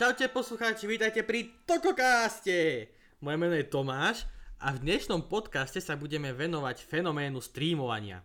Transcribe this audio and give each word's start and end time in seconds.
Čaute 0.00 0.32
poslucháči, 0.32 0.88
vítajte 0.88 1.20
pri 1.20 1.52
Tokokáste! 1.68 2.88
Moje 3.20 3.36
meno 3.36 3.52
je 3.52 3.68
Tomáš 3.68 4.24
a 4.56 4.72
v 4.72 4.80
dnešnom 4.80 5.28
podcaste 5.28 5.76
sa 5.76 5.92
budeme 5.92 6.32
venovať 6.32 6.88
fenoménu 6.88 7.36
streamovania. 7.44 8.24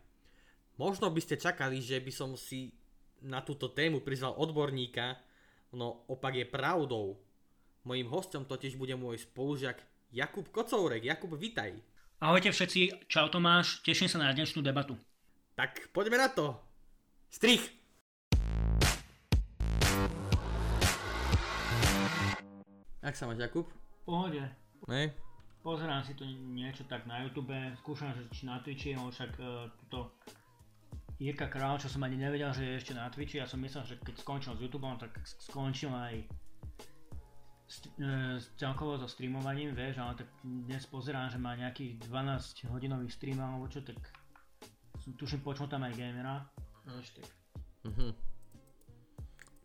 Možno 0.79 1.11
by 1.11 1.19
ste 1.19 1.35
čakali, 1.35 1.83
že 1.83 1.99
by 1.99 2.15
som 2.15 2.39
si 2.39 2.71
na 3.19 3.43
túto 3.43 3.67
tému 3.67 4.07
prizval 4.07 4.39
odborníka, 4.39 5.19
no 5.75 6.07
opak 6.07 6.39
je 6.39 6.47
pravdou. 6.47 7.19
Mojím 7.83 8.07
hostom 8.07 8.47
totiž 8.47 8.79
bude 8.79 8.95
môj 8.95 9.27
spolužiak 9.27 9.75
Jakub 10.15 10.47
Kocourek. 10.55 11.03
Jakub, 11.03 11.35
vitaj. 11.35 11.75
Ahojte 12.23 12.55
všetci, 12.55 13.11
čau 13.11 13.27
Tomáš, 13.27 13.83
teším 13.83 14.07
sa 14.07 14.23
na 14.23 14.31
dnešnú 14.31 14.63
debatu. 14.63 14.95
Tak 15.59 15.91
poďme 15.91 16.23
na 16.23 16.31
to. 16.31 16.55
Strich! 17.27 17.84
Jak 23.05 23.13
sa 23.13 23.29
máš, 23.29 23.37
Jakub? 23.37 23.69
Pohode. 24.01 24.41
Ne? 24.89 25.13
Pozerám 25.61 26.01
si 26.01 26.17
to 26.17 26.25
niečo 26.25 26.89
tak 26.89 27.05
na 27.05 27.21
YouTube, 27.21 27.53
skúšam, 27.77 28.09
že 28.17 28.25
či 28.33 28.49
na 28.49 28.57
Twitchi, 28.65 28.97
ale 28.97 29.13
však 29.13 29.31
uh, 29.37 29.69
tuto 29.85 30.17
Jirka 31.21 31.45
Král, 31.45 31.77
čo 31.77 31.85
som 31.85 32.01
ani 32.01 32.17
nevedel, 32.17 32.49
že 32.49 32.65
je 32.65 32.77
ešte 32.81 32.97
na 32.97 33.05
Twitchi, 33.13 33.37
ja 33.37 33.45
som 33.45 33.61
myslel, 33.61 33.85
že 33.85 33.95
keď 34.01 34.15
skončil 34.25 34.57
s 34.57 34.61
YouTube, 34.61 34.89
tak 34.97 35.13
skončil 35.21 35.93
aj 35.93 36.25
st- 37.69 37.93
uh, 38.01 38.41
celkovo 38.57 38.97
so 38.97 39.05
streamovaním, 39.05 39.77
vieš, 39.77 40.01
ale 40.01 40.25
tak 40.25 40.29
dnes 40.41 40.85
pozerám, 40.89 41.29
že 41.29 41.37
má 41.37 41.53
nejakých 41.53 42.09
12 42.09 42.73
hodinových 42.73 43.13
streamov, 43.13 43.53
alebo 43.53 43.65
čo, 43.69 43.85
tak 43.85 44.01
tuším 45.13 45.45
počul 45.45 45.69
tam 45.69 45.85
aj 45.85 45.93
gamera, 45.93 46.41
tak. 46.89 47.29
Mhm. 47.85 48.09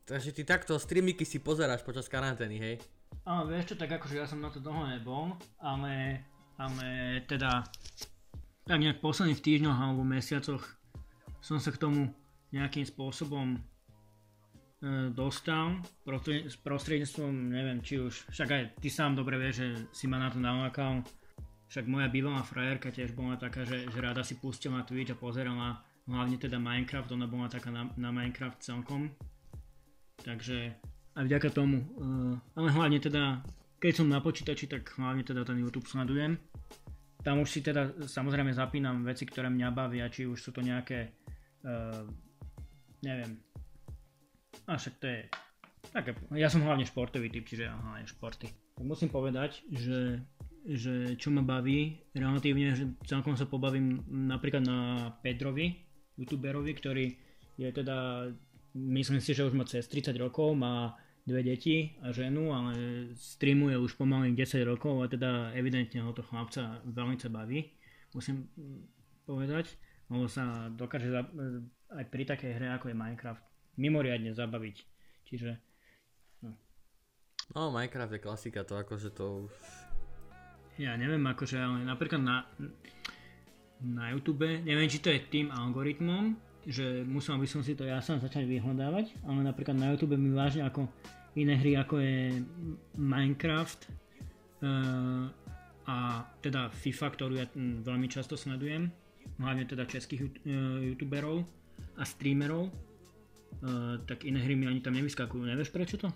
Takže 0.04 0.28
ty 0.36 0.42
takto 0.44 0.76
streamiky 0.76 1.24
si 1.24 1.40
pozeráš 1.40 1.80
počas 1.88 2.04
karantény, 2.04 2.60
hej? 2.60 2.76
Áno, 3.28 3.46
vieš 3.46 3.72
čo, 3.72 3.74
tak 3.76 3.94
akože 3.94 4.16
ja 4.18 4.26
som 4.26 4.42
na 4.42 4.50
to 4.50 4.58
dlho 4.58 4.90
nebol, 4.90 5.36
ale, 5.60 6.24
ale 6.56 7.20
teda 7.28 7.62
tak 8.64 8.78
nejak 8.80 9.02
posledných 9.02 9.42
týždňoch 9.42 9.78
alebo 9.78 10.02
mesiacoch 10.06 10.62
som 11.42 11.58
sa 11.58 11.74
k 11.74 11.80
tomu 11.80 12.10
nejakým 12.54 12.84
spôsobom 12.84 13.56
e, 13.56 13.58
dostal 15.14 15.80
prostredníctvom, 16.62 17.32
neviem 17.50 17.80
či 17.82 18.02
už, 18.02 18.30
však 18.30 18.48
aj 18.50 18.62
ty 18.78 18.88
sám 18.90 19.16
dobre 19.16 19.38
vieš, 19.38 19.62
že 19.62 19.68
si 19.94 20.04
ma 20.10 20.18
na 20.18 20.30
to 20.30 20.38
nalákal, 20.38 21.02
však 21.70 21.86
moja 21.86 22.10
bývalá 22.10 22.42
frajerka 22.42 22.90
tiež 22.90 23.14
bola 23.14 23.38
taká, 23.38 23.62
že, 23.62 23.86
že 23.86 23.98
rada 24.02 24.26
si 24.26 24.38
pustila 24.38 24.82
Twitch 24.82 25.14
a 25.14 25.18
pozerala 25.18 25.82
hlavne 26.10 26.36
teda 26.38 26.58
Minecraft, 26.58 27.14
ona 27.14 27.30
bola 27.30 27.46
taká 27.46 27.70
na, 27.70 27.86
na 27.94 28.10
Minecraft 28.10 28.58
celkom, 28.58 29.10
takže 30.26 30.74
aj 31.16 31.24
vďaka 31.26 31.48
tomu. 31.50 31.82
Uh, 31.96 32.34
ale 32.54 32.68
hlavne 32.70 32.98
teda, 33.02 33.42
keď 33.82 33.92
som 34.02 34.06
na 34.06 34.22
počítači, 34.22 34.70
tak 34.70 34.86
hlavne 34.94 35.26
teda 35.26 35.42
ten 35.42 35.58
YouTube 35.58 35.88
sledujem. 35.88 36.38
Tam 37.20 37.42
už 37.42 37.48
si 37.52 37.60
teda 37.60 38.06
samozrejme 38.08 38.54
zapínam 38.56 39.04
veci, 39.04 39.28
ktoré 39.28 39.52
mňa 39.52 39.68
bavia, 39.76 40.08
či 40.08 40.24
už 40.24 40.40
sú 40.40 40.50
to 40.56 40.64
nejaké, 40.64 41.12
uh, 41.68 42.04
neviem, 43.04 43.36
a 44.70 44.78
však 44.78 44.94
to 45.02 45.06
je 45.10 45.20
také, 45.90 46.10
ja 46.38 46.46
som 46.46 46.62
hlavne 46.62 46.86
športový 46.86 47.26
typ, 47.26 47.42
čiže 47.42 47.66
ja 47.66 47.74
hlavne 47.74 48.06
športy. 48.06 48.46
Musím 48.80 49.10
povedať, 49.10 49.60
že, 49.68 50.22
že 50.64 51.18
čo 51.18 51.34
ma 51.34 51.42
baví 51.42 52.00
relatívne, 52.14 52.72
že 52.78 52.86
celkom 53.04 53.34
sa 53.34 53.50
pobavím 53.50 54.00
napríklad 54.08 54.62
na 54.62 54.78
Pedrovi, 55.20 55.74
youtuberovi, 56.16 56.72
ktorý 56.78 57.06
je 57.58 57.68
teda 57.74 58.30
myslím 58.74 59.20
si, 59.20 59.34
že 59.34 59.44
už 59.44 59.54
má 59.54 59.64
cez 59.66 59.86
30 59.88 60.14
rokov, 60.18 60.54
má 60.54 60.96
dve 61.26 61.42
deti 61.42 61.94
a 62.02 62.12
ženu, 62.12 62.50
ale 62.50 62.72
streamuje 63.14 63.76
už 63.78 63.94
pomaly 63.94 64.32
10 64.32 64.64
rokov 64.64 65.04
a 65.04 65.06
teda 65.06 65.52
evidentne 65.52 66.00
ho 66.00 66.12
to 66.16 66.24
chlapca 66.24 66.80
veľmi 66.84 67.20
sa 67.20 67.28
baví, 67.28 67.70
musím 68.16 68.48
povedať, 69.28 69.70
lebo 70.10 70.26
sa 70.26 70.66
dokáže 70.72 71.12
aj 71.94 72.04
pri 72.10 72.24
takej 72.26 72.50
hre 72.56 72.68
ako 72.74 72.90
je 72.90 72.96
Minecraft 72.98 73.44
mimoriadne 73.78 74.34
zabaviť. 74.34 74.76
Čiže 75.30 75.50
no. 76.42 76.50
no 77.54 77.60
Minecraft 77.70 78.16
je 78.16 78.20
klasika, 78.24 78.66
to 78.66 78.74
akože 78.80 79.14
to 79.14 79.46
už... 79.46 79.52
Ja 80.80 80.96
neviem 80.96 81.22
akože, 81.28 81.60
ale 81.60 81.84
napríklad 81.84 82.24
na, 82.24 82.48
na 83.84 84.10
YouTube, 84.16 84.48
neviem 84.48 84.88
či 84.88 84.98
to 84.98 85.12
je 85.12 85.20
tým 85.28 85.52
algoritmom, 85.52 86.49
že 86.68 87.04
musel 87.08 87.40
by 87.40 87.48
som 87.48 87.64
si 87.64 87.72
to 87.72 87.88
ja 87.88 88.00
sám 88.04 88.20
začať 88.20 88.44
vyhľadávať, 88.44 89.24
ale 89.24 89.40
napríklad 89.44 89.76
na 89.76 89.92
YouTube 89.92 90.16
mi 90.20 90.32
vážne 90.32 90.66
ako 90.66 90.88
iné 91.38 91.54
hry 91.56 91.78
ako 91.78 92.02
je 92.02 92.42
Minecraft 92.98 93.80
uh, 94.62 95.30
a 95.86 95.96
teda 96.44 96.68
FIFA, 96.70 97.06
ktorú 97.16 97.34
ja 97.38 97.46
veľmi 97.56 98.06
často 98.10 98.34
sledujem, 98.36 98.90
hlavne 99.38 99.64
teda 99.64 99.86
českých 99.86 100.26
uh, 100.26 100.30
youtuberov 100.84 101.46
a 101.96 102.04
streamerov, 102.04 102.68
uh, 102.68 103.96
tak 104.04 104.26
iné 104.28 104.42
hry 104.42 104.54
mi 104.58 104.68
ani 104.68 104.84
tam 104.84 104.94
nevyskakujú. 104.98 105.46
Nevieš 105.46 105.70
prečo 105.72 105.96
to? 105.96 106.08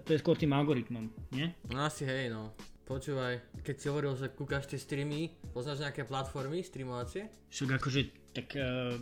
To 0.00 0.10
je 0.10 0.22
skôr 0.22 0.38
tým 0.38 0.56
algoritmom, 0.56 1.12
nie? 1.36 1.52
No 1.68 1.84
asi 1.84 2.08
hej, 2.08 2.32
no. 2.32 2.56
Počúvaj, 2.90 3.62
keď 3.62 3.76
si 3.78 3.86
hovoril, 3.86 4.18
že 4.18 4.34
kúkaš 4.34 4.66
tie 4.66 4.74
streamy, 4.74 5.30
poznáš 5.54 5.78
nejaké 5.78 6.02
platformy 6.02 6.58
streamovacie? 6.58 7.30
Však 7.46 7.78
akože, 7.78 8.00
tak 8.34 8.50
uh, 8.58 8.98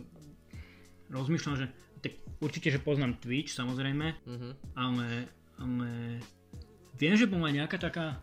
rozmýšľam, 1.09 1.57
že 1.57 1.73
tak 1.97 2.13
určite, 2.37 2.69
že 2.69 2.85
poznám 2.85 3.17
Twitch 3.17 3.49
samozrejme, 3.49 4.13
uh-huh. 4.13 4.53
ale, 4.77 5.25
ale 5.57 6.21
viem, 7.01 7.17
že 7.17 7.25
bola 7.25 7.49
nejaká 7.49 7.81
taká 7.81 8.21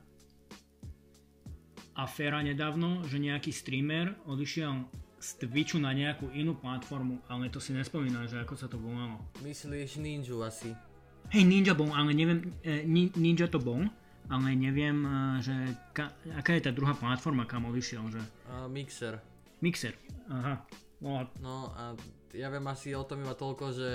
aféra 1.98 2.46
nedávno, 2.46 3.02
že 3.10 3.18
nejaký 3.18 3.50
streamer 3.50 4.14
odišiel 4.22 4.86
z 5.18 5.28
Twitchu 5.42 5.82
na 5.82 5.90
nejakú 5.90 6.30
inú 6.30 6.54
platformu, 6.54 7.18
ale 7.26 7.50
to 7.50 7.58
si 7.58 7.74
nespomínam, 7.74 8.30
že 8.30 8.38
ako 8.38 8.54
sa 8.54 8.70
to 8.70 8.78
volalo. 8.78 9.18
Myslíš 9.42 9.98
Ninja 9.98 10.46
asi? 10.46 10.70
Hej, 11.34 11.42
Ninja 11.42 11.74
bol, 11.74 11.90
ale 11.90 12.14
neviem, 12.14 12.54
eh, 12.62 12.86
Ninja 13.18 13.50
to 13.50 13.58
bol, 13.58 13.82
ale 14.26 14.58
neviem, 14.58 14.98
eh, 15.06 15.12
že 15.42 15.54
ka, 15.94 16.10
aká 16.34 16.58
je 16.58 16.66
tá 16.66 16.72
druhá 16.74 16.94
platforma, 16.94 17.46
kam 17.46 17.70
odišiel, 17.70 18.02
že... 18.10 18.22
Uh, 18.50 18.66
mixer. 18.66 19.22
Mixer, 19.62 19.94
aha. 20.26 20.66
No 20.98 21.10
a... 21.18 21.22
no 21.38 21.54
a 21.76 21.82
ja 22.34 22.50
viem 22.52 22.66
asi 22.68 22.92
o 22.92 23.06
tom 23.06 23.22
iba 23.22 23.32
toľko, 23.32 23.64
že 23.72 23.90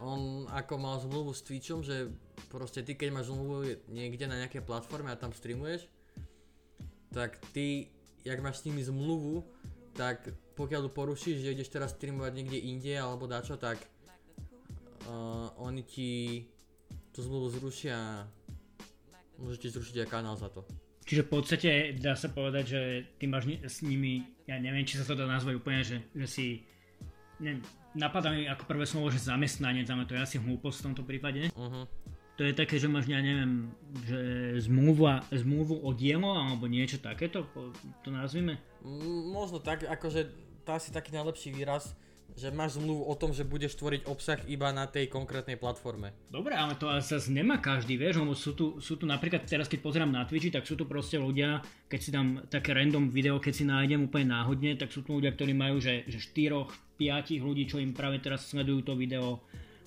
on 0.00 0.48
ako 0.48 0.74
mal 0.80 0.96
zmluvu 0.98 1.30
s 1.36 1.44
Twitchom, 1.44 1.84
že 1.84 2.08
proste 2.48 2.80
ty 2.80 2.96
keď 2.96 3.20
máš 3.20 3.30
zmluvu 3.30 3.84
niekde 3.92 4.24
na 4.26 4.40
nejaké 4.40 4.64
platforme 4.64 5.12
a 5.12 5.20
tam 5.20 5.30
streamuješ, 5.30 5.86
tak 7.12 7.36
ty, 7.52 7.92
jak 8.24 8.40
máš 8.40 8.64
s 8.64 8.66
nimi 8.66 8.80
zmluvu, 8.80 9.44
tak 9.92 10.32
pokiaľ 10.56 10.88
ju 10.88 10.90
porušíš, 10.90 11.36
že 11.44 11.52
ideš 11.52 11.68
teraz 11.68 11.92
streamovať 11.94 12.32
niekde 12.32 12.58
inde 12.58 12.94
alebo 12.96 13.28
dačo, 13.28 13.60
tak 13.60 13.76
uh, 15.04 15.52
oni 15.60 15.82
ti 15.84 16.10
tú 17.10 17.20
zmluvu 17.20 17.50
zrušia 17.60 18.24
môžete 19.40 19.72
zrušiť 19.74 20.04
aj 20.04 20.08
kanál 20.08 20.36
za 20.36 20.52
to. 20.52 20.62
Čiže 21.08 21.26
v 21.26 21.32
podstate 21.32 21.70
dá 21.98 22.14
sa 22.14 22.30
povedať, 22.30 22.64
že 22.70 22.80
ty 23.18 23.26
máš 23.26 23.50
s 23.66 23.82
nimi, 23.82 24.22
ja 24.46 24.60
neviem, 24.60 24.86
či 24.86 25.00
sa 25.00 25.08
to 25.08 25.18
dá 25.18 25.26
nazvať 25.26 25.58
úplne, 25.58 25.80
že, 25.82 26.06
že 26.14 26.26
si, 26.28 26.46
neviem, 27.42 27.64
napadá 27.98 28.30
mi 28.30 28.46
ako 28.46 28.68
prvé 28.68 28.86
slovo, 28.86 29.10
že 29.10 29.18
zamestnanec, 29.18 29.88
ale 29.90 30.06
to 30.06 30.14
je 30.14 30.22
asi 30.22 30.36
hlúposť 30.38 30.76
v 30.78 30.86
tomto 30.86 31.02
prípade. 31.02 31.50
Uh-huh. 31.56 31.88
To 32.38 32.46
je 32.46 32.56
také, 32.56 32.80
že 32.80 32.88
máš, 32.88 33.10
ja 33.10 33.20
neviem, 33.20 33.68
že 34.06 34.20
zmluva, 34.64 35.26
zmluvu 35.28 35.82
o 35.82 35.90
dielo 35.92 36.32
alebo 36.32 36.70
niečo 36.70 36.96
takéto, 37.02 37.44
to 38.00 38.08
nazvime? 38.08 38.56
Možno 39.34 39.60
tak, 39.60 39.84
akože 39.84 40.30
to 40.64 40.70
asi 40.72 40.88
taký 40.88 41.12
najlepší 41.12 41.52
výraz, 41.52 41.92
že 42.40 42.48
máš 42.48 42.80
zmluvu 42.80 43.04
o 43.04 43.14
tom, 43.20 43.36
že 43.36 43.44
budeš 43.44 43.76
tvoriť 43.76 44.08
obsah 44.08 44.40
iba 44.48 44.72
na 44.72 44.88
tej 44.88 45.12
konkrétnej 45.12 45.60
platforme. 45.60 46.16
Dobre, 46.32 46.56
ale 46.56 46.72
to 46.80 46.88
zase 46.88 47.28
nemá 47.28 47.60
každý, 47.60 48.00
vieš, 48.00 48.24
lebo 48.24 48.32
sú 48.32 48.56
tu, 48.56 48.80
sú 48.80 48.96
tu 48.96 49.04
napríklad 49.04 49.44
teraz, 49.44 49.68
keď 49.68 49.84
pozerám 49.84 50.08
na 50.08 50.24
Twitchi, 50.24 50.48
tak 50.48 50.64
sú 50.64 50.72
tu 50.72 50.88
proste 50.88 51.20
ľudia, 51.20 51.60
keď 51.92 52.00
si 52.00 52.08
tam 52.08 52.40
také 52.48 52.72
random 52.72 53.12
video, 53.12 53.36
keď 53.36 53.52
si 53.52 53.64
nájdem 53.68 54.08
úplne 54.08 54.32
náhodne, 54.32 54.72
tak 54.80 54.88
sú 54.88 55.04
tu 55.04 55.20
ľudia, 55.20 55.36
ktorí 55.36 55.52
majú, 55.52 55.76
že, 55.84 56.08
že 56.08 56.16
4, 56.16 56.96
5 56.96 57.44
ľudí, 57.44 57.68
čo 57.68 57.76
im 57.76 57.92
práve 57.92 58.24
teraz 58.24 58.48
sledujú 58.48 58.88
to 58.88 58.96
video 58.96 59.44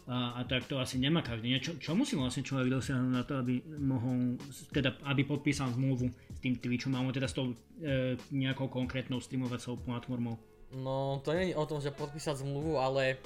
a, 0.07 0.35
a 0.35 0.43
tak 0.43 0.67
to 0.67 0.79
asi 0.79 0.99
nemá 0.99 1.23
každý. 1.23 1.47
Čo, 1.63 1.79
čo 1.79 1.95
musí 1.95 2.19
vlastne 2.19 2.43
človek 2.43 2.67
dosiahnuť 2.67 3.11
na 3.11 3.23
to, 3.23 3.39
aby 3.39 3.63
mohol, 3.79 4.35
teda 4.75 4.99
aby 5.07 5.23
podpísal 5.23 5.71
zmluvu 5.71 6.11
s 6.11 6.39
tým 6.43 6.59
Twitchom, 6.59 6.91
alebo 6.91 7.15
teda 7.15 7.31
s 7.31 7.35
tou 7.35 7.55
e, 7.79 8.19
nejakou 8.35 8.67
konkrétnou 8.67 9.23
streamovacou 9.23 9.79
platformou? 9.79 10.35
No, 10.73 11.21
to 11.21 11.33
je 11.37 11.53
o 11.53 11.65
tom, 11.69 11.77
že 11.77 11.93
podpísať 11.93 12.41
zmluvu, 12.41 12.81
ale 12.81 13.21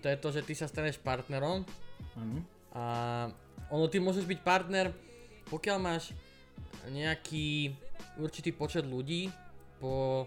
to 0.00 0.08
je 0.08 0.16
to, 0.16 0.28
že 0.32 0.40
ty 0.48 0.56
sa 0.56 0.64
staneš 0.64 0.96
partnerom. 0.96 1.64
Uh-huh. 2.16 2.40
A 2.72 2.84
ono, 3.68 3.88
ty 3.88 4.00
môžeš 4.00 4.24
byť 4.24 4.40
partner, 4.40 4.88
pokiaľ 5.52 5.78
máš 5.80 6.16
nejaký 6.88 7.76
určitý 8.16 8.52
počet 8.52 8.84
ľudí 8.84 9.28
po 9.80 10.24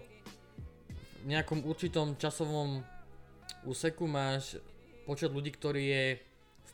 nejakom 1.26 1.66
určitom 1.66 2.14
časovom 2.14 2.82
úseku 3.66 4.06
máš 4.06 4.58
počet 5.02 5.34
ľudí, 5.34 5.50
ktorý 5.50 5.82
je 5.82 6.04
v 6.14 6.28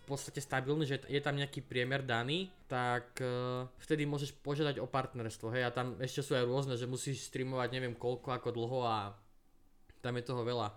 v 0.04 0.12
podstate 0.12 0.44
stabilný, 0.44 0.84
že 0.84 1.00
je 1.08 1.16
tam 1.24 1.32
nejaký 1.32 1.64
priemer 1.64 2.04
daný, 2.04 2.52
tak 2.68 3.16
uh, 3.24 3.64
vtedy 3.80 4.04
môžeš 4.04 4.36
požiadať 4.44 4.76
o 4.76 4.84
partnerstvo, 4.84 5.48
hej, 5.56 5.64
a 5.64 5.72
tam 5.72 5.96
ešte 5.96 6.20
sú 6.20 6.36
aj 6.36 6.44
rôzne, 6.44 6.76
že 6.76 6.84
musíš 6.84 7.24
streamovať 7.32 7.72
neviem 7.72 7.96
koľko, 7.96 8.36
ako 8.36 8.52
dlho 8.52 8.80
a 8.84 9.16
tam 10.04 10.20
je 10.20 10.28
toho 10.28 10.44
veľa. 10.44 10.68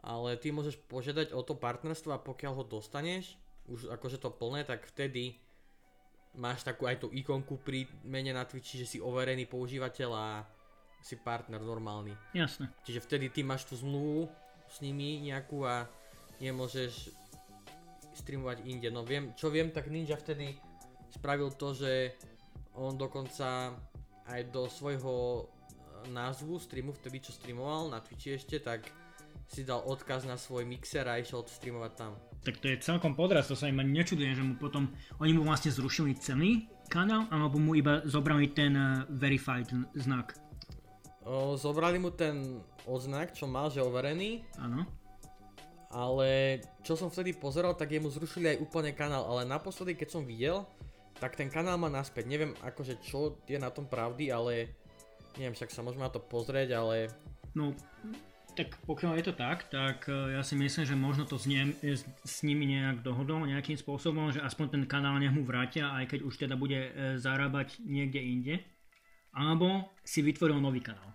Ale 0.00 0.40
ty 0.40 0.48
môžeš 0.48 0.80
požiadať 0.88 1.36
o 1.36 1.44
to 1.44 1.52
partnerstvo 1.52 2.16
a 2.16 2.22
pokiaľ 2.24 2.52
ho 2.56 2.64
dostaneš, 2.64 3.36
už 3.68 3.92
akože 3.92 4.16
to 4.16 4.32
plné, 4.32 4.64
tak 4.64 4.88
vtedy 4.88 5.36
máš 6.32 6.64
takú 6.64 6.88
aj 6.88 7.04
tú 7.04 7.12
ikonku 7.12 7.60
pri 7.60 7.84
mene 8.08 8.32
na 8.32 8.48
Twitchi, 8.48 8.80
že 8.80 8.88
si 8.88 8.98
overený 9.04 9.44
používateľ 9.44 10.10
a 10.16 10.26
si 11.04 11.20
partner 11.20 11.60
normálny. 11.60 12.16
Jasné. 12.32 12.72
Čiže 12.88 13.04
vtedy 13.04 13.26
ty 13.28 13.44
máš 13.44 13.68
tú 13.68 13.76
zmluvu 13.76 14.32
s 14.66 14.80
nimi 14.80 15.20
nejakú 15.28 15.68
a 15.68 15.84
nemôžeš 16.40 17.12
streamovať 18.18 18.66
inde. 18.66 18.88
No 18.90 19.06
viem, 19.06 19.30
čo 19.38 19.52
viem, 19.52 19.70
tak 19.70 19.92
Ninja 19.92 20.18
vtedy 20.18 20.58
spravil 21.14 21.54
to, 21.54 21.74
že 21.74 22.18
on 22.74 22.98
dokonca 22.98 23.74
aj 24.28 24.40
do 24.50 24.66
svojho 24.66 25.46
názvu 26.06 26.58
streamu, 26.62 26.94
vtedy 26.94 27.24
čo 27.24 27.34
streamoval 27.34 27.90
na 27.90 27.98
Twitchi 27.98 28.38
ešte, 28.38 28.62
tak 28.62 28.86
si 29.48 29.64
dal 29.64 29.80
odkaz 29.82 30.28
na 30.28 30.36
svoj 30.36 30.68
mixer 30.68 31.08
a 31.08 31.16
išiel 31.16 31.42
streamovať 31.48 31.92
tam. 31.96 32.12
Tak 32.44 32.60
to 32.60 32.68
je 32.68 32.84
celkom 32.84 33.16
podraz, 33.16 33.48
to 33.48 33.56
sa 33.56 33.66
im 33.66 33.80
ani 33.80 33.98
nečudujem, 33.98 34.34
že 34.36 34.44
mu 34.44 34.54
potom, 34.60 34.92
oni 35.18 35.32
mu 35.34 35.42
vlastne 35.48 35.72
zrušili 35.72 36.14
celý 36.20 36.68
kanál, 36.92 37.26
alebo 37.32 37.56
mu 37.56 37.74
iba 37.74 38.04
zobrali 38.04 38.52
ten 38.52 38.76
uh, 38.76 39.04
verified 39.08 39.68
znak. 39.96 40.36
O, 41.24 41.56
zobrali 41.60 42.00
mu 42.00 42.08
ten 42.08 42.64
odznak, 42.88 43.36
čo 43.36 43.44
mal, 43.44 43.68
že 43.68 43.84
overený. 43.84 44.44
Áno. 44.56 44.88
Ale 45.88 46.60
čo 46.84 46.96
som 46.96 47.08
vtedy 47.08 47.36
pozeral, 47.36 47.72
tak 47.76 47.92
jemu 47.92 48.12
zrušili 48.12 48.56
aj 48.56 48.60
úplne 48.64 48.92
kanál, 48.92 49.24
ale 49.24 49.48
naposledy 49.48 49.96
keď 49.96 50.08
som 50.08 50.24
videl, 50.24 50.64
tak 51.16 51.36
ten 51.36 51.48
kanál 51.48 51.80
má 51.80 51.88
naspäť. 51.92 52.28
Neviem 52.28 52.52
akože 52.60 53.00
čo 53.00 53.40
je 53.44 53.56
na 53.56 53.72
tom 53.72 53.88
pravdy, 53.88 54.28
ale 54.28 54.72
neviem, 55.36 55.52
však 55.52 55.74
sa 55.74 55.84
môžeme 55.84 56.06
na 56.06 56.12
to 56.12 56.22
pozrieť, 56.22 56.78
ale... 56.78 57.12
No, 57.52 57.76
tak 58.58 58.74
pokiaľ 58.90 59.22
je 59.22 59.24
to 59.30 59.34
tak, 59.38 59.70
tak 59.70 60.10
e, 60.10 60.34
ja 60.34 60.42
si 60.42 60.58
myslím, 60.58 60.82
že 60.82 60.98
možno 60.98 61.22
to 61.28 61.38
s, 61.38 61.46
nie, 61.46 61.78
s, 61.78 62.02
s 62.26 62.42
nimi 62.42 62.66
nejak 62.66 63.06
dohodol 63.06 63.46
nejakým 63.46 63.78
spôsobom, 63.78 64.34
že 64.34 64.42
aspoň 64.42 64.66
ten 64.74 64.82
kanál 64.90 65.22
nech 65.22 65.30
mu 65.30 65.46
vrátia, 65.46 65.94
aj 65.94 66.10
keď 66.10 66.20
už 66.26 66.34
teda 66.42 66.58
bude 66.58 66.74
e, 66.74 66.90
zarábať 67.22 67.78
niekde 67.86 68.18
inde. 68.18 68.54
Alebo 69.30 69.94
si 70.02 70.26
vytvoril 70.26 70.58
nový 70.58 70.82
kanál. 70.82 71.14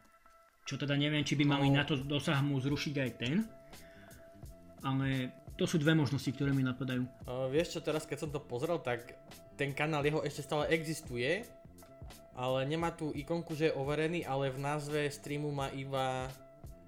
Čo 0.64 0.80
teda 0.80 0.96
neviem, 0.96 1.28
či 1.28 1.36
by 1.36 1.44
mali 1.44 1.68
No. 1.68 1.82
na 1.82 1.84
to 1.84 2.00
dosah 2.00 2.40
mu 2.40 2.56
zrušiť 2.64 2.96
aj 2.96 3.12
ten. 3.20 3.44
Ale 4.88 5.36
to 5.60 5.68
sú 5.68 5.76
dve 5.76 5.92
možnosti, 5.92 6.32
ktoré 6.32 6.56
mi 6.56 6.64
napadajú. 6.64 7.04
Uh, 7.28 7.52
vieš 7.52 7.76
čo, 7.76 7.80
teraz 7.84 8.08
keď 8.08 8.24
som 8.24 8.32
to 8.32 8.40
pozrel, 8.40 8.80
tak 8.80 9.20
ten 9.60 9.76
kanál 9.76 10.04
jeho 10.08 10.24
ešte 10.24 10.48
stále 10.48 10.72
existuje, 10.72 11.44
ale 12.34 12.66
nemá 12.66 12.90
tú 12.90 13.14
ikonku, 13.14 13.54
že 13.54 13.70
je 13.70 13.78
overený, 13.78 14.26
ale 14.26 14.50
v 14.50 14.60
názve 14.62 15.06
streamu 15.10 15.54
má 15.54 15.70
iba 15.74 16.30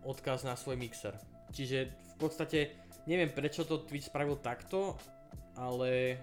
odkaz 0.02 0.46
na 0.46 0.58
svoj 0.58 0.78
mixer. 0.78 1.14
Čiže 1.54 1.90
v 1.90 2.16
podstate 2.18 2.74
neviem 3.06 3.30
prečo 3.30 3.66
to 3.66 3.86
Twitch 3.86 4.10
spravil 4.10 4.42
takto, 4.42 4.98
ale 5.54 6.22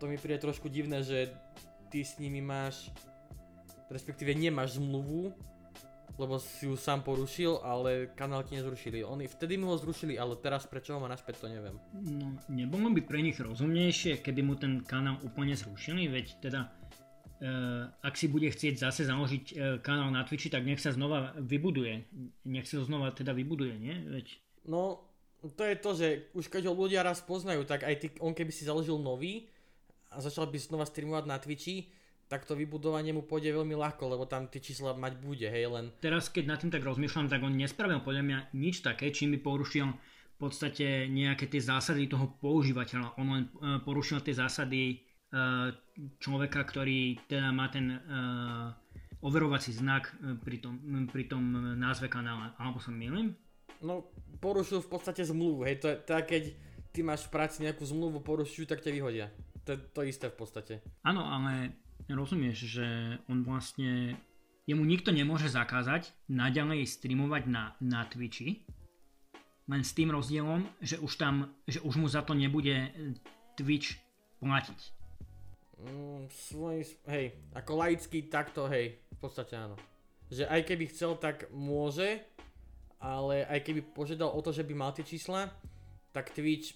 to 0.00 0.08
mi 0.08 0.16
príde 0.16 0.40
trošku 0.40 0.68
divné, 0.68 1.04
že 1.04 1.30
ty 1.92 2.02
s 2.02 2.18
nimi 2.18 2.40
máš, 2.42 2.90
respektíve 3.92 4.34
nemáš 4.34 4.80
zmluvu, 4.80 5.30
lebo 6.14 6.38
si 6.38 6.70
ju 6.70 6.78
sám 6.78 7.02
porušil, 7.02 7.58
ale 7.62 8.06
kanál 8.14 8.46
ti 8.46 8.54
nezrušili. 8.54 9.02
Oni 9.02 9.26
vtedy 9.26 9.58
mu 9.58 9.74
ho 9.74 9.76
zrušili, 9.78 10.14
ale 10.14 10.38
teraz 10.38 10.62
prečo 10.62 10.94
ho 10.94 11.02
má 11.02 11.10
naspäť, 11.10 11.42
to 11.42 11.46
neviem. 11.50 11.74
No, 11.90 12.38
nebolo 12.46 12.94
by 12.94 13.02
pre 13.02 13.18
nich 13.18 13.38
rozumnejšie, 13.38 14.22
keby 14.22 14.40
mu 14.46 14.54
ten 14.54 14.82
kanál 14.86 15.18
úplne 15.26 15.58
zrušili, 15.58 16.06
veď 16.06 16.26
teda 16.38 16.70
ak 18.04 18.14
si 18.14 18.30
bude 18.30 18.46
chcieť 18.46 18.78
zase 18.78 19.10
založiť 19.10 19.44
e, 19.50 19.54
kanál 19.82 20.14
na 20.14 20.22
Twitchi, 20.22 20.48
tak 20.48 20.62
nech 20.62 20.78
sa 20.78 20.94
znova 20.94 21.34
vybuduje. 21.40 22.06
Nech 22.46 22.66
sa 22.70 22.78
ho 22.78 22.84
znova 22.86 23.10
teda 23.10 23.34
vybuduje, 23.34 23.74
nie? 23.78 23.96
Veď 24.06 24.26
No, 24.64 25.04
to 25.44 25.60
je 25.60 25.76
to, 25.76 25.90
že 25.92 26.08
už 26.32 26.48
keď 26.48 26.72
ho 26.72 26.74
ľudia 26.74 27.04
raz 27.04 27.20
poznajú, 27.20 27.68
tak 27.68 27.84
aj 27.84 27.94
ty, 28.00 28.06
on 28.24 28.32
keby 28.32 28.48
si 28.48 28.64
založil 28.64 28.96
nový 28.96 29.44
a 30.08 30.24
začal 30.24 30.48
by 30.48 30.56
znova 30.56 30.88
streamovať 30.88 31.24
na 31.28 31.36
Twitchi, 31.36 31.92
tak 32.24 32.48
to 32.48 32.56
vybudovanie 32.56 33.12
mu 33.12 33.20
pôjde 33.20 33.52
veľmi 33.52 33.76
ľahko, 33.76 34.08
lebo 34.08 34.24
tam 34.24 34.48
tie 34.48 34.64
čísla 34.64 34.96
mať 34.96 35.20
bude, 35.20 35.44
hej, 35.44 35.68
len 35.68 35.92
teraz 36.00 36.32
keď 36.32 36.44
nad 36.48 36.58
tým 36.64 36.72
tak 36.72 36.80
rozmýšľam, 36.80 37.28
tak 37.28 37.44
on 37.44 37.52
nespravil 37.52 38.00
podľa 38.00 38.24
mňa 38.24 38.38
nič 38.56 38.80
také, 38.80 39.12
čím 39.12 39.36
by 39.36 39.44
porušil 39.44 39.92
v 40.34 40.36
podstate 40.40 41.06
nejaké 41.12 41.46
tie 41.46 41.60
zásady 41.60 42.08
toho 42.08 42.40
používateľa. 42.40 43.20
On 43.20 43.28
len 43.28 43.44
e, 43.46 43.78
porušil 43.84 44.18
tie 44.24 44.34
zásady 44.34 45.03
človeka, 46.22 46.62
ktorý 46.62 47.18
teda 47.26 47.50
má 47.50 47.66
ten 47.70 47.90
e, 47.90 47.98
overovací 49.24 49.74
znak 49.74 50.14
e, 50.14 50.38
pri 50.38 50.62
tom, 50.62 50.74
pri 51.10 51.24
tom 51.26 51.42
názve 51.78 52.06
kanála. 52.06 52.54
Alebo 52.58 52.78
sa 52.78 52.94
milím? 52.94 53.34
no, 53.84 54.08
porušil 54.40 54.80
v 54.80 54.90
podstate 54.90 55.22
zmluvu, 55.28 55.68
hej, 55.68 55.76
to 55.84 55.86
je 55.92 55.96
tak, 56.00 56.32
keď 56.32 56.42
ty 56.96 57.00
máš 57.04 57.28
v 57.28 57.32
práci 57.36 57.60
nejakú 57.62 57.84
zmluvu 57.84 58.24
porušujú, 58.24 58.64
tak 58.64 58.80
ťa 58.80 58.90
vyhodia. 58.96 59.26
To 59.68 59.76
je 59.76 59.78
to 59.92 60.00
isté 60.04 60.26
v 60.32 60.36
podstate. 60.36 60.74
Áno, 61.04 61.24
ale 61.24 61.76
rozumieš, 62.08 62.68
že 62.68 62.86
on 63.28 63.44
vlastne 63.44 64.16
jemu 64.64 64.84
nikto 64.84 65.12
nemôže 65.12 65.52
zakázať 65.52 66.12
naďalej 66.28 66.88
streamovať 66.88 67.42
na, 67.48 67.76
na 67.80 68.04
Twitchi, 68.08 68.64
len 69.64 69.80
s 69.80 69.96
tým 69.96 70.12
rozdielom, 70.12 70.68
že 70.84 71.00
už 71.00 71.12
tam, 71.16 71.48
že 71.64 71.80
už 71.80 71.96
mu 71.96 72.08
za 72.08 72.20
to 72.20 72.36
nebude 72.36 72.92
Twitch 73.56 73.96
platiť. 74.44 75.03
Mm, 75.84 76.32
svoj, 76.32 76.88
hej, 77.12 77.36
ako 77.52 77.72
laický 77.76 78.24
takto, 78.32 78.64
hej, 78.72 78.96
v 78.96 79.18
podstate 79.20 79.52
áno. 79.52 79.76
Že 80.32 80.48
aj 80.48 80.60
keby 80.64 80.84
chcel, 80.88 81.20
tak 81.20 81.52
môže, 81.52 82.24
ale 82.96 83.44
aj 83.44 83.60
keby 83.68 83.84
požiadal 83.92 84.32
o 84.32 84.40
to, 84.40 84.48
že 84.48 84.64
by 84.64 84.72
mal 84.72 84.96
tie 84.96 85.04
čísla, 85.04 85.52
tak 86.16 86.32
Twitch 86.32 86.72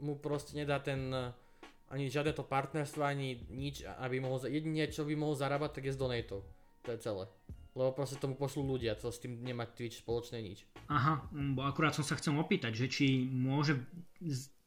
mu 0.00 0.16
proste 0.16 0.56
nedá 0.56 0.80
ten 0.80 1.12
eh, 1.12 1.92
ani 1.92 2.08
žiadne 2.08 2.32
to 2.32 2.48
partnerstvo, 2.48 3.04
ani 3.04 3.44
nič, 3.52 3.84
aby 4.00 4.18
mohol, 4.18 4.40
jedine 4.48 4.88
čo 4.88 5.04
by 5.04 5.14
mohol 5.14 5.36
zarábať, 5.36 5.70
tak 5.76 5.84
je 5.86 5.94
z 5.94 6.00
donatov. 6.00 6.40
To 6.82 6.88
je 6.94 6.98
celé. 6.98 7.24
Lebo 7.76 7.92
proste 7.92 8.16
tomu 8.16 8.40
pošlú 8.40 8.64
ľudia, 8.64 8.96
to 8.96 9.12
s 9.12 9.20
tým 9.20 9.44
nemá 9.44 9.68
Twitch 9.68 10.00
spoločné 10.00 10.40
nič. 10.40 10.64
Aha, 10.88 11.28
bo 11.28 11.68
akurát 11.68 11.92
som 11.92 12.06
sa 12.06 12.16
chcel 12.16 12.32
opýtať, 12.40 12.72
že 12.72 12.86
či 12.88 13.06
môže 13.28 13.84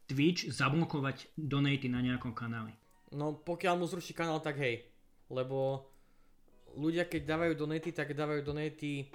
Twitch 0.05 0.45
zablokovať 0.45 1.33
donaty 1.33 1.89
na 1.89 2.05
nejakom 2.05 2.37
kanáli. 2.37 2.77
No 3.15 3.33
pokiaľ 3.33 3.73
mu 3.79 3.85
zruší 3.89 4.13
kanál, 4.13 4.41
tak 4.41 4.61
hej. 4.61 4.85
Lebo 5.29 5.89
ľudia 6.77 7.09
keď 7.09 7.25
dávajú 7.25 7.53
donaty, 7.57 7.89
tak 7.93 8.13
dávajú 8.13 8.41
donaty 8.45 9.09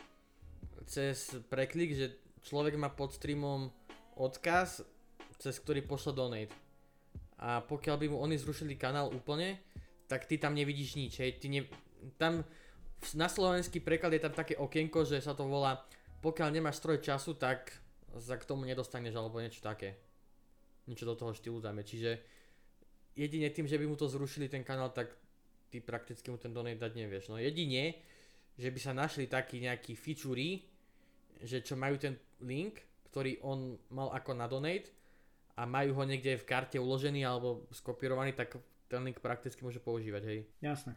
cez 0.87 1.39
preklik, 1.47 1.95
že 1.95 2.07
človek 2.43 2.75
má 2.75 2.91
pod 2.91 3.15
streamom 3.15 3.71
odkaz, 4.19 4.83
cez 5.39 5.55
ktorý 5.63 5.87
pošle 5.87 6.13
donate. 6.15 6.55
A 7.39 7.63
pokiaľ 7.63 7.97
by 7.99 8.07
mu 8.11 8.19
oni 8.23 8.39
zrušili 8.39 8.79
kanál 8.79 9.11
úplne, 9.11 9.61
tak 10.07 10.27
ty 10.27 10.39
tam 10.39 10.55
nevidíš 10.55 10.97
nič, 10.99 11.13
hej. 11.23 11.39
Ty 11.39 11.47
ne, 11.51 11.61
tam 12.19 12.47
na 13.15 13.29
slovenský 13.29 13.85
preklad 13.85 14.17
je 14.17 14.23
tam 14.23 14.35
také 14.35 14.55
okienko, 14.57 15.05
že 15.05 15.21
sa 15.21 15.37
to 15.37 15.45
volá 15.45 15.85
pokiaľ 16.25 16.57
nemáš 16.57 16.81
stroj 16.81 17.05
času, 17.05 17.37
tak 17.37 17.69
sa 18.17 18.41
k 18.41 18.49
tomu 18.49 18.65
nedostaneš 18.65 19.13
alebo 19.13 19.45
niečo 19.45 19.61
také. 19.61 20.01
Niečo 20.89 21.05
do 21.05 21.13
toho 21.13 21.37
štýlu 21.37 21.61
dáme. 21.61 21.85
Čiže 21.85 22.17
jedine 23.15 23.51
tým, 23.51 23.67
že 23.67 23.79
by 23.79 23.87
mu 23.87 23.97
to 23.97 24.11
zrušili 24.11 24.51
ten 24.51 24.67
kanál, 24.67 24.91
tak 24.91 25.11
ty 25.71 25.81
prakticky 25.83 26.31
mu 26.31 26.39
ten 26.39 26.55
donate 26.55 26.79
dať 26.79 26.93
nevieš. 26.95 27.31
No 27.31 27.39
jedine, 27.39 27.99
že 28.55 28.71
by 28.71 28.79
sa 28.79 28.93
našli 28.95 29.27
takí 29.27 29.59
nejakí 29.63 29.99
featurey, 29.99 30.63
že 31.43 31.63
čo 31.63 31.75
majú 31.75 31.99
ten 31.99 32.15
link, 32.43 32.79
ktorý 33.11 33.43
on 33.43 33.79
mal 33.91 34.11
ako 34.15 34.35
na 34.35 34.47
donate 34.47 34.91
a 35.59 35.67
majú 35.67 35.95
ho 35.99 36.05
niekde 36.07 36.39
v 36.39 36.47
karte 36.47 36.79
uložený 36.79 37.23
alebo 37.27 37.67
skopírovaný, 37.71 38.35
tak 38.35 38.59
ten 38.91 39.03
link 39.03 39.19
prakticky 39.19 39.63
môže 39.63 39.83
používať, 39.83 40.23
hej. 40.27 40.41
Jasné. 40.63 40.95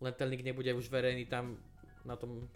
Len 0.00 0.12
ten 0.12 0.28
link 0.28 0.44
nebude 0.44 0.68
už 0.76 0.92
verejný 0.92 1.24
tam 1.28 1.56
na 2.04 2.16
tom 2.16 2.48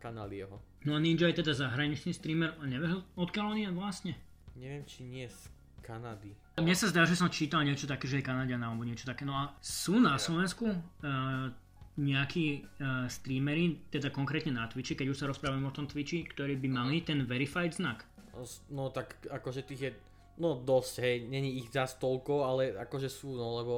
kanáli 0.00 0.40
jeho. 0.40 0.56
No 0.88 0.96
a 0.96 0.98
Ninja 1.00 1.28
je 1.28 1.44
teda 1.44 1.52
zahraničný 1.52 2.16
streamer 2.16 2.56
a 2.56 2.64
nevieš 2.64 3.04
odkiaľ 3.20 3.44
on 3.52 3.60
je 3.60 3.70
vlastne? 3.76 4.12
Neviem, 4.56 4.84
či 4.88 5.04
nie 5.04 5.28
z 5.28 5.52
Kanady. 5.80 6.32
Mne 6.60 6.76
sa 6.76 6.92
zdá, 6.92 7.08
že 7.08 7.16
som 7.16 7.32
čítal 7.32 7.64
niečo 7.64 7.88
také, 7.88 8.04
že 8.06 8.20
je 8.20 8.28
Kanadian 8.28 8.60
alebo 8.60 8.84
niečo 8.84 9.08
také. 9.08 9.24
No 9.24 9.34
a 9.34 9.56
sú 9.58 9.96
na 9.96 10.20
Slovensku 10.20 10.68
uh, 10.70 11.48
nejakí 11.96 12.46
uh, 12.80 13.08
streamery, 13.08 13.80
teda 13.88 14.12
konkrétne 14.12 14.54
na 14.54 14.68
Twitchi, 14.68 14.94
keď 14.94 15.06
už 15.12 15.18
sa 15.18 15.28
rozprávame 15.28 15.66
o 15.66 15.74
tom 15.74 15.88
Twitchi, 15.88 16.28
ktorí 16.28 16.60
by 16.60 16.68
mali 16.68 17.02
ten 17.02 17.24
verified 17.24 17.72
znak. 17.72 18.04
No, 18.36 18.44
No 18.70 18.84
tak 18.92 19.20
akože 19.26 19.66
tých 19.66 19.80
je, 19.80 19.90
no 20.38 20.60
dosť, 20.60 20.94
hej, 21.02 21.16
není 21.26 21.60
ich 21.60 21.72
zas 21.72 21.96
toľko, 21.96 22.34
ale 22.46 22.62
akože 22.76 23.08
sú, 23.08 23.34
no 23.36 23.60
lebo 23.60 23.74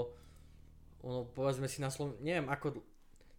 ono, 1.02 1.26
povedzme 1.30 1.66
si 1.66 1.82
na 1.82 1.90
Slovensku, 1.90 2.22
neviem 2.22 2.46
ako, 2.46 2.78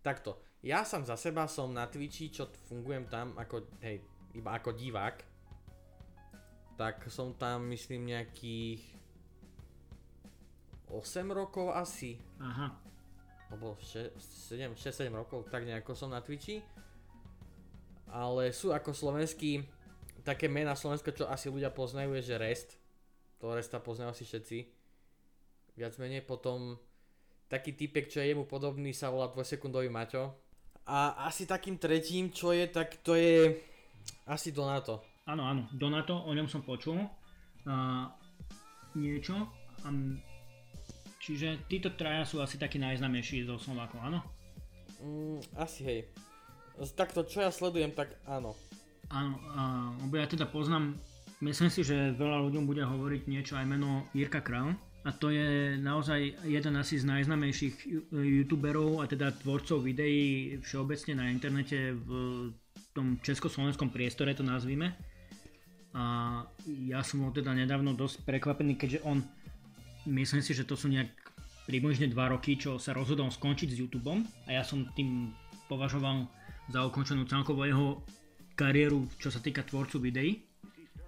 takto, 0.04 0.40
ja 0.64 0.88
sám 0.88 1.04
za 1.04 1.20
seba 1.20 1.48
som 1.48 1.72
na 1.72 1.88
Twitchi, 1.88 2.32
čo 2.32 2.48
fungujem 2.68 3.08
tam 3.12 3.36
ako, 3.36 3.68
hej, 3.84 4.00
iba 4.36 4.52
ako 4.56 4.72
divák, 4.72 5.33
tak 6.74 7.06
som 7.10 7.34
tam 7.38 7.70
myslím 7.70 8.14
nejakých 8.14 8.82
8 10.90 11.30
rokov 11.34 11.74
asi. 11.74 12.22
Aha. 12.38 12.74
Alebo 13.50 13.78
6-7 13.82 15.10
rokov, 15.14 15.50
tak 15.50 15.66
nejako 15.66 15.94
som 15.94 16.10
na 16.10 16.22
Twitchi. 16.22 16.62
Ale 18.10 18.54
sú 18.54 18.70
ako 18.70 18.94
slovenský, 18.94 19.66
také 20.22 20.46
mená 20.46 20.78
Slovenska, 20.78 21.10
čo 21.14 21.26
asi 21.26 21.50
ľudia 21.50 21.74
poznajú, 21.74 22.14
je 22.18 22.34
že 22.34 22.42
Rest. 22.42 22.78
To 23.42 23.54
Resta 23.54 23.82
poznajú 23.82 24.14
asi 24.14 24.24
všetci. 24.26 24.58
Viac 25.76 25.98
menej. 25.98 26.22
Potom 26.24 26.78
taký 27.50 27.74
typek, 27.74 28.10
čo 28.10 28.22
je 28.22 28.34
jemu 28.34 28.46
podobný, 28.46 28.94
sa 28.94 29.10
volá 29.10 29.30
2 29.30 29.42
sekundový 29.46 29.90
Maťo. 29.90 30.34
A 30.90 31.28
asi 31.30 31.46
takým 31.46 31.78
tretím, 31.80 32.30
čo 32.30 32.52
je, 32.54 32.68
tak 32.70 33.02
to 33.02 33.16
je 33.18 33.56
asi 34.28 34.52
Donato. 34.52 35.13
Áno, 35.24 35.48
áno, 35.48 35.72
Donato, 35.72 36.20
o 36.20 36.32
ňom 36.36 36.52
som 36.52 36.60
počul. 36.68 37.00
Uh, 37.64 38.12
niečo. 38.92 39.48
Um, 39.88 40.20
čiže 41.24 41.64
títo 41.72 41.96
traja 41.96 42.28
sú 42.28 42.44
asi 42.44 42.60
takí 42.60 42.76
najznámejší 42.76 43.48
zo 43.48 43.56
Slovákov, 43.56 44.04
áno? 44.04 44.20
Mm, 45.00 45.40
asi 45.56 45.80
hej. 45.88 46.00
Takto, 47.00 47.24
čo 47.24 47.40
ja 47.40 47.52
sledujem, 47.56 47.96
tak 47.96 48.20
áno. 48.28 48.52
Áno, 49.08 49.40
uh, 50.04 50.12
ja 50.12 50.28
teda 50.28 50.44
poznám, 50.44 51.00
myslím 51.40 51.72
si, 51.72 51.88
že 51.88 52.12
veľa 52.20 52.44
ľuďom 52.50 52.68
bude 52.68 52.84
hovoriť 52.84 53.24
niečo 53.32 53.56
aj 53.56 53.64
meno 53.64 54.04
Jirka 54.12 54.44
Král 54.44 54.76
a 55.04 55.12
to 55.12 55.32
je 55.32 55.76
naozaj 55.80 56.48
jeden 56.48 56.76
asi 56.80 56.96
z 56.96 57.04
najznamejších 57.04 57.76
youtuberov 58.12 59.04
a 59.04 59.08
teda 59.08 59.36
tvorcov 59.36 59.84
videí 59.84 60.56
všeobecne 60.64 61.20
na 61.20 61.26
internete 61.28 61.92
v 61.92 62.08
tom 62.94 63.18
československom 63.20 63.90
priestore 63.90 64.38
to 64.38 64.46
nazvime. 64.46 64.94
A 65.94 66.42
ja 66.90 67.06
som 67.06 67.22
bol 67.22 67.34
teda 67.34 67.54
nedávno 67.54 67.94
dosť 67.94 68.26
prekvapený, 68.26 68.78
keďže 68.78 69.06
on, 69.06 69.22
myslím 70.10 70.42
si, 70.42 70.58
že 70.58 70.66
to 70.66 70.74
sú 70.74 70.90
nejak 70.90 71.14
približne 71.70 72.10
2 72.10 72.34
roky, 72.34 72.58
čo 72.58 72.82
sa 72.82 72.98
rozhodol 72.98 73.30
skončiť 73.30 73.70
s 73.72 73.80
YouTubeom 73.80 74.50
a 74.50 74.58
ja 74.58 74.64
som 74.66 74.90
tým 74.98 75.32
považoval 75.70 76.28
za 76.70 76.80
ukončenú 76.84 77.24
celkovo 77.30 77.64
jeho 77.64 78.02
kariéru, 78.58 79.06
čo 79.22 79.30
sa 79.30 79.40
týka 79.40 79.64
tvorcu 79.66 80.00
videí. 80.02 80.44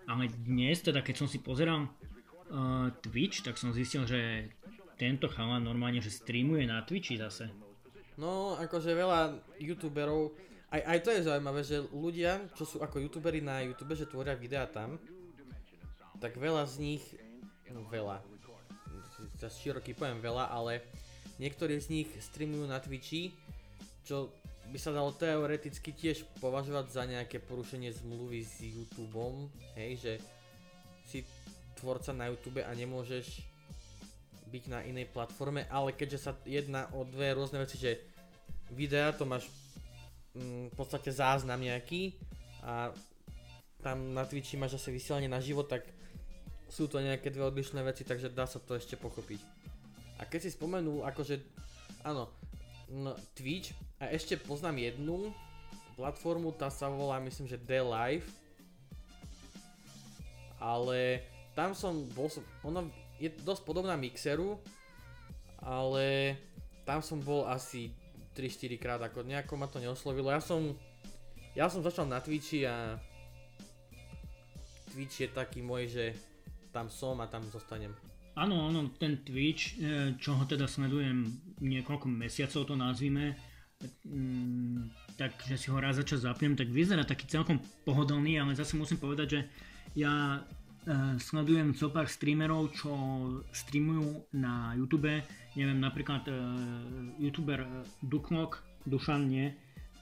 Ale 0.05 0.29
dnes, 0.29 0.85
teda 0.85 1.01
keď 1.01 1.25
som 1.25 1.27
si 1.29 1.41
pozeral 1.41 1.89
uh, 1.89 2.93
Twitch, 3.01 3.41
tak 3.41 3.57
som 3.57 3.73
zistil, 3.73 4.05
že 4.05 4.53
tento 4.95 5.27
chalan 5.27 5.65
normálne, 5.65 5.99
že 5.99 6.13
streamuje 6.13 6.69
na 6.69 6.85
Twitchi 6.85 7.17
zase. 7.17 7.49
No, 8.15 8.55
akože 8.55 8.95
veľa 8.95 9.35
youtuberov, 9.59 10.37
aj, 10.71 10.81
aj 10.81 10.99
to 11.05 11.09
je 11.13 11.25
zaujímavé, 11.27 11.61
že 11.61 11.77
ľudia, 11.93 12.41
čo 12.57 12.65
sú 12.65 12.77
ako 12.81 13.01
youtuberi 13.01 13.39
na 13.41 13.61
YouTube, 13.61 13.93
že 13.93 14.09
tvoria 14.09 14.33
videá 14.33 14.65
tam, 14.65 14.97
tak 16.17 16.39
veľa 16.39 16.65
z 16.65 16.75
nich, 16.81 17.03
no 17.69 17.85
veľa, 17.85 18.23
za 19.39 19.47
široký 19.51 19.93
pojem 19.93 20.19
veľa, 20.23 20.49
ale 20.51 20.81
niektorí 21.37 21.77
z 21.77 21.87
nich 21.91 22.09
streamujú 22.17 22.65
na 22.65 22.79
Twitchi, 22.79 23.35
čo 24.07 24.31
by 24.71 24.77
sa 24.81 24.95
dalo 24.95 25.13
teoreticky 25.13 25.93
tiež 25.93 26.25
považovať 26.41 26.85
za 26.89 27.03
nejaké 27.05 27.37
porušenie 27.43 27.93
zmluvy 27.93 28.41
s 28.41 28.65
YouTubeom, 28.65 29.49
hej, 29.77 29.91
že 30.01 30.13
si 31.05 31.21
tvorca 31.77 32.11
na 32.15 32.33
YouTube 32.33 32.65
a 32.65 32.71
nemôžeš 32.73 33.45
byť 34.49 34.63
na 34.71 34.81
inej 34.87 35.11
platforme, 35.11 35.67
ale 35.69 35.93
keďže 35.93 36.19
sa 36.19 36.31
jedná 36.47 36.89
o 36.95 37.05
dve 37.05 37.35
rôzne 37.35 37.61
veci, 37.61 37.77
že 37.77 38.01
videa 38.73 39.13
to 39.13 39.27
máš 39.27 39.45
v 40.35 40.73
podstate 40.75 41.09
záznam 41.15 41.63
nejaký 41.63 42.15
a 42.59 42.91
tam 43.79 44.11
na 44.11 44.25
Twitchi 44.27 44.59
máš 44.59 44.81
zase 44.81 44.91
vysielanie 44.91 45.29
na 45.29 45.39
život, 45.39 45.69
tak 45.69 45.85
sú 46.67 46.89
to 46.89 46.99
nejaké 46.99 47.29
dve 47.31 47.47
odlišné 47.47 47.79
veci, 47.85 48.03
takže 48.03 48.33
dá 48.33 48.49
sa 48.49 48.59
to 48.59 48.75
ešte 48.75 48.97
pochopiť. 48.97 49.39
A 50.19 50.25
keď 50.25 50.49
si 50.49 50.55
spomenul, 50.57 51.05
akože, 51.05 51.39
áno, 52.03 52.27
no, 52.89 53.13
Twitch 53.37 53.71
a 54.01 54.09
ešte 54.11 54.35
poznám 54.41 54.81
jednu 54.91 55.31
platformu, 55.95 56.51
tá 56.51 56.67
sa 56.67 56.91
volá 56.91 57.21
myslím, 57.23 57.47
že 57.47 57.61
The 57.61 57.79
Live, 57.85 58.27
ale 60.59 61.23
tam 61.55 61.71
som 61.77 62.03
bol 62.17 62.27
ono 62.65 62.89
je 63.21 63.31
dosť 63.31 63.63
podobná 63.63 63.95
Mixeru, 63.95 64.59
ale 65.63 66.35
tam 66.83 66.99
som 66.99 67.21
bol 67.23 67.47
asi 67.47 67.93
3-4 68.35 68.75
krát, 68.75 69.01
ako 69.01 69.23
nejako 69.23 69.55
ma 69.55 69.71
to 69.71 69.79
neoslovilo. 69.79 70.27
Ja 70.29 70.43
som, 70.43 70.75
ja 71.55 71.71
som 71.71 71.79
začal 71.79 72.05
na 72.05 72.19
Twitchi 72.19 72.67
a 72.67 72.99
Twitch 74.91 75.23
je 75.23 75.27
taký 75.31 75.63
môj, 75.63 75.87
že 75.91 76.05
tam 76.75 76.91
som 76.91 77.19
a 77.23 77.27
tam 77.31 77.43
zostanem. 77.47 77.95
Áno, 78.35 78.67
áno, 78.67 78.91
ten 78.99 79.23
Twitch, 79.23 79.79
e, 79.79 80.11
čo 80.19 80.35
ho 80.35 80.43
teda 80.43 80.67
sledujem 80.67 81.31
niekoľko 81.63 82.11
mesiacov 82.11 82.67
to 82.67 82.75
nazvime, 82.75 83.39
mm, 84.03 85.15
tak 85.15 85.39
že 85.47 85.55
si 85.55 85.71
ho 85.71 85.79
raz 85.79 85.95
za 85.95 86.03
čas 86.03 86.27
zapnem, 86.27 86.51
tak 86.55 86.67
vyzerá 86.67 87.07
taký 87.07 87.31
celkom 87.31 87.63
pohodlný, 87.87 88.35
ale 88.39 88.51
zase 88.51 88.75
musím 88.75 88.99
povedať, 88.99 89.27
že 89.39 89.41
ja 89.95 90.43
sledujem 91.17 91.73
zo 91.73 91.89
pár 91.89 92.05
streamerov, 92.05 92.73
čo 92.77 92.89
streamujú 93.49 94.29
na 94.37 94.77
YouTube. 94.77 95.09
Neviem, 95.57 95.79
napríklad 95.81 96.27
uh, 96.29 96.35
youtuber 97.17 97.65
Duklok, 98.05 98.61
Dušan 98.85 99.25
nie, 99.25 99.49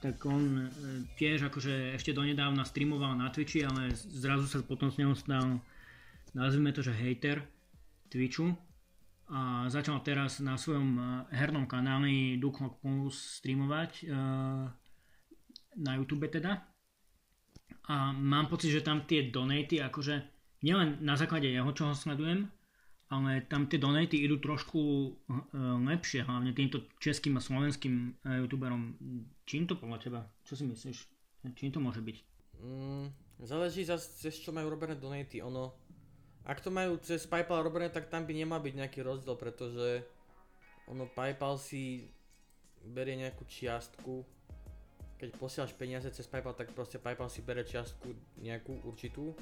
tak 0.04 0.20
on 0.28 0.68
tiež 1.16 1.48
akože 1.48 1.96
ešte 1.96 2.12
donedávna 2.12 2.68
streamoval 2.68 3.16
na 3.16 3.32
Twitchi, 3.32 3.64
ale 3.64 3.96
zrazu 3.96 4.44
sa 4.44 4.60
potom 4.60 4.92
s 4.92 5.00
neho 5.00 5.16
stal, 5.16 5.64
nazvime 6.36 6.76
to, 6.76 6.84
že 6.84 6.92
hater 6.92 7.40
Twitchu. 8.12 8.52
A 9.32 9.72
začal 9.72 10.04
teraz 10.04 10.44
na 10.44 10.60
svojom 10.60 11.00
hernom 11.32 11.64
kanáli 11.64 12.36
Duklok 12.36 12.76
Plus 12.84 13.40
streamovať 13.40 14.12
na 15.80 15.92
YouTube 15.96 16.28
teda. 16.28 16.60
A 17.88 18.12
mám 18.12 18.52
pocit, 18.52 18.68
že 18.68 18.84
tam 18.84 19.08
tie 19.08 19.32
donaty 19.32 19.80
akože 19.80 20.33
nielen 20.64 21.04
na 21.04 21.20
základe 21.20 21.44
jeho, 21.44 21.68
čo 21.76 21.92
ho 21.92 21.94
sledujem, 21.94 22.48
ale 23.12 23.44
tam 23.44 23.68
tie 23.68 23.76
donaty 23.76 24.24
idú 24.24 24.40
trošku 24.40 24.80
uh, 24.80 25.76
lepšie, 25.84 26.24
hlavne 26.24 26.56
týmto 26.56 26.88
českým 26.96 27.36
a 27.36 27.44
slovenským 27.44 28.16
uh, 28.24 28.40
youtuberom. 28.40 28.96
Čím 29.44 29.68
to 29.68 29.76
podľa 29.76 29.98
teba? 30.00 30.20
Čo 30.48 30.56
si 30.56 30.64
myslíš? 30.64 30.98
Čím 31.52 31.68
to 31.68 31.84
môže 31.84 32.00
byť? 32.00 32.16
Mm, 32.64 33.12
záleží 33.44 33.84
zase, 33.84 34.08
cez 34.16 34.40
čo 34.40 34.56
majú 34.56 34.72
robené 34.72 34.96
donaty. 34.96 35.44
Ono, 35.44 35.76
ak 36.48 36.64
to 36.64 36.72
majú 36.72 36.96
cez 37.04 37.28
Paypal 37.28 37.60
robené, 37.60 37.92
tak 37.92 38.08
tam 38.08 38.24
by 38.24 38.32
nemal 38.32 38.64
byť 38.64 38.74
nejaký 38.80 39.04
rozdiel, 39.04 39.36
pretože 39.36 40.00
ono 40.88 41.04
Paypal 41.12 41.60
si 41.60 42.08
berie 42.88 43.20
nejakú 43.20 43.44
čiastku. 43.44 44.24
Keď 45.20 45.28
posielaš 45.36 45.76
peniaze 45.76 46.08
cez 46.08 46.24
Paypal, 46.24 46.56
tak 46.56 46.72
proste 46.72 46.96
Paypal 46.96 47.28
si 47.28 47.44
bere 47.44 47.68
čiastku 47.68 48.12
nejakú 48.40 48.80
určitú 48.88 49.36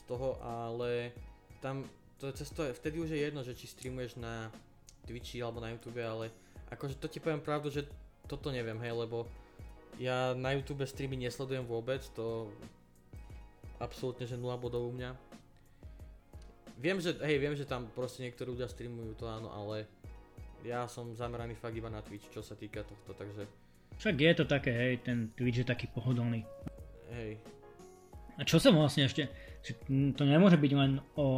z 0.00 0.02
toho, 0.08 0.40
ale 0.40 1.12
tam 1.60 1.84
to 2.16 2.28
je 2.28 2.44
cesto, 2.44 2.64
vtedy 2.64 3.00
už 3.00 3.12
je 3.12 3.20
jedno, 3.20 3.40
že 3.40 3.56
či 3.56 3.68
streamuješ 3.68 4.20
na 4.20 4.52
Twitchi 5.08 5.40
alebo 5.40 5.60
na 5.60 5.72
YouTube, 5.72 6.00
ale 6.04 6.28
akože 6.68 7.00
to 7.00 7.08
ti 7.08 7.20
poviem 7.20 7.40
pravdu, 7.40 7.72
že 7.72 7.88
toto 8.28 8.52
neviem, 8.52 8.76
hej, 8.80 8.92
lebo 8.92 9.24
ja 9.96 10.36
na 10.36 10.52
YouTube 10.52 10.84
streamy 10.84 11.16
nesledujem 11.16 11.64
vôbec, 11.64 12.04
to 12.12 12.52
absolútne, 13.80 14.28
že 14.28 14.36
0 14.36 14.56
bodov 14.60 14.88
u 14.88 14.92
mňa. 14.92 15.16
Viem, 16.80 17.00
že, 17.00 17.16
hej, 17.20 17.36
viem, 17.40 17.56
že 17.56 17.68
tam 17.68 17.88
proste 17.92 18.24
niektorí 18.24 18.52
ľudia 18.52 18.68
streamujú 18.68 19.16
to 19.16 19.28
áno, 19.28 19.52
ale 19.52 19.88
ja 20.64 20.84
som 20.88 21.16
zameraný 21.16 21.56
fakt 21.56 21.76
iba 21.76 21.88
na 21.88 22.04
Twitch, 22.04 22.28
čo 22.32 22.44
sa 22.44 22.56
týka 22.56 22.84
tohto, 22.84 23.16
takže... 23.16 23.48
Však 24.00 24.16
je 24.16 24.32
to 24.36 24.44
také, 24.48 24.72
hej, 24.72 24.94
ten 25.04 25.32
Twitch 25.36 25.64
je 25.64 25.66
taký 25.68 25.88
pohodlný. 25.92 26.44
Hej. 27.12 27.40
A 28.40 28.42
čo 28.48 28.56
sa 28.56 28.72
vlastne 28.72 29.04
ešte, 29.04 29.28
to 30.16 30.22
nemôže 30.24 30.56
byť 30.56 30.72
len 30.72 30.96
o, 31.20 31.28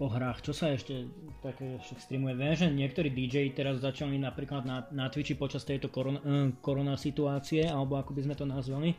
o 0.00 0.06
hrách, 0.08 0.40
čo 0.48 0.56
sa 0.56 0.72
ešte 0.72 1.12
také 1.44 1.76
streamuje. 2.00 2.32
Viem, 2.32 2.56
že 2.56 2.72
niektorí 2.72 3.12
DJ 3.12 3.52
teraz 3.52 3.84
začali 3.84 4.16
napríklad 4.16 4.64
na, 4.64 4.88
na 4.96 5.12
Twitchi 5.12 5.36
počas 5.36 5.68
tejto 5.68 5.92
korona, 5.92 6.24
uh, 6.24 6.48
korona 6.64 6.96
situácie, 6.96 7.68
alebo 7.68 8.00
ako 8.00 8.16
by 8.16 8.20
sme 8.24 8.32
to 8.32 8.48
nazvali, 8.48 8.96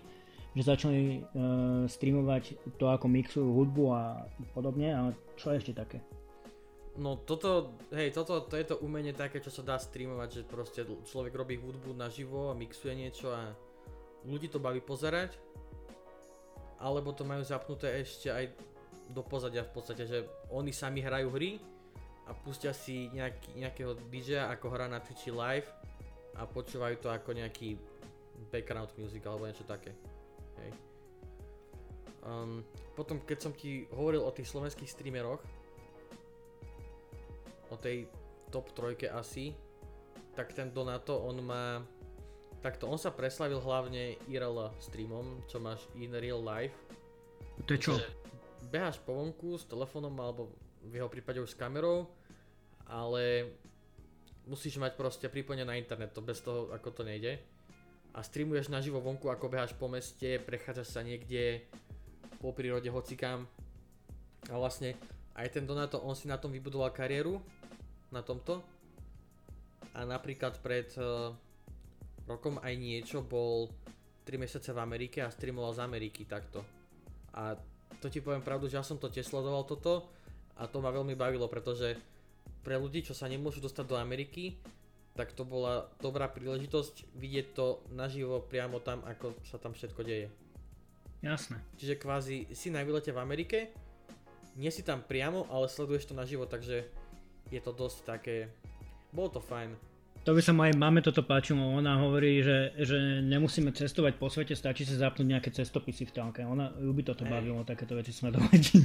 že 0.54 0.62
začali 0.62 1.26
uh, 1.26 1.90
streamovať 1.90 2.78
to, 2.78 2.86
ako 2.86 3.10
mixujú 3.10 3.50
hudbu 3.50 3.84
a 3.98 4.22
podobne, 4.54 4.94
ale 4.94 5.10
čo 5.42 5.58
ešte 5.58 5.74
také? 5.74 5.98
No 7.02 7.18
toto, 7.18 7.82
hej, 7.98 8.14
toto 8.14 8.46
to 8.46 8.62
je 8.62 8.66
to 8.66 8.82
umenie 8.86 9.18
také, 9.18 9.42
čo 9.42 9.50
sa 9.50 9.66
dá 9.66 9.82
streamovať, 9.82 10.30
že 10.30 10.42
proste 10.46 10.86
človek 10.86 11.34
robí 11.34 11.58
hudbu 11.58 11.98
naživo 11.98 12.54
a 12.54 12.58
mixuje 12.58 12.94
niečo 12.94 13.34
a 13.34 13.58
ľudí 14.26 14.50
to 14.50 14.62
baví 14.62 14.82
pozerať 14.82 15.38
alebo 16.78 17.14
to 17.14 17.26
majú 17.26 17.42
zapnuté 17.42 18.02
ešte 18.02 18.30
aj 18.30 18.54
do 19.10 19.24
pozadia 19.24 19.64
v 19.64 19.72
podstate, 19.72 20.04
že 20.06 20.28
oni 20.52 20.70
sami 20.76 21.00
hrajú 21.02 21.32
hry 21.32 21.58
a 22.28 22.36
pustia 22.36 22.76
si 22.76 23.08
nejaký, 23.16 23.56
nejakého 23.56 23.96
DJ 24.12 24.44
ako 24.52 24.68
hrá 24.68 24.86
na 24.92 25.00
Twitchi 25.00 25.32
live 25.32 25.68
a 26.36 26.44
počúvajú 26.44 27.00
to 27.00 27.08
ako 27.08 27.34
nejaký 27.34 27.80
background 28.52 28.92
music 29.00 29.24
alebo 29.26 29.48
niečo 29.48 29.66
také. 29.66 29.96
Hej. 30.62 30.72
Um, 32.28 32.62
potom 32.94 33.24
keď 33.24 33.38
som 33.40 33.54
ti 33.56 33.88
hovoril 33.96 34.22
o 34.22 34.36
tých 34.36 34.52
slovenských 34.52 34.92
streameroch, 34.92 35.40
o 37.72 37.76
tej 37.80 38.08
top 38.52 38.72
trojke 38.76 39.08
asi, 39.12 39.56
tak 40.36 40.54
ten 40.54 40.72
Donato, 40.72 41.18
on 41.24 41.40
má, 41.42 41.82
takto, 42.62 42.90
on 42.90 43.00
sa 43.00 43.14
preslavil 43.14 43.62
hlavne 43.62 44.18
IRL 44.28 44.74
streamom, 44.82 45.46
čo 45.46 45.62
máš 45.62 45.86
in 45.98 46.14
real 46.18 46.42
life. 46.42 46.76
To 47.66 47.74
je 47.74 47.80
čo? 47.80 47.94
Beháš 48.70 49.02
po 49.02 49.16
vonku 49.16 49.58
s 49.58 49.66
telefónom 49.66 50.14
alebo 50.20 50.52
v 50.84 51.00
jeho 51.00 51.10
prípade 51.10 51.42
už 51.42 51.54
s 51.54 51.60
kamerou, 51.60 52.10
ale 52.88 53.52
musíš 54.48 54.80
mať 54.80 54.96
proste 54.96 55.28
pripojené 55.28 55.68
na 55.68 55.76
internet, 55.76 56.16
to 56.16 56.24
bez 56.24 56.40
toho 56.40 56.72
ako 56.72 56.90
to 56.92 57.02
nejde. 57.04 57.38
A 58.16 58.24
streamuješ 58.26 58.74
naživo 58.74 58.98
vonku, 59.04 59.30
ako 59.30 59.52
beháš 59.52 59.78
po 59.78 59.86
meste, 59.92 60.42
prechádzaš 60.42 60.90
sa 60.90 61.02
niekde 61.06 61.62
po 62.42 62.50
prírode 62.56 62.90
hocikám. 62.90 63.46
A 64.50 64.56
vlastne 64.58 64.98
aj 65.38 65.54
ten 65.54 65.70
Donato, 65.70 66.02
on 66.02 66.18
si 66.18 66.26
na 66.26 66.40
tom 66.42 66.50
vybudoval 66.50 66.90
kariéru, 66.90 67.38
na 68.10 68.24
tomto. 68.26 68.64
A 69.94 70.06
napríklad 70.08 70.58
pred 70.62 70.90
uh, 70.98 71.34
rokom 72.28 72.60
aj 72.60 72.74
niečo 72.76 73.24
bol 73.24 73.72
3 74.28 74.36
mesiace 74.36 74.76
v 74.76 74.84
Amerike 74.84 75.24
a 75.24 75.32
streamoval 75.32 75.72
z 75.72 75.84
Ameriky 75.88 76.28
takto. 76.28 76.62
A 77.32 77.56
to 78.04 78.12
ti 78.12 78.20
poviem 78.20 78.44
pravdu, 78.44 78.68
že 78.68 78.78
ja 78.78 78.84
som 78.84 79.00
to 79.00 79.08
tiež 79.08 79.26
sledoval 79.26 79.64
toto 79.64 80.12
a 80.60 80.68
to 80.68 80.84
ma 80.84 80.92
veľmi 80.92 81.16
bavilo, 81.16 81.48
pretože 81.48 81.96
pre 82.62 82.76
ľudí, 82.76 83.00
čo 83.00 83.16
sa 83.16 83.32
nemôžu 83.32 83.64
dostať 83.64 83.86
do 83.88 83.96
Ameriky, 83.96 84.60
tak 85.16 85.34
to 85.34 85.48
bola 85.48 85.90
dobrá 85.98 86.30
príležitosť 86.30 87.16
vidieť 87.18 87.48
to 87.58 87.82
naživo 87.96 88.44
priamo 88.44 88.78
tam, 88.84 89.02
ako 89.08 89.34
sa 89.48 89.58
tam 89.58 89.74
všetko 89.74 90.02
deje. 90.06 90.28
Jasné. 91.26 91.58
Čiže 91.82 91.98
kvázi 91.98 92.38
si 92.54 92.70
na 92.70 92.86
výlete 92.86 93.10
v 93.10 93.24
Amerike, 93.24 93.74
nie 94.58 94.70
si 94.70 94.86
tam 94.86 95.02
priamo, 95.02 95.50
ale 95.50 95.70
sleduješ 95.70 96.10
to 96.10 96.14
naživo, 96.14 96.46
takže 96.46 96.86
je 97.50 97.60
to 97.62 97.72
dosť 97.74 97.98
také... 98.06 98.36
Bolo 99.14 99.38
to 99.38 99.42
fajn. 99.42 99.74
To 100.28 100.36
by 100.36 100.44
sa 100.44 100.52
mojej 100.52 100.76
mame 100.76 101.00
toto 101.00 101.24
páčilo, 101.24 101.64
ona 101.64 102.04
hovorí, 102.04 102.44
že, 102.44 102.76
že 102.84 103.24
nemusíme 103.24 103.72
cestovať 103.72 104.20
po 104.20 104.28
svete, 104.28 104.60
stačí 104.60 104.84
sa 104.84 105.08
zapnúť 105.08 105.24
nejaké 105.24 105.56
cestopisy 105.56 106.04
v 106.04 106.12
telke. 106.12 106.44
Ona 106.44 106.76
ju 106.84 106.92
by 106.92 107.00
toto 107.08 107.24
hey. 107.24 107.32
bavilo, 107.32 107.64
takéto 107.64 107.96
veci 107.96 108.12
sledovať. 108.12 108.76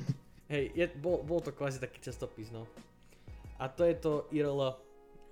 Hej, 0.55 0.65
je, 0.71 0.87
bol, 1.03 1.27
bol 1.27 1.43
to 1.43 1.51
kvázi 1.51 1.83
taký 1.83 1.99
cestopis, 1.99 2.55
no. 2.55 2.71
A 3.59 3.67
to 3.67 3.83
je 3.83 3.99
to 3.99 4.31
IRL, 4.31 4.79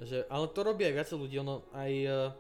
že, 0.03 0.27
ale 0.27 0.51
to 0.51 0.67
robí 0.67 0.83
aj 0.83 0.99
viacej 0.99 1.15
ľudí, 1.15 1.39
ono 1.39 1.63
aj 1.79 1.93
uh, 2.11 2.35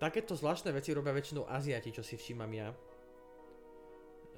takéto 0.00 0.32
zvláštne 0.32 0.72
veci 0.72 0.96
robia 0.96 1.12
väčšinou 1.12 1.44
Aziati, 1.44 1.92
čo 1.92 2.00
si 2.00 2.16
všímam 2.16 2.48
ja. 2.56 2.72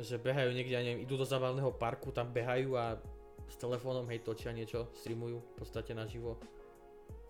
Že 0.03 0.27
behajú 0.27 0.51
niekde, 0.59 0.75
ja 0.75 0.83
neviem, 0.83 1.07
idú 1.07 1.15
do 1.15 1.23
zabavného 1.23 1.71
parku, 1.79 2.11
tam 2.11 2.35
behajú 2.35 2.75
a 2.75 2.99
s 3.47 3.55
telefónom, 3.63 4.11
hej, 4.11 4.27
točia 4.27 4.51
niečo, 4.51 4.91
streamujú 4.99 5.39
v 5.39 5.55
podstate 5.55 5.95
naživo. 5.95 6.35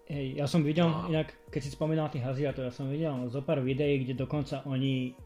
Hej, 0.05 0.37
ja 0.37 0.45
som 0.45 0.61
videl, 0.61 0.85
a... 0.85 1.09
inak, 1.09 1.33
keď 1.49 1.61
si 1.65 1.71
spomínal 1.73 2.13
tých 2.13 2.29
Aziatov, 2.29 2.69
ja 2.69 2.73
som 2.75 2.93
videl 2.93 3.25
zo 3.33 3.41
pár 3.41 3.65
videí, 3.65 4.05
kde 4.05 4.21
dokonca 4.21 4.61
oni 4.69 5.17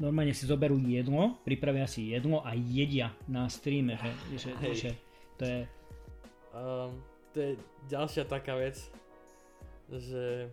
normálne 0.00 0.32
si 0.32 0.48
zoberú 0.48 0.78
jedlo, 0.80 1.36
pripravia 1.44 1.84
si 1.84 2.14
jedlo 2.14 2.40
a 2.46 2.54
jedia 2.54 3.12
na 3.28 3.50
streame, 3.50 3.98
že, 3.98 4.10
že, 4.38 4.50
že 4.72 4.90
to 5.36 5.44
je 5.44 5.60
Um, 6.58 7.04
to 7.30 7.36
je 7.40 7.50
ďalšia 7.92 8.24
taká 8.24 8.56
vec, 8.56 8.80
že... 9.92 10.48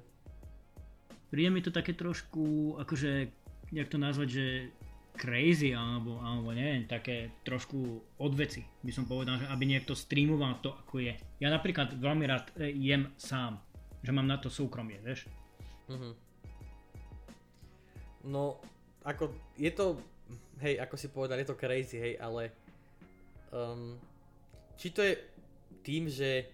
Príde 1.32 1.50
mi 1.50 1.64
to 1.64 1.72
také 1.72 1.96
trošku, 1.96 2.76
akože, 2.80 3.32
jak 3.72 3.88
to 3.90 3.98
nazvať, 3.98 4.30
že 4.30 4.46
crazy, 5.16 5.72
alebo, 5.72 6.20
alebo 6.20 6.52
neviem, 6.52 6.86
také 6.86 7.32
trošku 7.48 8.04
odveci, 8.20 8.68
by 8.84 8.92
som 8.92 9.08
povedal, 9.08 9.40
že 9.42 9.48
aby 9.50 9.64
niekto 9.66 9.96
streamoval 9.96 10.60
to, 10.60 10.76
ako 10.76 11.02
je. 11.02 11.16
Ja 11.40 11.50
napríklad 11.50 11.96
veľmi 11.96 12.26
rád 12.28 12.52
e, 12.60 12.76
jem 12.76 13.10
sám, 13.16 13.58
že 14.04 14.12
mám 14.12 14.28
na 14.28 14.38
to 14.38 14.52
súkromie, 14.52 15.00
vieš? 15.02 15.26
Uh-huh. 15.88 16.14
No, 18.28 18.60
ako, 19.02 19.32
je 19.56 19.72
to, 19.72 19.98
hej, 20.60 20.78
ako 20.78 20.96
si 21.00 21.08
povedal, 21.10 21.40
je 21.40 21.50
to 21.50 21.58
crazy, 21.58 21.98
hej, 21.98 22.14
ale 22.20 22.52
um, 23.56 23.96
či 24.76 24.92
to 24.92 25.02
je 25.02 25.14
tým, 25.86 26.12
že 26.12 26.50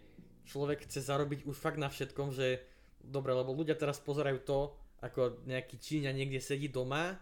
človek 0.45 0.83
chce 0.85 1.01
zarobiť 1.01 1.47
už 1.47 1.55
fakt 1.55 1.79
na 1.79 1.87
všetkom, 1.87 2.35
že 2.35 2.61
dobre, 3.01 3.31
lebo 3.31 3.55
ľudia 3.55 3.73
teraz 3.73 3.97
pozerajú 4.03 4.39
to, 4.43 4.59
ako 5.01 5.41
nejaký 5.49 5.81
Číňa 5.81 6.13
niekde 6.13 6.37
sedí 6.37 6.69
doma, 6.69 7.17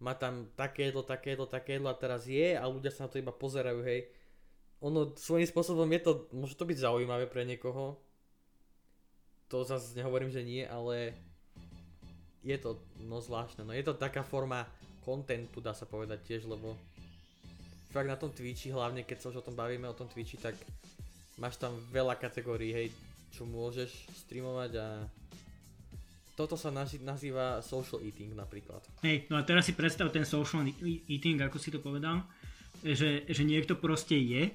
má 0.00 0.16
tam 0.16 0.48
takéto, 0.56 1.04
takéto, 1.04 1.44
takéto 1.44 1.86
a 1.86 1.94
teraz 1.94 2.24
je 2.24 2.56
a 2.56 2.64
ľudia 2.64 2.88
sa 2.88 3.06
na 3.06 3.12
to 3.12 3.20
iba 3.20 3.32
pozerajú, 3.32 3.84
hej. 3.84 4.08
Ono 4.80 5.12
svojím 5.12 5.44
spôsobom 5.44 5.84
je 5.92 6.00
to, 6.00 6.12
môže 6.32 6.56
to 6.56 6.64
byť 6.64 6.88
zaujímavé 6.88 7.28
pre 7.28 7.44
niekoho. 7.44 8.00
To 9.52 9.60
zase 9.60 9.92
nehovorím, 9.92 10.32
že 10.32 10.40
nie, 10.40 10.64
ale 10.64 11.12
je 12.40 12.56
to 12.56 12.80
no 13.04 13.20
zvláštne. 13.20 13.68
No 13.68 13.76
je 13.76 13.84
to 13.84 13.92
taká 13.92 14.24
forma 14.24 14.64
kontentu, 15.04 15.60
dá 15.60 15.76
sa 15.76 15.84
povedať 15.84 16.24
tiež, 16.24 16.48
lebo 16.48 16.72
fakt 17.92 18.08
na 18.08 18.16
tom 18.16 18.32
Twitchi, 18.32 18.72
hlavne 18.72 19.04
keď 19.04 19.20
sa 19.20 19.28
už 19.28 19.44
o 19.44 19.46
tom 19.46 19.58
bavíme, 19.58 19.84
o 19.84 19.96
tom 19.96 20.08
Twitchi, 20.08 20.40
tak 20.40 20.56
máš 21.36 21.60
tam 21.60 21.76
veľa 21.92 22.16
kategórií, 22.16 22.72
hej, 22.72 22.88
čo 23.36 23.44
môžeš 23.44 23.90
streamovať 24.24 24.80
a 24.80 24.86
toto 26.40 26.56
sa 26.56 26.72
nazýva 26.72 27.60
social 27.60 28.00
eating 28.00 28.32
napríklad. 28.32 28.80
Hej, 29.04 29.28
no 29.28 29.36
a 29.36 29.44
teraz 29.44 29.68
si 29.68 29.76
predstav 29.76 30.08
ten 30.08 30.24
social 30.24 30.64
eating, 30.80 31.36
ako 31.44 31.60
si 31.60 31.68
to 31.68 31.84
povedal, 31.84 32.24
že, 32.80 33.28
že 33.28 33.42
niekto 33.44 33.76
proste 33.76 34.16
je, 34.16 34.48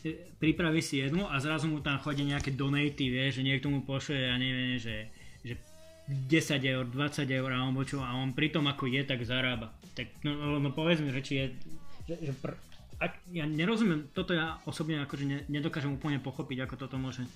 e, 0.00 0.12
pripraví 0.40 0.80
si 0.80 1.04
jednu 1.04 1.28
a 1.28 1.36
zrazu 1.36 1.68
mu 1.68 1.84
tam 1.84 2.00
chodia 2.00 2.24
nejaké 2.24 2.56
donaty, 2.56 3.12
vie, 3.12 3.28
že 3.28 3.44
niekto 3.44 3.68
mu 3.68 3.84
pošle, 3.84 4.16
ja 4.16 4.40
neviem, 4.40 4.80
že, 4.80 5.12
že 5.44 5.60
10 6.08 6.64
eur, 6.64 6.88
20 6.88 7.28
eur 7.28 7.50
alebo 7.52 7.84
čo 7.84 8.00
a 8.00 8.16
on 8.16 8.32
pri 8.32 8.48
tom 8.48 8.64
ako 8.64 8.88
je, 8.88 9.04
tak 9.04 9.20
zarába. 9.28 9.76
Tak 9.92 10.24
no, 10.24 10.32
no, 10.32 10.56
no 10.56 10.72
povedz 10.72 11.04
mi, 11.04 11.12
že 11.12 11.20
či 11.20 11.32
je, 11.36 11.46
že, 12.08 12.14
že 12.24 12.32
pr- 12.40 12.56
ak, 12.96 13.20
ja 13.36 13.44
nerozumiem, 13.44 14.08
toto 14.16 14.32
ja 14.32 14.56
osobne 14.64 15.04
akože 15.04 15.24
ne, 15.28 15.38
nedokážem 15.52 15.92
úplne 15.92 16.24
pochopiť, 16.24 16.64
ako 16.64 16.74
toto 16.88 16.96
môže 16.96 17.28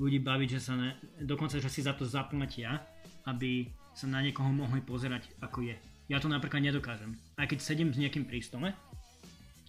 ľudí 0.00 0.22
baviť, 0.22 0.48
že 0.56 0.60
sa 0.64 0.74
ne, 0.78 0.96
dokonca, 1.20 1.60
že 1.60 1.68
si 1.68 1.84
za 1.84 1.92
to 1.92 2.08
zaplatia, 2.08 2.80
aby 3.26 3.68
sa 3.92 4.06
na 4.06 4.22
niekoho 4.24 4.48
mohli 4.48 4.80
pozerať, 4.80 5.28
ako 5.42 5.66
je. 5.66 5.76
Ja 6.10 6.18
to 6.18 6.26
napríklad 6.26 6.62
nedokážem. 6.62 7.14
Aj 7.38 7.46
keď 7.46 7.58
sedím 7.62 7.90
s 7.94 8.00
niekým 8.00 8.26
pri 8.26 8.42
stole, 8.42 8.74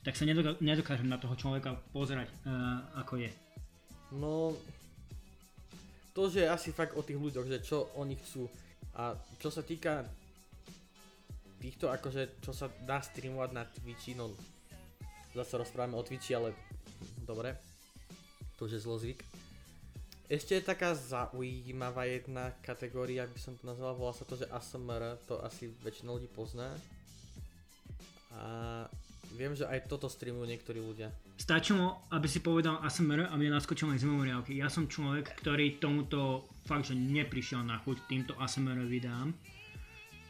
tak 0.01 0.17
sa 0.17 0.25
nedoká- 0.25 0.57
nedokážem 0.57 1.05
na 1.05 1.21
toho 1.21 1.37
človeka 1.37 1.77
pozerať, 1.93 2.29
uh, 2.45 2.81
ako 2.97 3.21
je. 3.21 3.31
No, 4.11 4.57
to, 6.11 6.27
že 6.27 6.49
asi 6.49 6.73
fakt 6.73 6.97
o 6.97 7.05
tých 7.05 7.21
ľuďoch, 7.21 7.47
že 7.47 7.63
čo 7.63 7.93
oni 7.95 8.17
chcú. 8.19 8.49
A 8.97 9.15
čo 9.39 9.53
sa 9.53 9.61
týka 9.63 10.03
týchto, 11.61 11.93
akože, 11.93 12.41
čo 12.41 12.51
sa 12.51 12.67
dá 12.83 12.99
streamovať 12.99 13.49
na 13.53 13.63
Twitchi, 13.69 14.17
no 14.17 14.33
zase 15.31 15.61
rozprávame 15.61 15.95
o 15.95 16.03
Twitchi, 16.03 16.35
ale 16.35 16.57
dobre, 17.23 17.55
to 18.57 18.65
už 18.65 18.75
je 18.75 18.83
zlozvyk. 18.83 19.21
Ešte 20.31 20.55
je 20.55 20.63
taká 20.63 20.95
zaujímavá 20.95 22.07
jedna 22.07 22.55
kategória, 22.63 23.27
by 23.27 23.35
som 23.35 23.59
to 23.59 23.67
nazval, 23.67 23.91
volá 23.99 24.15
sa 24.15 24.23
to, 24.23 24.39
že 24.39 24.47
ASMR, 24.47 25.19
to 25.27 25.43
asi 25.43 25.67
väčšina 25.83 26.07
ľudí 26.07 26.31
pozná. 26.31 26.71
A 28.31 28.43
viem, 29.35 29.51
že 29.51 29.67
aj 29.67 29.91
toto 29.91 30.07
streamujú 30.07 30.47
niektorí 30.47 30.79
ľudia. 30.79 31.11
Stačilo, 31.35 32.07
aby 32.15 32.31
si 32.31 32.39
povedal 32.39 32.79
ASMR 32.79 33.27
a 33.27 33.35
mne 33.35 33.59
naskočil 33.59 33.91
aj 33.91 33.99
z 33.99 34.07
memoriálky. 34.07 34.55
Ja 34.55 34.71
som 34.71 34.87
človek, 34.87 35.35
ktorý 35.43 35.83
tomuto 35.83 36.47
fakt, 36.63 36.87
že 36.87 36.95
neprišiel 36.95 37.67
na 37.67 37.83
chuť 37.83 38.07
týmto 38.07 38.31
ASMR 38.39 38.87
videám. 38.87 39.35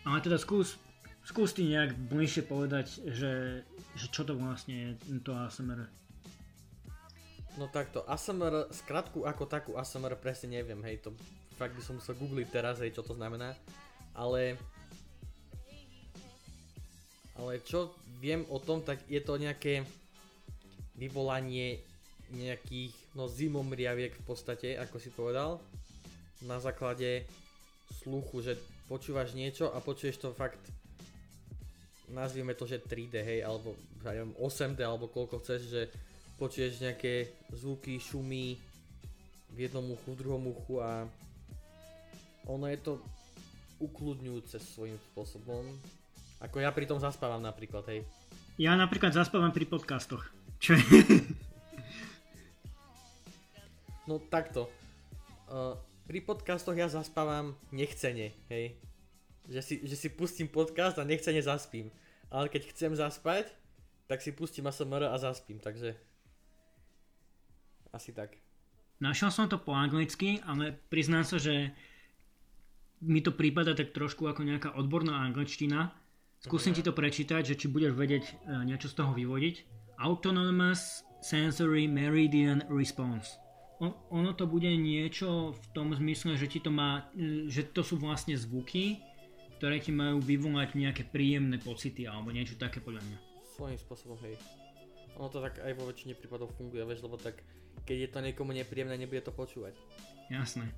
Ale 0.01 0.17
teda 0.25 0.41
skús 0.41 0.81
Skús 1.21 1.53
ty 1.53 1.69
nejak 1.69 1.93
bližšie 2.09 2.49
povedať, 2.49 2.97
že, 3.13 3.61
že 3.93 4.05
čo 4.09 4.25
to 4.25 4.33
vlastne 4.33 4.97
je 4.97 5.21
to 5.21 5.37
ASMR. 5.37 5.85
No 7.59 7.67
takto, 7.67 8.07
ASMR, 8.07 8.71
skratku 8.71 9.27
ako 9.27 9.43
takú 9.43 9.71
ASMR 9.75 10.15
presne 10.15 10.61
neviem, 10.61 10.79
hej, 10.87 11.03
to 11.03 11.11
fakt 11.59 11.75
by 11.75 11.83
som 11.83 11.99
musel 11.99 12.15
googliť 12.15 12.47
teraz, 12.47 12.79
hej, 12.79 12.95
čo 12.95 13.03
to 13.03 13.11
znamená, 13.11 13.51
ale 14.15 14.55
ale 17.35 17.59
čo 17.65 17.91
viem 18.21 18.45
o 18.47 18.61
tom, 18.61 18.85
tak 18.85 19.01
je 19.09 19.19
to 19.19 19.35
nejaké 19.35 19.83
vyvolanie 20.95 21.81
nejakých 22.31 22.95
no 23.17 23.27
zimomriaviek 23.27 24.15
v 24.15 24.23
podstate, 24.23 24.79
ako 24.79 24.95
si 25.01 25.11
povedal, 25.11 25.59
na 26.47 26.63
základe 26.63 27.27
sluchu, 27.99 28.39
že 28.39 28.55
počúvaš 28.87 29.35
niečo 29.35 29.67
a 29.75 29.83
počuješ 29.83 30.23
to 30.23 30.29
fakt 30.31 30.61
nazvieme 32.11 32.55
to, 32.55 32.67
že 32.67 32.83
3D, 32.83 33.15
hej, 33.23 33.39
alebo 33.43 33.75
ja 34.03 34.15
neviem, 34.15 34.35
8D, 34.35 34.79
alebo 34.83 35.07
koľko 35.07 35.39
chceš, 35.39 35.61
že 35.71 35.81
počuješ 36.41 36.81
nejaké 36.81 37.29
zvuky, 37.53 38.01
šumy 38.01 38.57
v 39.53 39.57
jednom 39.61 39.85
uchu, 39.93 40.17
v 40.17 40.19
druhom 40.25 40.49
uchu 40.49 40.81
a 40.81 41.05
ono 42.49 42.65
je 42.65 42.81
to 42.81 42.97
ukludňujúce 43.77 44.57
svojím 44.57 44.97
spôsobom. 45.13 45.61
Ako 46.41 46.57
ja 46.57 46.73
pri 46.73 46.89
tom 46.89 46.97
zaspávam 46.97 47.45
napríklad, 47.45 47.85
hej. 47.93 48.01
Ja 48.57 48.73
napríklad 48.73 49.13
zaspávam 49.13 49.53
pri 49.53 49.69
podcastoch. 49.69 50.25
Čo 50.57 50.73
je? 50.81 50.85
No 54.09 54.17
takto. 54.17 54.65
Uh, 55.45 55.77
pri 56.09 56.25
podcastoch 56.25 56.73
ja 56.73 56.89
zaspávam 56.89 57.53
nechcene, 57.69 58.33
hej. 58.49 58.75
Že 59.47 59.61
si, 59.61 59.75
že 59.87 59.95
si 59.95 60.09
pustím 60.09 60.49
podcast 60.49 60.97
a 60.97 61.07
nechcene 61.07 61.39
zaspím. 61.39 61.93
Ale 62.27 62.49
keď 62.49 62.73
chcem 62.73 62.91
zaspať, 62.97 63.47
tak 64.09 64.19
si 64.19 64.33
pustím 64.35 64.67
ASMR 64.67 65.05
a 65.07 65.15
zaspím, 65.21 65.61
takže 65.61 65.95
asi 67.91 68.11
tak. 68.15 68.39
Našiel 69.01 69.33
som 69.33 69.49
to 69.49 69.57
po 69.57 69.73
anglicky, 69.73 70.39
ale 70.45 70.77
priznám 70.93 71.25
sa, 71.25 71.41
že 71.41 71.73
mi 73.01 73.19
to 73.25 73.33
prípada 73.33 73.73
tak 73.73 73.97
trošku 73.97 74.29
ako 74.29 74.45
nejaká 74.45 74.77
odborná 74.77 75.25
angličtina. 75.25 75.89
Skúsim 76.41 76.73
ti 76.73 76.85
to 76.85 76.93
prečítať, 76.93 77.41
že 77.41 77.57
či 77.57 77.65
budeš 77.69 77.97
vedieť 77.97 78.23
e, 78.25 78.33
niečo 78.65 78.89
z 78.89 78.97
toho 78.97 79.11
vyvodiť. 79.13 79.55
Autonomous 80.01 81.05
Sensory 81.21 81.85
Meridian 81.85 82.65
Response. 82.69 83.37
O, 83.81 83.93
ono 84.13 84.33
to 84.37 84.45
bude 84.45 84.69
niečo 84.69 85.53
v 85.53 85.65
tom 85.73 85.93
zmysle, 85.93 86.37
že 86.37 86.45
ti 86.45 86.61
to 86.61 86.69
má, 86.69 87.09
e, 87.17 87.49
že 87.49 87.73
to 87.73 87.81
sú 87.81 87.97
vlastne 87.97 88.37
zvuky, 88.37 89.01
ktoré 89.57 89.81
ti 89.81 89.89
majú 89.93 90.21
vyvolať 90.21 90.77
nejaké 90.77 91.03
príjemné 91.09 91.57
pocity 91.61 92.05
alebo 92.05 92.29
niečo 92.29 92.57
také 92.57 92.81
podľa 92.81 93.01
mňa. 93.01 93.17
Svojím 93.57 93.77
spôsobom, 93.81 94.17
hej. 94.25 94.37
Ono 95.17 95.29
to 95.29 95.41
tak 95.41 95.61
aj 95.61 95.73
vo 95.77 95.89
väčšine 95.89 96.17
prípadov 96.17 96.53
funguje, 96.53 96.81
vieš, 96.85 97.05
lebo 97.05 97.17
tak 97.17 97.41
keď 97.85 97.97
je 97.97 98.09
to 98.09 98.19
niekomu 98.23 98.51
nepríjemné, 98.55 98.95
nebude 98.95 99.21
to 99.25 99.33
počúvať. 99.33 99.75
Jasné. 100.31 100.71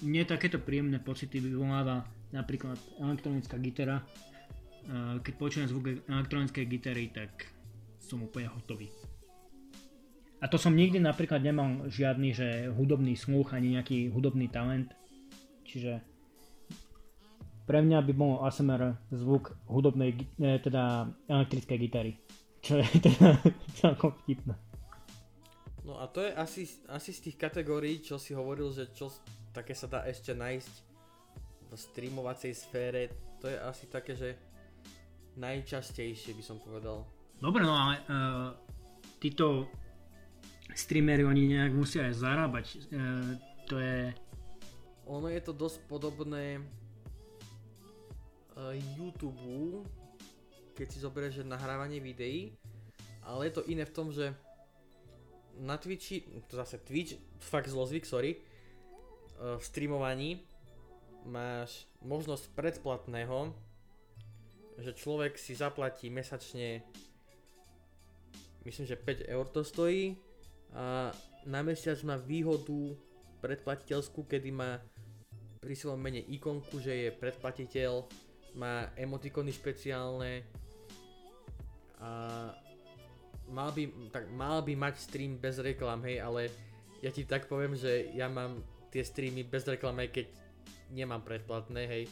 Mne 0.00 0.24
takéto 0.24 0.58
príjemné 0.58 0.98
pocity 0.98 1.38
vyvoláva 1.38 2.08
napríklad 2.32 2.80
elektronická 2.98 3.60
gitara. 3.60 4.00
Keď 5.20 5.34
počujem 5.36 5.68
zvuk 5.68 6.08
elektronickej 6.08 6.64
gitary, 6.66 7.12
tak 7.12 7.46
som 8.00 8.24
úplne 8.24 8.48
hotový. 8.48 8.88
A 10.40 10.48
to 10.48 10.56
som 10.56 10.72
nikdy 10.72 10.96
napríklad 10.96 11.44
nemal 11.44 11.84
žiadny, 11.92 12.32
že 12.32 12.72
hudobný 12.72 13.12
sluch 13.12 13.52
ani 13.52 13.76
nejaký 13.76 14.08
hudobný 14.08 14.48
talent. 14.48 14.88
Čiže 15.68 16.00
pre 17.68 17.84
mňa 17.84 18.00
by 18.08 18.12
bol 18.16 18.40
ASMR 18.42 18.96
zvuk 19.12 19.54
hudobnej, 19.68 20.16
teda 20.40 21.12
elektrickej 21.28 21.78
gitary. 21.78 22.12
Čo 22.64 22.80
je 22.80 22.88
teda 23.06 23.36
celkom 23.76 24.16
vtipné. 24.24 24.69
No 25.90 25.98
a 25.98 26.06
to 26.06 26.22
je 26.22 26.30
asi, 26.38 26.70
asi 26.86 27.10
z 27.10 27.20
tých 27.26 27.36
kategórií, 27.42 27.98
čo 27.98 28.14
si 28.14 28.30
hovoril, 28.30 28.70
že 28.70 28.94
čo 28.94 29.10
také 29.50 29.74
sa 29.74 29.90
dá 29.90 30.06
ešte 30.06 30.30
nájsť 30.30 30.74
v 31.66 31.74
streamovacej 31.74 32.54
sfére, 32.54 33.10
to 33.42 33.50
je 33.50 33.58
asi 33.58 33.90
také, 33.90 34.14
že 34.14 34.38
najčastejšie 35.34 36.30
by 36.38 36.42
som 36.46 36.62
povedal. 36.62 37.02
Dobre, 37.42 37.66
no 37.66 37.74
ale 37.74 38.06
uh, 38.06 38.54
títo 39.18 39.66
streamery, 40.78 41.26
oni 41.26 41.58
nejak 41.58 41.74
musia 41.74 42.06
aj 42.06 42.22
zarábať. 42.22 42.66
Uh, 42.94 43.34
to 43.66 43.82
je... 43.82 44.14
Ono 45.10 45.26
je 45.26 45.42
to 45.42 45.50
dosť 45.50 45.90
podobné 45.90 46.62
uh, 48.54 48.70
YouTube, 48.94 49.82
keď 50.78 50.86
si 50.86 51.02
zoberieš, 51.02 51.42
že 51.42 51.50
nahrávanie 51.50 51.98
videí, 51.98 52.54
ale 53.26 53.50
je 53.50 53.58
to 53.58 53.66
iné 53.66 53.82
v 53.82 53.90
tom, 53.90 54.14
že 54.14 54.30
na 55.60 55.76
Twitchi, 55.76 56.24
to 56.48 56.56
zase 56.56 56.80
Twitch, 56.80 57.20
fakt 57.38 57.68
zlozvyk, 57.68 58.08
sorry, 58.08 58.36
e, 58.36 58.38
v 59.56 59.62
streamovaní 59.62 60.40
máš 61.28 61.84
možnosť 62.00 62.56
predplatného, 62.56 63.52
že 64.80 64.96
človek 64.96 65.36
si 65.36 65.52
zaplatí 65.52 66.08
mesačne, 66.08 66.80
myslím, 68.64 68.86
že 68.88 68.96
5 68.96 69.28
eur 69.28 69.46
to 69.52 69.60
stojí 69.60 70.16
a 70.72 71.12
na 71.44 71.60
mesiac 71.60 72.00
má 72.08 72.16
výhodu 72.16 72.96
predplatiteľskú, 73.44 74.24
kedy 74.24 74.48
má 74.52 74.80
pri 75.60 75.76
svojom 75.76 76.00
mene 76.00 76.24
ikonku, 76.24 76.80
že 76.80 77.08
je 77.08 77.10
predplatiteľ, 77.12 78.08
má 78.56 78.88
emotikony 78.96 79.52
špeciálne 79.52 80.40
a 82.00 82.10
mal 83.50 83.74
by, 83.74 84.10
tak 84.14 84.24
mal 84.30 84.62
by 84.62 84.72
mať 84.78 84.94
stream 85.02 85.36
bez 85.36 85.58
reklam, 85.58 86.00
hej, 86.06 86.22
ale 86.22 86.48
ja 87.02 87.10
ti 87.10 87.26
tak 87.26 87.50
poviem, 87.50 87.74
že 87.74 88.08
ja 88.14 88.30
mám 88.30 88.62
tie 88.94 89.02
streamy 89.02 89.42
bez 89.42 89.66
reklam, 89.66 89.98
aj 89.98 90.10
keď 90.14 90.26
nemám 90.90 91.22
predplatné, 91.22 91.82
hej. 91.86 92.04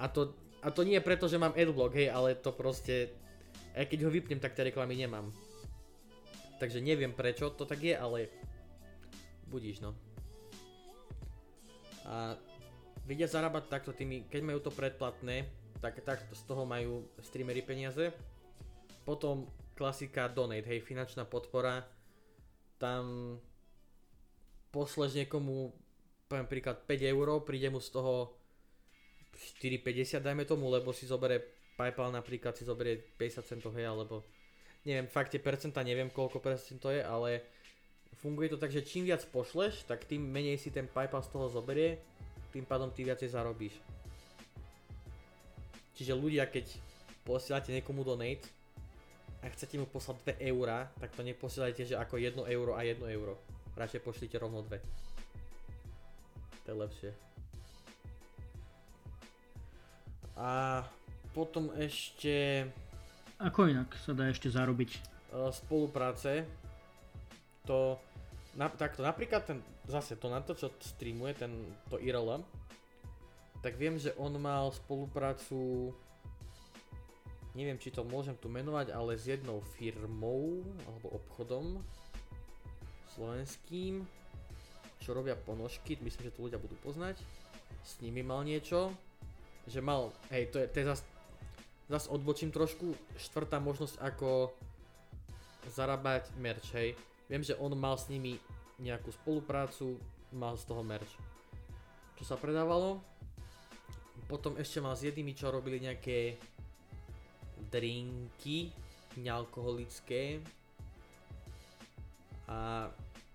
A 0.00 0.08
to, 0.08 0.32
a 0.64 0.68
to 0.72 0.84
nie 0.84 1.00
preto, 1.00 1.28
že 1.28 1.40
mám 1.40 1.56
adblock, 1.56 1.92
hej, 1.92 2.08
ale 2.08 2.36
to 2.36 2.52
proste, 2.52 3.12
aj 3.76 3.84
keď 3.88 4.08
ho 4.08 4.10
vypnem, 4.10 4.40
tak 4.40 4.56
tie 4.56 4.68
reklamy 4.68 4.96
nemám. 4.96 5.28
Takže 6.60 6.84
neviem 6.84 7.16
prečo 7.16 7.48
to 7.52 7.64
tak 7.64 7.80
je, 7.80 7.96
ale 7.96 8.28
budíš 9.48 9.80
no. 9.80 9.96
A 12.04 12.36
vedia 13.08 13.24
zarábať 13.24 13.72
takto 13.72 13.96
tými, 13.96 14.28
keď 14.28 14.40
majú 14.44 14.60
to 14.60 14.72
predplatné, 14.72 15.48
tak 15.80 16.04
takto 16.04 16.36
z 16.36 16.42
toho 16.44 16.68
majú 16.68 17.08
streamery 17.24 17.64
peniaze. 17.64 18.12
Potom 19.08 19.48
klasika 19.80 20.28
donate, 20.28 20.68
hej, 20.68 20.84
finančná 20.84 21.24
podpora, 21.24 21.88
tam 22.76 23.36
posleš 24.68 25.24
niekomu, 25.24 25.72
poviem 26.28 26.44
príklad 26.44 26.84
5 26.84 27.00
eur, 27.16 27.40
príde 27.48 27.72
mu 27.72 27.80
z 27.80 27.88
toho 27.96 28.36
4,50 29.64 30.20
dajme 30.20 30.44
tomu, 30.44 30.68
lebo 30.68 30.92
si 30.92 31.08
zoberie 31.08 31.40
Paypal 31.80 32.12
napríklad 32.12 32.52
si 32.52 32.68
zoberie 32.68 33.00
50 33.16 33.40
centov, 33.56 33.72
hej, 33.72 33.88
alebo 33.88 34.20
neviem, 34.84 35.08
fakt 35.08 35.32
tie 35.32 35.40
percenta 35.40 35.80
neviem 35.80 36.12
koľko 36.12 36.44
percent 36.44 36.76
to 36.76 36.92
je, 36.92 37.00
ale 37.00 37.40
funguje 38.20 38.52
to 38.52 38.60
tak, 38.60 38.68
že 38.68 38.84
čím 38.84 39.08
viac 39.08 39.24
pošleš, 39.32 39.88
tak 39.88 40.04
tým 40.04 40.20
menej 40.20 40.60
si 40.60 40.68
ten 40.68 40.84
Paypal 40.84 41.24
z 41.24 41.32
toho 41.32 41.48
zoberie, 41.48 42.04
tým 42.52 42.68
pádom 42.68 42.92
ty 42.92 43.00
viacej 43.08 43.32
zarobíš. 43.32 43.80
Čiže 45.96 46.12
ľudia, 46.12 46.44
keď 46.44 46.68
posielate 47.24 47.72
niekomu 47.72 48.04
donate, 48.04 48.59
a 49.40 49.48
chcete 49.48 49.80
mu 49.80 49.88
poslať 49.88 50.36
2 50.36 50.52
eurá, 50.52 50.92
tak 51.00 51.16
to 51.16 51.24
neposielajte, 51.24 51.82
že 51.88 51.96
ako 51.96 52.20
1 52.20 52.36
euro 52.52 52.76
a 52.76 52.84
1 52.84 53.00
euro. 53.08 53.40
Radšej 53.72 54.04
pošlite 54.04 54.36
rovno 54.36 54.60
2. 54.68 54.76
To 56.64 56.66
je 56.68 56.76
lepšie. 56.76 57.10
A 60.36 60.84
potom 61.32 61.72
ešte... 61.76 62.68
Ako 63.40 63.72
inak 63.72 63.96
sa 63.96 64.12
dá 64.12 64.28
ešte 64.28 64.52
zarobiť? 64.52 64.90
Uh, 65.32 65.48
spolupráce. 65.48 66.44
To... 67.64 67.96
Na, 68.60 68.68
takto, 68.68 69.00
napríklad 69.00 69.46
ten, 69.46 69.64
zase 69.88 70.18
to 70.20 70.28
na 70.28 70.42
to, 70.44 70.58
čo 70.58 70.68
streamuje, 70.82 71.38
ten, 71.38 71.54
to 71.86 72.02
IRL, 72.02 72.42
tak 73.62 73.78
viem, 73.78 73.94
že 73.94 74.10
on 74.18 74.34
mal 74.42 74.74
spoluprácu 74.74 75.92
neviem 77.54 77.78
či 77.78 77.90
to 77.90 78.06
môžem 78.06 78.36
tu 78.38 78.46
menovať, 78.46 78.94
ale 78.94 79.18
s 79.18 79.26
jednou 79.26 79.62
firmou 79.78 80.62
alebo 80.86 81.18
obchodom 81.18 81.82
slovenským, 83.16 84.06
čo 85.02 85.16
robia 85.16 85.34
ponožky, 85.34 85.98
myslím, 86.00 86.30
že 86.30 86.34
to 86.36 86.44
ľudia 86.46 86.60
budú 86.60 86.76
poznať. 86.84 87.18
S 87.82 87.98
nimi 88.04 88.20
mal 88.20 88.44
niečo, 88.44 88.92
že 89.66 89.80
mal, 89.80 90.12
hej, 90.30 90.52
to 90.52 90.62
je, 90.62 90.66
to 90.68 90.76
je 90.80 90.86
zas, 90.94 91.00
zas 91.88 92.04
odbočím 92.06 92.52
trošku, 92.52 92.92
štvrtá 93.18 93.58
možnosť 93.58 93.96
ako 93.98 94.52
zarábať 95.72 96.30
merch, 96.38 96.70
hej. 96.76 96.94
Viem, 97.30 97.46
že 97.46 97.56
on 97.58 97.72
mal 97.78 97.96
s 97.96 98.10
nimi 98.10 98.36
nejakú 98.80 99.12
spoluprácu, 99.12 100.00
mal 100.32 100.56
z 100.56 100.64
toho 100.66 100.82
merch. 100.82 101.12
Čo 102.16 102.34
sa 102.34 102.36
predávalo. 102.36 103.00
Potom 104.28 104.54
ešte 104.60 104.78
mal 104.78 104.94
s 104.94 105.06
jednými, 105.06 105.34
čo 105.34 105.50
robili 105.50 105.82
nejaké 105.82 106.38
drinky 107.70 108.74
nealkoholické 109.18 110.42
a 112.50 112.90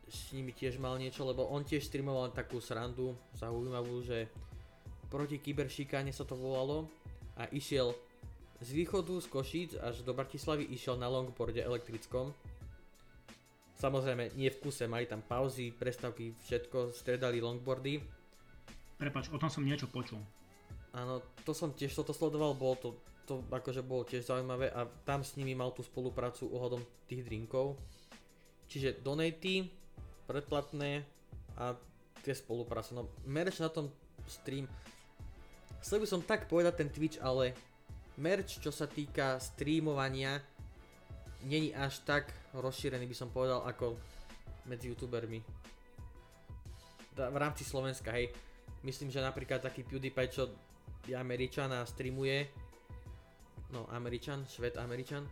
s 0.05 0.31
nimi 0.35 0.53
tiež 0.53 0.77
mal 0.77 0.99
niečo, 0.99 1.25
lebo 1.25 1.47
on 1.49 1.65
tiež 1.65 1.87
streamoval 1.87 2.29
takú 2.35 2.61
srandu 2.61 3.15
zaujímavú, 3.35 4.03
že 4.05 4.29
proti 5.09 5.39
kyberšikáne 5.41 6.11
sa 6.13 6.27
to 6.27 6.35
volalo 6.37 6.85
a 7.39 7.47
išiel 7.49 7.95
z 8.63 8.69
východu 8.71 9.19
z 9.19 9.27
Košíc 9.27 9.71
až 9.79 10.03
do 10.03 10.15
Bratislavy 10.15 10.67
išiel 10.71 10.95
na 10.95 11.11
longboarde 11.11 11.59
elektrickom. 11.59 12.31
Samozrejme, 13.75 14.31
nie 14.39 14.47
v 14.47 14.59
kuse, 14.63 14.87
mali 14.87 15.03
tam 15.03 15.19
pauzy, 15.19 15.75
prestávky, 15.75 16.31
všetko, 16.47 16.95
stredali 16.95 17.43
longboardy. 17.43 17.99
Prepač, 18.95 19.27
o 19.35 19.37
tom 19.37 19.51
som 19.51 19.67
niečo 19.67 19.91
počul. 19.91 20.23
Áno, 20.95 21.19
to 21.43 21.51
som 21.51 21.75
tiež 21.75 21.91
toto 21.91 22.15
sledoval, 22.15 22.55
bolo 22.55 22.75
to 22.79 22.89
to 23.25 23.41
akože 23.49 23.81
bolo 23.81 24.05
tiež 24.05 24.29
zaujímavé 24.29 24.69
a 24.69 24.85
tam 25.03 25.25
s 25.25 25.33
nimi 25.35 25.57
mal 25.57 25.73
tú 25.73 25.81
spoluprácu 25.81 26.45
ohľadom 26.53 26.81
tých 27.09 27.25
drinkov. 27.25 27.75
Čiže 28.69 29.01
donaty, 29.01 29.69
predplatné 30.29 31.05
a 31.57 31.77
tie 32.25 32.33
spolupráce. 32.33 32.93
No 32.97 33.09
merch 33.25 33.61
na 33.61 33.69
tom 33.69 33.89
stream, 34.25 34.65
chcel 35.81 36.01
by 36.01 36.07
som 36.09 36.21
tak 36.25 36.49
povedať 36.49 36.81
ten 36.81 36.89
Twitch, 36.89 37.21
ale 37.21 37.53
merch 38.17 38.57
čo 38.57 38.73
sa 38.73 38.89
týka 38.89 39.37
streamovania 39.37 40.41
není 41.45 41.69
až 41.77 42.01
tak 42.01 42.33
rozšírený 42.57 43.05
by 43.05 43.15
som 43.15 43.29
povedal 43.29 43.61
ako 43.69 43.93
medzi 44.65 44.89
youtubermi. 44.89 45.45
v 47.15 47.37
rámci 47.37 47.63
Slovenska, 47.63 48.11
hej. 48.11 48.33
Myslím, 48.81 49.13
že 49.13 49.21
napríklad 49.21 49.61
taký 49.61 49.85
PewDiePie, 49.85 50.33
čo 50.33 50.51
je 51.05 51.13
Američan 51.15 51.69
a 51.71 51.85
streamuje, 51.85 52.49
no 53.73 53.87
Američan, 53.89 54.45
Šved 54.49 54.77
Američan, 54.77 55.25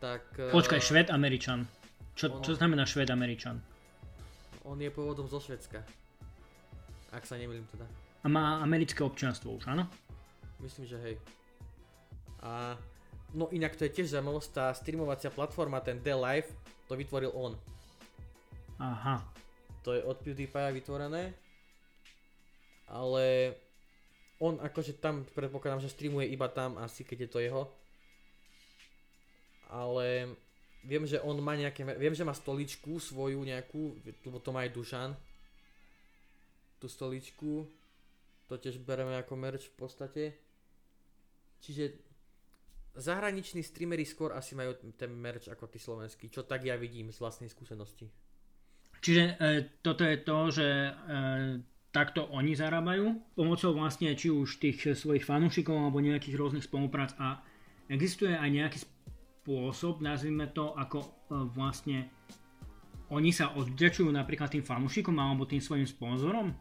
tak... 0.00 0.24
Počkaj, 0.34 0.80
Šved 0.80 1.08
Američan. 1.10 1.66
Čo, 2.16 2.26
ono, 2.32 2.42
čo 2.42 2.52
znamená 2.56 2.88
Šved 2.88 3.10
Američan? 3.10 3.60
On 4.64 4.76
je 4.76 4.90
pôvodom 4.90 5.28
zo 5.28 5.38
Švedska. 5.40 5.84
Ak 7.10 7.26
sa 7.26 7.34
nemýlim 7.36 7.66
teda. 7.70 7.86
A 8.22 8.26
má 8.28 8.60
americké 8.60 9.00
občianstvo 9.00 9.56
už, 9.56 9.66
áno? 9.72 9.88
Myslím, 10.60 10.84
že 10.86 10.96
hej. 11.00 11.16
A 12.44 12.76
no 13.32 13.48
inak 13.50 13.76
to 13.76 13.88
je 13.88 13.94
tiež 13.96 14.12
zaujímavosť, 14.12 14.50
tá 14.52 14.66
streamovacia 14.76 15.32
platforma, 15.32 15.80
ten 15.80 15.98
Dell 16.04 16.20
Live, 16.20 16.52
to 16.88 16.96
vytvoril 16.96 17.32
on. 17.32 17.56
Aha. 18.80 19.24
To 19.84 19.96
je 19.96 20.04
od 20.04 20.20
PewDiePie 20.20 20.76
vytvorené. 20.76 21.32
Ale 22.90 23.54
on 24.40 24.56
akože 24.56 24.96
tam 24.96 25.28
predpokladám, 25.36 25.84
že 25.84 25.92
streamuje 25.92 26.32
iba 26.32 26.48
tam 26.48 26.80
asi, 26.80 27.04
keď 27.04 27.28
je 27.28 27.30
to 27.30 27.38
jeho. 27.44 27.62
Ale 29.68 30.32
viem, 30.82 31.04
že 31.04 31.20
on 31.20 31.36
má 31.44 31.54
nejaké, 31.54 31.84
viem, 31.84 32.16
že 32.16 32.24
má 32.24 32.32
stoličku 32.32 32.96
svoju 32.98 33.44
nejakú, 33.44 34.00
lebo 34.24 34.40
to 34.40 34.50
má 34.50 34.64
aj 34.64 34.72
Dušan. 34.72 35.10
Tú 36.80 36.88
stoličku. 36.88 37.68
To 38.48 38.58
tiež 38.58 38.82
bereme 38.82 39.14
ako 39.20 39.36
merch 39.36 39.70
v 39.70 39.76
podstate. 39.76 40.22
Čiže 41.60 42.00
zahraniční 42.96 43.62
streamery 43.62 44.08
skôr 44.08 44.32
asi 44.32 44.56
majú 44.56 44.74
ten 44.96 45.12
merch 45.12 45.52
ako 45.52 45.68
tí 45.68 45.78
slovenskí, 45.78 46.32
čo 46.32 46.42
tak 46.42 46.64
ja 46.64 46.74
vidím 46.74 47.12
z 47.12 47.20
vlastnej 47.20 47.52
skúsenosti. 47.52 48.08
Čiže 49.00 49.22
e, 49.40 49.80
toto 49.80 50.04
je 50.04 50.16
to, 50.20 50.38
že 50.50 50.66
e, 50.66 50.92
takto 51.90 52.30
oni 52.30 52.54
zarábajú 52.54 53.34
pomocou 53.34 53.74
vlastne 53.74 54.14
či 54.14 54.30
už 54.30 54.62
tých 54.62 54.94
svojich 54.94 55.26
fanúšikov 55.26 55.74
alebo 55.74 55.98
nejakých 55.98 56.38
rôznych 56.38 56.66
spoluprác 56.66 57.14
a 57.18 57.42
existuje 57.90 58.30
aj 58.30 58.50
nejaký 58.50 58.78
spôsob, 58.78 59.98
nazvime 59.98 60.46
to, 60.54 60.70
ako 60.78 61.02
e, 61.02 61.08
vlastne 61.50 61.98
oni 63.10 63.34
sa 63.34 63.50
odvďačujú 63.58 64.06
napríklad 64.14 64.54
tým 64.54 64.62
fanúšikom 64.62 65.18
alebo 65.18 65.42
tým 65.42 65.58
svojim 65.58 65.86
sponzorom? 65.86 66.54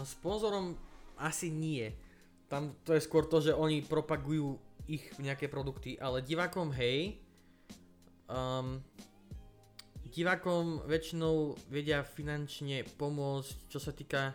Sponzorom 0.00 0.72
asi 1.20 1.52
nie. 1.52 1.92
Tam 2.48 2.72
to 2.80 2.96
je 2.96 3.04
skôr 3.04 3.28
to, 3.28 3.44
že 3.44 3.52
oni 3.52 3.84
propagujú 3.84 4.56
ich 4.88 5.04
nejaké 5.20 5.52
produkty, 5.52 6.00
ale 6.00 6.24
divákom 6.24 6.72
hej. 6.72 7.20
Um, 8.26 8.80
divákom 10.10 10.84
väčšinou 10.90 11.54
vedia 11.70 12.02
finančne 12.02 12.84
pomôcť, 12.98 13.70
čo 13.70 13.78
sa 13.78 13.94
týka 13.94 14.34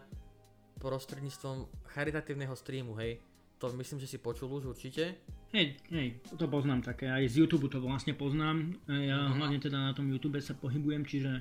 prostredníctvom 0.80 1.88
charitatívneho 1.96 2.56
streamu, 2.56 2.96
hej. 3.00 3.20
To 3.64 3.72
myslím, 3.72 4.04
že 4.04 4.12
si 4.12 4.18
počul 4.20 4.52
už 4.52 4.76
určite. 4.76 5.16
Hej, 5.56 5.80
hej, 5.88 6.20
to 6.36 6.52
poznám 6.52 6.84
také, 6.84 7.08
aj 7.08 7.32
z 7.32 7.48
YouTube 7.48 7.72
to 7.72 7.80
vlastne 7.80 8.12
poznám. 8.12 8.76
Ja 8.92 9.16
uh-huh. 9.24 9.40
hlavne 9.40 9.60
teda 9.64 9.80
na 9.80 9.94
tom 9.96 10.12
YouTube 10.12 10.36
sa 10.44 10.52
pohybujem, 10.52 11.08
čiže 11.08 11.40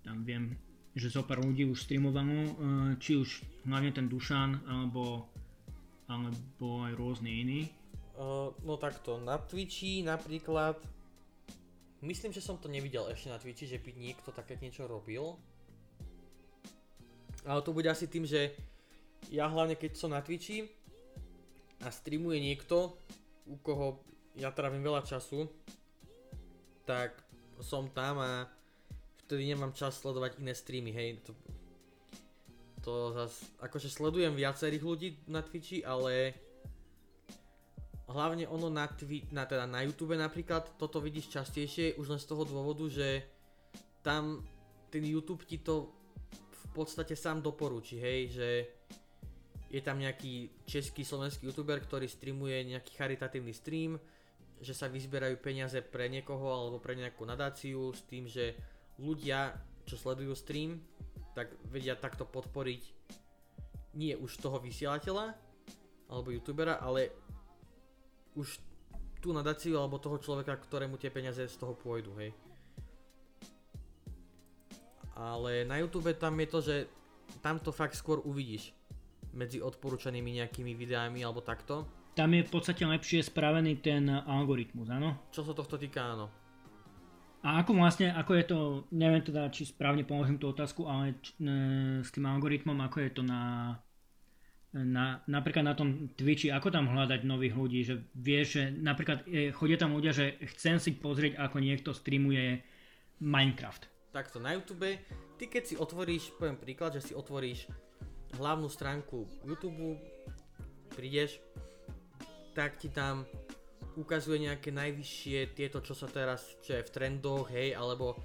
tam 0.00 0.24
viem, 0.24 0.56
že 0.96 1.12
zo 1.12 1.20
pár 1.24 1.44
ľudí 1.44 1.68
už 1.68 1.84
streamovalo, 1.84 2.36
e, 2.48 2.52
či 2.96 3.20
už 3.20 3.44
hlavne 3.68 3.92
ten 3.92 4.08
Dušan, 4.08 4.64
alebo, 4.64 5.28
alebo 6.08 6.88
aj 6.88 6.92
rôzne 6.96 7.28
iní. 7.28 7.68
Uh, 8.12 8.52
no 8.64 8.76
takto, 8.76 9.16
na 9.20 9.40
Twitchi 9.40 10.04
napríklad 10.04 10.76
Myslím, 12.02 12.34
že 12.34 12.42
som 12.42 12.58
to 12.58 12.66
nevidel 12.66 13.06
ešte 13.14 13.30
na 13.30 13.38
Twitchi, 13.38 13.70
že 13.70 13.78
by 13.78 13.94
niekto 13.94 14.34
také 14.34 14.58
niečo 14.58 14.90
robil. 14.90 15.38
Ale 17.46 17.62
to 17.62 17.70
bude 17.70 17.86
asi 17.86 18.10
tým, 18.10 18.26
že 18.26 18.50
ja 19.30 19.46
hlavne 19.46 19.78
keď 19.78 19.94
som 19.94 20.10
na 20.10 20.18
Twitchi 20.18 20.66
a 21.78 21.94
streamuje 21.94 22.42
niekto, 22.42 22.98
u 23.46 23.54
koho 23.62 24.02
ja 24.34 24.50
trávim 24.50 24.82
veľa 24.82 25.06
času, 25.06 25.46
tak 26.82 27.22
som 27.62 27.86
tam 27.94 28.18
a 28.18 28.50
vtedy 29.26 29.54
nemám 29.54 29.70
čas 29.70 30.02
sledovať 30.02 30.42
iné 30.42 30.58
streamy, 30.58 30.90
hej. 30.90 31.22
To, 31.22 31.32
to 32.82 32.92
zas, 33.14 33.46
akože 33.62 33.86
sledujem 33.86 34.34
viacerých 34.34 34.82
ľudí 34.82 35.08
na 35.30 35.38
Twitchi, 35.38 35.86
ale 35.86 36.34
hlavne 38.12 38.44
ono 38.46 38.68
na, 38.68 38.86
twi- 38.86 39.24
na, 39.32 39.48
teda 39.48 39.64
na 39.64 39.82
YouTube 39.82 40.14
napríklad 40.14 40.76
toto 40.76 41.00
vidíš 41.00 41.32
častejšie 41.32 41.96
už 41.96 42.06
len 42.12 42.20
z 42.20 42.28
toho 42.28 42.44
dôvodu, 42.44 42.84
že 42.86 43.24
tam 44.04 44.44
ten 44.92 45.02
YouTube 45.02 45.48
ti 45.48 45.64
to 45.64 45.88
v 46.52 46.64
podstate 46.76 47.16
sám 47.16 47.40
doporučí, 47.40 47.96
hej, 47.96 48.20
že 48.32 48.48
je 49.72 49.80
tam 49.80 49.96
nejaký 49.96 50.64
český, 50.68 51.00
slovenský 51.00 51.48
youtuber, 51.48 51.80
ktorý 51.80 52.04
streamuje 52.04 52.76
nejaký 52.76 52.92
charitatívny 52.92 53.56
stream, 53.56 53.96
že 54.60 54.76
sa 54.76 54.86
vyzberajú 54.92 55.40
peniaze 55.40 55.80
pre 55.80 56.12
niekoho 56.12 56.52
alebo 56.52 56.76
pre 56.76 56.92
nejakú 56.92 57.24
nadáciu 57.24 57.88
s 57.96 58.04
tým, 58.04 58.28
že 58.28 58.52
ľudia, 59.00 59.56
čo 59.88 59.96
sledujú 59.96 60.36
stream, 60.36 60.76
tak 61.32 61.48
vedia 61.72 61.96
takto 61.96 62.28
podporiť 62.28 62.82
nie 63.96 64.12
už 64.12 64.44
toho 64.44 64.60
vysielateľa 64.60 65.32
alebo 66.12 66.28
youtubera, 66.28 66.76
ale 66.76 67.21
už 68.36 68.58
tú 69.22 69.30
nadáciu 69.30 69.78
alebo 69.78 70.02
toho 70.02 70.18
človeka, 70.18 70.58
ktorému 70.58 70.98
tie 70.98 71.12
peniaze 71.12 71.46
z 71.46 71.56
toho 71.56 71.78
pôjdu, 71.78 72.10
hej. 72.18 72.34
Ale 75.14 75.62
na 75.68 75.78
YouTube 75.78 76.10
tam 76.18 76.34
je 76.40 76.48
to, 76.48 76.58
že 76.64 76.76
tam 77.44 77.62
to 77.62 77.70
fakt 77.70 77.94
skôr 77.94 78.18
uvidíš 78.24 78.74
medzi 79.32 79.62
odporúčanými 79.62 80.42
nejakými 80.42 80.74
videami 80.74 81.22
alebo 81.22 81.40
takto. 81.40 81.86
Tam 82.12 82.28
je 82.36 82.44
v 82.44 82.50
podstate 82.52 82.84
lepšie 82.84 83.24
spravený 83.24 83.80
ten 83.80 84.04
algoritmus, 84.10 84.90
áno? 84.92 85.16
Čo 85.32 85.48
sa 85.48 85.56
tohto 85.56 85.80
týka, 85.80 86.12
áno. 86.12 86.28
A 87.42 87.64
ako 87.64 87.74
vlastne, 87.74 88.12
ako 88.14 88.32
je 88.38 88.44
to, 88.46 88.58
neviem 88.94 89.24
teda, 89.24 89.50
či 89.50 89.66
správne 89.66 90.06
položím 90.06 90.38
tú 90.38 90.52
otázku, 90.52 90.86
ale 90.86 91.18
č, 91.18 91.34
e, 91.42 91.98
s 92.04 92.14
tým 92.14 92.28
algoritmom, 92.28 92.78
ako 92.86 93.02
je 93.02 93.10
to 93.10 93.22
na 93.26 93.74
na, 94.72 95.20
napríklad 95.28 95.68
na 95.68 95.76
tom 95.76 96.08
Twitchi, 96.16 96.48
ako 96.48 96.72
tam 96.72 96.88
hľadať 96.88 97.28
nových 97.28 97.54
ľudí, 97.54 97.80
že 97.84 98.00
vieš, 98.16 98.56
že 98.56 98.62
napríklad 98.72 99.28
e, 99.28 99.52
chodia 99.52 99.76
tam 99.76 99.92
ľudia, 99.92 100.16
že 100.16 100.40
chcem 100.56 100.80
si 100.80 100.96
pozrieť, 100.96 101.36
ako 101.36 101.60
niekto 101.60 101.92
streamuje 101.92 102.64
Minecraft. 103.20 103.92
Takto 104.16 104.40
na 104.40 104.56
YouTube, 104.56 104.96
ty 105.36 105.44
keď 105.48 105.62
si 105.68 105.74
otvoríš, 105.76 106.32
poviem 106.40 106.56
príklad, 106.56 106.96
že 106.96 107.04
si 107.04 107.12
otvoríš 107.12 107.68
hlavnú 108.40 108.68
stránku 108.72 109.28
YouTube, 109.44 110.00
prídeš, 110.96 111.36
tak 112.56 112.80
ti 112.80 112.88
tam 112.88 113.28
ukazuje 113.96 114.48
nejaké 114.48 114.72
najvyššie 114.72 115.52
tieto, 115.52 115.84
čo 115.84 115.92
sa 115.92 116.08
teraz, 116.08 116.56
čo 116.64 116.80
je 116.80 116.84
v 116.84 116.92
trendoch, 116.92 117.52
hej, 117.52 117.76
alebo 117.76 118.16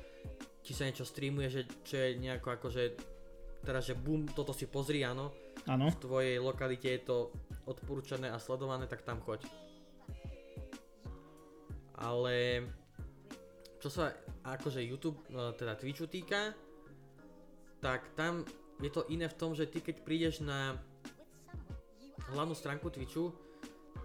či 0.64 0.72
sa 0.72 0.88
niečo 0.88 1.04
streamuje, 1.04 1.48
že 1.52 1.62
čo 1.84 1.96
je 2.00 2.20
nejako 2.24 2.56
akože, 2.56 2.84
teraz 3.68 3.92
že 3.92 3.96
bum, 4.00 4.28
toto 4.32 4.56
si 4.56 4.68
pozri, 4.68 5.04
áno, 5.04 5.32
Áno. 5.68 5.92
v 5.92 6.00
tvojej 6.00 6.36
lokalite 6.40 6.88
je 6.88 7.02
to 7.04 7.18
odporúčané 7.68 8.32
a 8.32 8.40
sledované, 8.40 8.88
tak 8.88 9.04
tam 9.04 9.20
choď. 9.20 9.44
Ale 12.00 12.64
čo 13.84 13.92
sa 13.92 14.16
akože 14.48 14.80
YouTube, 14.80 15.20
no, 15.28 15.52
teda 15.52 15.76
Twitchu 15.76 16.08
týka, 16.08 16.56
tak 17.84 18.16
tam 18.16 18.48
je 18.80 18.90
to 18.90 19.04
iné 19.12 19.28
v 19.28 19.38
tom, 19.38 19.52
že 19.52 19.68
ty 19.68 19.84
keď 19.84 20.08
prídeš 20.08 20.40
na 20.40 20.80
hlavnú 22.32 22.56
stránku 22.56 22.88
Twitchu, 22.88 23.36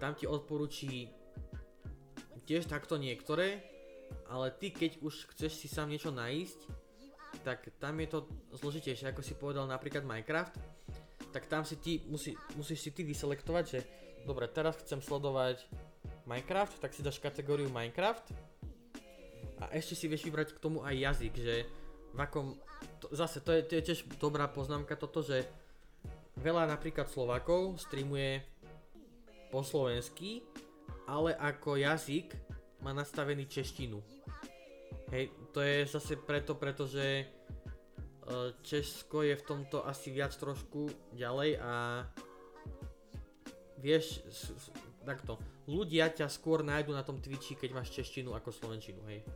tam 0.03 0.19
ti 0.19 0.27
odporúči 0.27 1.07
tiež 2.43 2.67
takto 2.67 2.99
niektoré, 2.99 3.63
ale 4.27 4.51
ty 4.51 4.75
keď 4.75 4.99
už 4.99 5.31
chceš 5.31 5.63
si 5.63 5.67
sám 5.71 5.87
niečo 5.87 6.11
nájsť, 6.11 6.59
tak 7.47 7.71
tam 7.79 7.97
je 8.03 8.07
to 8.11 8.19
zložitejšie, 8.55 9.09
ako 9.09 9.21
si 9.23 9.33
povedal 9.39 9.65
napríklad 9.65 10.05
Minecraft, 10.05 10.59
tak 11.33 11.49
tam 11.49 11.65
si 11.65 11.75
ty, 11.81 12.05
musí, 12.05 12.37
musíš 12.53 12.85
si 12.85 12.91
ty 12.93 13.01
vyselektovať, 13.01 13.63
že 13.65 13.79
dobre, 14.29 14.45
teraz 14.45 14.77
chcem 14.85 15.01
sledovať 15.01 15.65
Minecraft, 16.29 16.77
tak 16.77 16.93
si 16.93 17.01
dáš 17.01 17.17
kategóriu 17.17 17.73
Minecraft 17.73 18.29
a 19.59 19.73
ešte 19.73 19.97
si 19.97 20.05
vieš 20.05 20.29
vybrať 20.29 20.53
k 20.53 20.61
tomu 20.61 20.85
aj 20.85 20.93
jazyk, 20.93 21.33
že 21.33 21.55
v 22.13 22.19
akom, 22.21 22.53
to, 23.01 23.09
zase 23.09 23.41
to 23.41 23.49
je, 23.49 23.61
to 23.65 23.73
je 23.81 23.85
tiež 23.89 23.99
dobrá 24.21 24.45
poznámka 24.45 24.93
toto, 24.93 25.25
že 25.25 25.49
veľa 26.37 26.69
napríklad 26.69 27.09
Slovákov 27.09 27.81
streamuje 27.81 28.45
po 29.49 29.65
slovensky, 29.65 30.45
ale 31.09 31.33
ako 31.33 31.81
jazyk 31.81 32.37
má 32.85 32.93
nastavený 32.93 33.49
češtinu. 33.49 33.97
Hej, 35.13 35.29
to 35.53 35.61
je 35.61 35.85
zase 35.85 36.17
preto, 36.17 36.57
pretože 36.57 37.27
Česko 38.63 39.21
je 39.21 39.35
v 39.35 39.43
tomto 39.43 39.83
asi 39.83 40.15
viac 40.15 40.31
trošku 40.35 40.87
ďalej 41.11 41.59
a 41.59 42.03
vieš, 43.83 44.23
takto, 45.03 45.35
ľudia 45.67 46.07
ťa 46.07 46.31
skôr 46.31 46.63
nájdu 46.63 46.95
na 46.95 47.03
tom 47.03 47.19
Twitchi, 47.19 47.59
keď 47.59 47.75
máš 47.75 47.91
češtinu 47.91 48.31
ako 48.31 48.55
slovenčinu, 48.55 49.03
hej. 49.11 49.27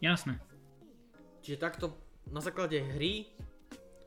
Jasné. 0.00 0.40
Čiže 1.44 1.60
takto 1.60 1.92
na 2.32 2.40
základe 2.40 2.80
hry 2.80 3.28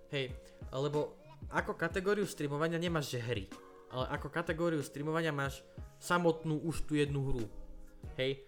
Hej, 0.09 0.33
lebo 0.73 1.21
ako 1.53 1.77
kategóriu 1.77 2.25
streamovania 2.25 2.81
nemáš 2.81 3.13
že 3.13 3.21
hry, 3.21 3.45
ale 3.93 4.09
ako 4.17 4.33
kategóriu 4.33 4.81
streamovania 4.81 5.29
máš 5.29 5.61
samotnú 6.01 6.65
už 6.65 6.89
tú 6.89 6.97
jednu 6.97 7.21
hru. 7.29 7.45
Hej, 8.17 8.41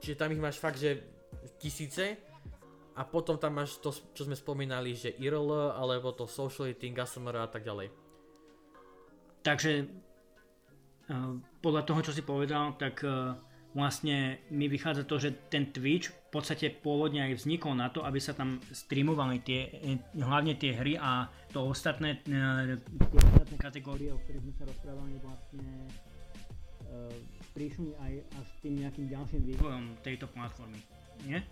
čiže 0.00 0.16
tam 0.16 0.32
ich 0.32 0.40
máš 0.40 0.56
fakt, 0.56 0.80
že 0.80 1.04
tisíce 1.60 2.16
a 2.96 3.02
potom 3.06 3.38
tam 3.38 3.58
máš 3.58 3.78
to, 3.78 3.94
čo 4.14 4.26
sme 4.26 4.34
spomínali, 4.34 4.94
že 4.94 5.14
IRL, 5.18 5.74
alebo 5.78 6.10
to 6.10 6.26
social 6.26 6.66
eating, 6.66 6.96
ASMR 6.98 7.46
a 7.46 7.48
tak 7.48 7.62
ďalej. 7.62 7.88
Takže 9.40 9.88
uh, 11.08 11.38
podľa 11.64 11.82
toho, 11.86 12.00
čo 12.04 12.12
si 12.12 12.22
povedal, 12.26 12.76
tak 12.76 13.00
uh, 13.06 13.38
vlastne 13.72 14.42
mi 14.52 14.66
vychádza 14.66 15.06
to, 15.06 15.16
že 15.16 15.48
ten 15.48 15.70
Twitch 15.70 16.10
v 16.10 16.28
podstate 16.34 16.70
pôvodne 16.70 17.24
aj 17.26 17.40
vznikol 17.40 17.74
na 17.74 17.90
to, 17.90 18.02
aby 18.02 18.18
sa 18.18 18.34
tam 18.34 18.58
streamovali 18.70 19.42
tie, 19.42 19.70
hlavne 20.18 20.54
tie 20.58 20.74
hry 20.74 20.94
a 20.94 21.26
to 21.50 21.66
ostatné, 21.66 22.22
e, 22.22 22.78
tie 22.78 23.18
ostatné 23.34 23.56
kategórie, 23.58 24.14
o 24.14 24.18
ktorých 24.22 24.42
sme 24.46 24.54
sa 24.54 24.64
rozprávali, 24.70 25.18
vlastne 25.18 25.66
prišli 27.54 27.92
aj 27.98 28.12
až 28.38 28.46
tým 28.62 28.74
nejakým 28.80 29.06
ďalším 29.10 29.42
vývojom 29.54 29.84
tejto 30.06 30.26
platformy. 30.30 30.80
Nie? 31.26 31.42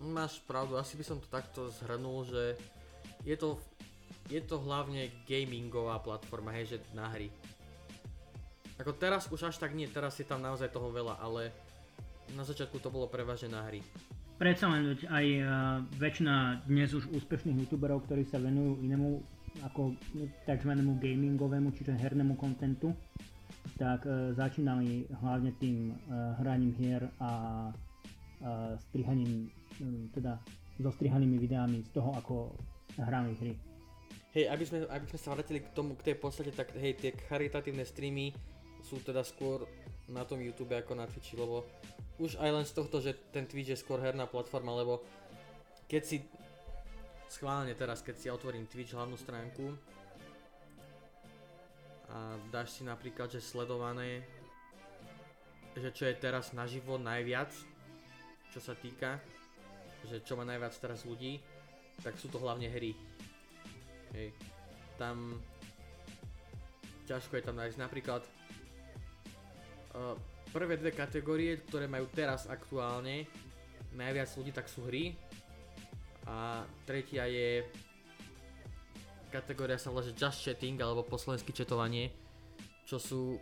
Máš 0.00 0.40
pravdu, 0.48 0.80
asi 0.80 0.96
by 0.96 1.04
som 1.04 1.20
to 1.20 1.28
takto 1.28 1.68
zhrnul, 1.76 2.24
že 2.24 2.56
je 3.20 3.36
to, 3.36 3.60
je 4.32 4.40
to 4.40 4.56
hlavne 4.56 5.12
gamingová 5.28 6.00
platforma, 6.00 6.56
hej, 6.56 6.72
že 6.72 6.78
na 6.96 7.04
hry. 7.12 7.28
Ako 8.80 8.96
teraz 8.96 9.28
už 9.28 9.52
až 9.52 9.60
tak 9.60 9.76
nie, 9.76 9.84
teraz 9.84 10.16
je 10.16 10.24
tam 10.24 10.40
naozaj 10.40 10.72
toho 10.72 10.88
veľa, 10.88 11.20
ale 11.20 11.52
na 12.32 12.48
začiatku 12.48 12.80
to 12.80 12.88
bolo 12.88 13.12
prevažne 13.12 13.52
na 13.52 13.60
hry. 13.68 13.84
Predsa 14.40 14.72
len 14.72 14.96
aj 14.96 15.26
uh, 15.36 15.50
väčšina 16.00 16.64
dnes 16.64 16.96
už 16.96 17.12
úspešných 17.12 17.60
youtuberov, 17.60 18.08
ktorí 18.08 18.24
sa 18.24 18.40
venujú 18.40 18.80
inému 18.80 19.20
ako 19.68 19.92
tzv. 20.48 20.72
gamingovému, 20.80 21.76
čiže 21.76 21.92
hernému 21.92 22.40
kontentu, 22.40 22.96
tak 23.76 24.08
uh, 24.08 24.32
začínali 24.32 25.12
hlavne 25.20 25.52
tým 25.60 25.92
uh, 25.92 26.40
hraním 26.40 26.72
hier 26.80 27.04
a 27.20 27.68
strihaním, 28.88 29.52
um, 29.80 30.08
teda 30.12 30.40
so 30.80 30.90
strihanými 30.90 31.36
videami 31.36 31.84
z 31.84 31.90
toho, 31.92 32.10
ako 32.16 32.34
hrali 32.96 33.36
hry. 33.36 33.54
Hej, 34.32 34.46
aby 34.48 34.64
sme, 34.64 34.78
aby 34.86 35.06
sme 35.10 35.18
sa 35.18 35.34
vrátili 35.34 35.60
k 35.60 35.74
tomu, 35.74 35.98
k 35.98 36.06
tej 36.12 36.16
podstate, 36.16 36.54
tak 36.54 36.72
hej, 36.78 36.94
tie 36.96 37.10
charitatívne 37.26 37.82
streamy 37.82 38.30
sú 38.80 39.02
teda 39.02 39.20
skôr 39.26 39.66
na 40.08 40.24
tom 40.24 40.40
YouTube 40.40 40.72
ako 40.72 40.96
na 40.96 41.04
Twitchi, 41.06 41.36
lebo 41.36 41.66
už 42.16 42.38
aj 42.38 42.50
len 42.50 42.64
z 42.66 42.72
tohto, 42.74 43.02
že 43.02 43.16
ten 43.34 43.44
Twitch 43.44 43.74
je 43.74 43.78
skôr 43.78 44.00
herná 44.00 44.24
platforma, 44.30 44.72
lebo 44.76 45.02
keď 45.90 46.02
si 46.06 46.16
schválne 47.30 47.74
teraz, 47.74 48.02
keď 48.02 48.16
si 48.18 48.26
otvorím 48.30 48.70
Twitch 48.70 48.94
hlavnú 48.94 49.18
stránku 49.18 49.74
a 52.10 52.34
dáš 52.50 52.78
si 52.78 52.82
napríklad, 52.82 53.30
že 53.30 53.42
sledované, 53.42 54.26
že 55.78 55.90
čo 55.94 56.10
je 56.10 56.14
teraz 56.18 56.50
naživo 56.50 56.98
najviac, 56.98 57.50
čo 58.50 58.60
sa 58.60 58.74
týka, 58.74 59.18
že 60.06 60.22
čo 60.26 60.34
má 60.34 60.44
najviac 60.44 60.74
teraz 60.78 61.06
ľudí, 61.06 61.38
tak 62.02 62.18
sú 62.18 62.28
to 62.28 62.42
hlavne 62.42 62.66
hry. 62.70 62.92
Hej. 64.16 64.34
Tam 64.98 65.38
ťažko 67.06 67.38
je 67.38 67.44
tam 67.46 67.56
nájsť 67.58 67.78
napríklad 67.78 68.22
Uh, 69.90 70.14
prvé 70.54 70.78
dve 70.78 70.94
kategórie, 70.94 71.58
ktoré 71.66 71.90
majú 71.90 72.06
teraz 72.14 72.46
aktuálne 72.46 73.26
najviac 73.90 74.30
ľudí, 74.38 74.54
tak 74.54 74.70
sú 74.70 74.86
hry. 74.86 75.18
A 76.30 76.62
tretia 76.86 77.26
je 77.26 77.66
kategória 79.34 79.74
sa 79.82 79.90
volá, 79.90 80.06
že 80.06 80.14
Just 80.14 80.46
Chatting 80.46 80.78
alebo 80.78 81.02
po 81.02 81.18
četovanie, 81.18 82.14
čo 82.86 83.02
sú 83.02 83.34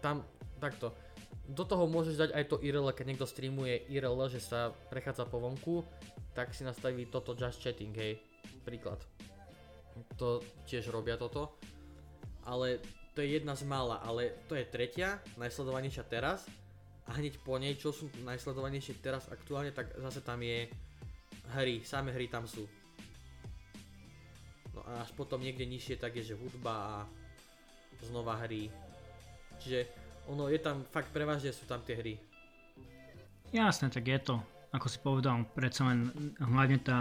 tam 0.00 0.24
takto. 0.56 0.96
Do 1.50 1.66
toho 1.66 1.90
môžeš 1.90 2.14
dať 2.14 2.30
aj 2.30 2.44
to 2.46 2.56
IRL, 2.62 2.94
keď 2.94 3.06
niekto 3.10 3.26
streamuje 3.26 3.90
IRL, 3.90 4.30
že 4.30 4.38
sa 4.38 4.70
prechádza 4.70 5.26
po 5.26 5.42
vonku, 5.42 5.82
tak 6.30 6.54
si 6.54 6.62
nastaví 6.62 7.10
toto 7.10 7.34
Just 7.34 7.58
Chatting, 7.58 7.90
hej, 7.98 8.22
príklad. 8.62 9.02
To 10.14 10.38
tiež 10.70 10.94
robia 10.94 11.18
toto. 11.18 11.58
Ale 12.46 12.78
to 13.18 13.26
je 13.26 13.42
jedna 13.42 13.58
z 13.58 13.66
mála, 13.66 13.98
ale 13.98 14.46
to 14.46 14.54
je 14.54 14.62
tretia, 14.62 15.18
najsledovanejšia 15.34 16.06
teraz 16.06 16.46
a 17.10 17.18
hneď 17.18 17.42
po 17.42 17.58
nej, 17.58 17.74
čo 17.74 17.90
sú 17.90 18.06
najsledovanejšie 18.22 19.02
teraz 19.02 19.26
aktuálne, 19.26 19.74
tak 19.74 19.90
zase 19.98 20.22
tam 20.22 20.38
je 20.46 20.70
hry, 21.58 21.82
samé 21.82 22.14
hry 22.14 22.30
tam 22.30 22.46
sú. 22.46 22.70
No 24.70 24.86
a 24.86 25.02
až 25.02 25.10
potom 25.18 25.42
niekde 25.42 25.66
nižšie 25.66 25.98
tak 25.98 26.14
je, 26.14 26.30
že 26.30 26.38
hudba 26.38 26.70
a 26.70 26.94
znova 28.06 28.38
hry. 28.46 28.70
Čiže 29.58 29.90
ono 30.30 30.46
je 30.46 30.62
tam, 30.62 30.86
fakt 30.86 31.10
prevažne 31.10 31.50
sú 31.50 31.66
tam 31.66 31.82
tie 31.82 31.98
hry. 31.98 32.14
Jasné, 33.50 33.90
tak 33.90 34.06
je 34.06 34.20
to 34.22 34.36
ako 34.70 34.86
si 34.86 34.98
povedal, 35.02 35.42
predsa 35.50 35.90
len 35.90 36.14
hlavne 36.38 36.78
tá 36.78 36.98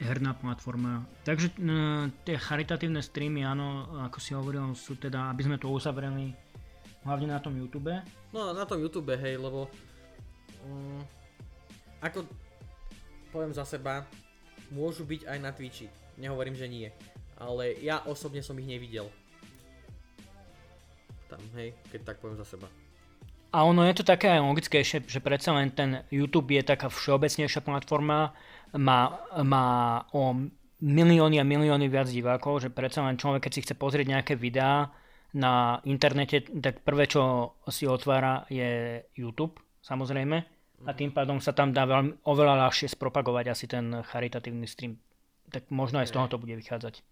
herná 0.00 0.32
platforma. 0.32 1.04
Takže 1.28 1.52
uh, 1.60 2.08
tie 2.24 2.40
charitatívne 2.40 3.04
streamy, 3.04 3.44
áno, 3.44 3.84
ako 4.08 4.18
si 4.24 4.32
hovoril, 4.32 4.72
sú 4.72 4.96
teda, 4.96 5.28
aby 5.28 5.44
sme 5.44 5.60
to 5.60 5.68
uzavreli, 5.68 6.32
hlavne 7.04 7.28
na 7.28 7.40
tom 7.40 7.52
YouTube. 7.52 7.92
No 8.32 8.56
na 8.56 8.64
tom 8.64 8.80
YouTube, 8.80 9.12
hej, 9.12 9.36
lebo 9.36 9.68
um, 10.64 11.00
ako 12.00 12.24
poviem 13.28 13.52
za 13.52 13.68
seba, 13.68 14.08
môžu 14.72 15.04
byť 15.04 15.28
aj 15.28 15.38
na 15.44 15.52
Twitchi. 15.52 15.92
Nehovorím, 16.16 16.56
že 16.56 16.72
nie. 16.72 16.88
Ale 17.36 17.76
ja 17.84 18.00
osobne 18.08 18.40
som 18.40 18.56
ich 18.56 18.68
nevidel. 18.68 19.08
Tam, 21.30 21.38
hej, 21.54 21.78
keď 21.94 22.00
tak 22.10 22.16
poviem 22.18 22.34
za 22.42 22.44
seba. 22.44 22.66
A 23.50 23.66
ono 23.66 23.82
je 23.86 23.94
to 23.98 24.04
také 24.06 24.30
aj 24.30 24.46
logickejšie, 24.46 25.06
že 25.06 25.22
predsa 25.22 25.54
len 25.54 25.70
ten 25.74 26.06
YouTube 26.10 26.54
je 26.54 26.62
taká 26.62 26.86
všeobecnejšia 26.86 27.62
platforma, 27.62 28.34
má, 28.74 29.00
má 29.42 29.66
o 30.14 30.34
milióny 30.78 31.42
a 31.42 31.44
milióny 31.46 31.90
viac 31.90 32.06
divákov, 32.06 32.66
že 32.66 32.70
predsa 32.70 33.02
len 33.02 33.18
človek, 33.18 33.46
keď 33.46 33.52
si 33.54 33.62
chce 33.66 33.74
pozrieť 33.74 34.06
nejaké 34.06 34.34
videá 34.38 34.94
na 35.34 35.82
internete, 35.86 36.46
tak 36.62 36.82
prvé, 36.86 37.06
čo 37.06 37.54
si 37.70 37.90
otvára 37.90 38.46
je 38.50 39.02
YouTube, 39.14 39.58
samozrejme. 39.82 40.36
A 40.88 40.96
tým 40.96 41.12
pádom 41.12 41.42
sa 41.44 41.52
tam 41.52 41.76
dá 41.76 41.84
veľmi, 41.84 42.24
oveľa 42.24 42.66
ľahšie 42.66 42.88
spropagovať 42.88 43.52
asi 43.52 43.68
ten 43.68 44.00
charitatívny 44.00 44.64
stream. 44.64 44.96
Tak 45.52 45.68
možno 45.68 46.00
aj 46.00 46.08
z 46.08 46.14
toho 46.16 46.26
to 46.30 46.40
bude 46.40 46.56
vychádzať. 46.56 47.04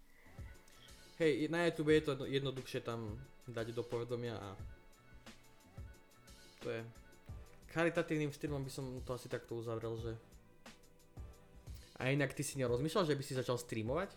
Hej, 1.19 1.51
na 1.51 1.67
YouTube 1.67 1.93
je 1.93 2.03
to 2.07 2.13
jednoduchšie 2.25 2.81
tam 2.81 3.19
dať 3.51 3.73
do 3.73 3.83
povedomia 3.83 4.37
a 4.37 4.49
to 6.63 6.71
je... 6.71 6.83
Charitatívnym 7.69 8.33
štýlom 8.33 8.65
by 8.65 8.73
som 8.73 8.85
to 9.05 9.13
asi 9.13 9.29
takto 9.29 9.61
uzavrel, 9.61 9.95
že... 10.01 10.17
A 12.01 12.09
inak 12.15 12.33
ty 12.33 12.41
si 12.41 12.57
nerozmýšľal, 12.57 13.05
že 13.05 13.17
by 13.19 13.23
si 13.23 13.37
začal 13.37 13.61
streamovať? 13.61 14.09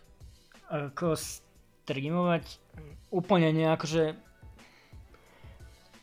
Ako 0.72 1.12
streamovať? 1.14 2.44
Úplne 3.12 3.48
nie, 3.52 3.68
akože... 3.68 4.16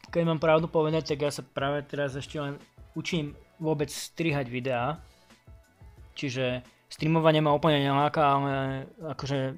Keď 0.10 0.24
mám 0.26 0.42
pravdu 0.42 0.70
povedať, 0.70 1.14
tak 1.14 1.26
ja 1.26 1.32
sa 1.34 1.42
práve 1.42 1.86
teraz 1.86 2.18
ešte 2.18 2.38
len 2.38 2.58
učím 2.94 3.34
vôbec 3.62 3.90
strihať 3.90 4.50
videá. 4.50 5.02
Čiže 6.14 6.66
streamovanie 6.90 7.42
ma 7.42 7.54
úplne 7.54 7.82
neláka, 7.82 8.26
ale 8.26 8.86
akože 9.06 9.58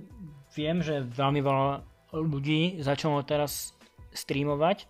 viem, 0.56 0.84
že 0.84 1.04
veľmi 1.04 1.40
veľa 1.40 1.91
ľudí 2.12 2.84
začalo 2.84 3.24
teraz 3.24 3.76
streamovať 4.12 4.88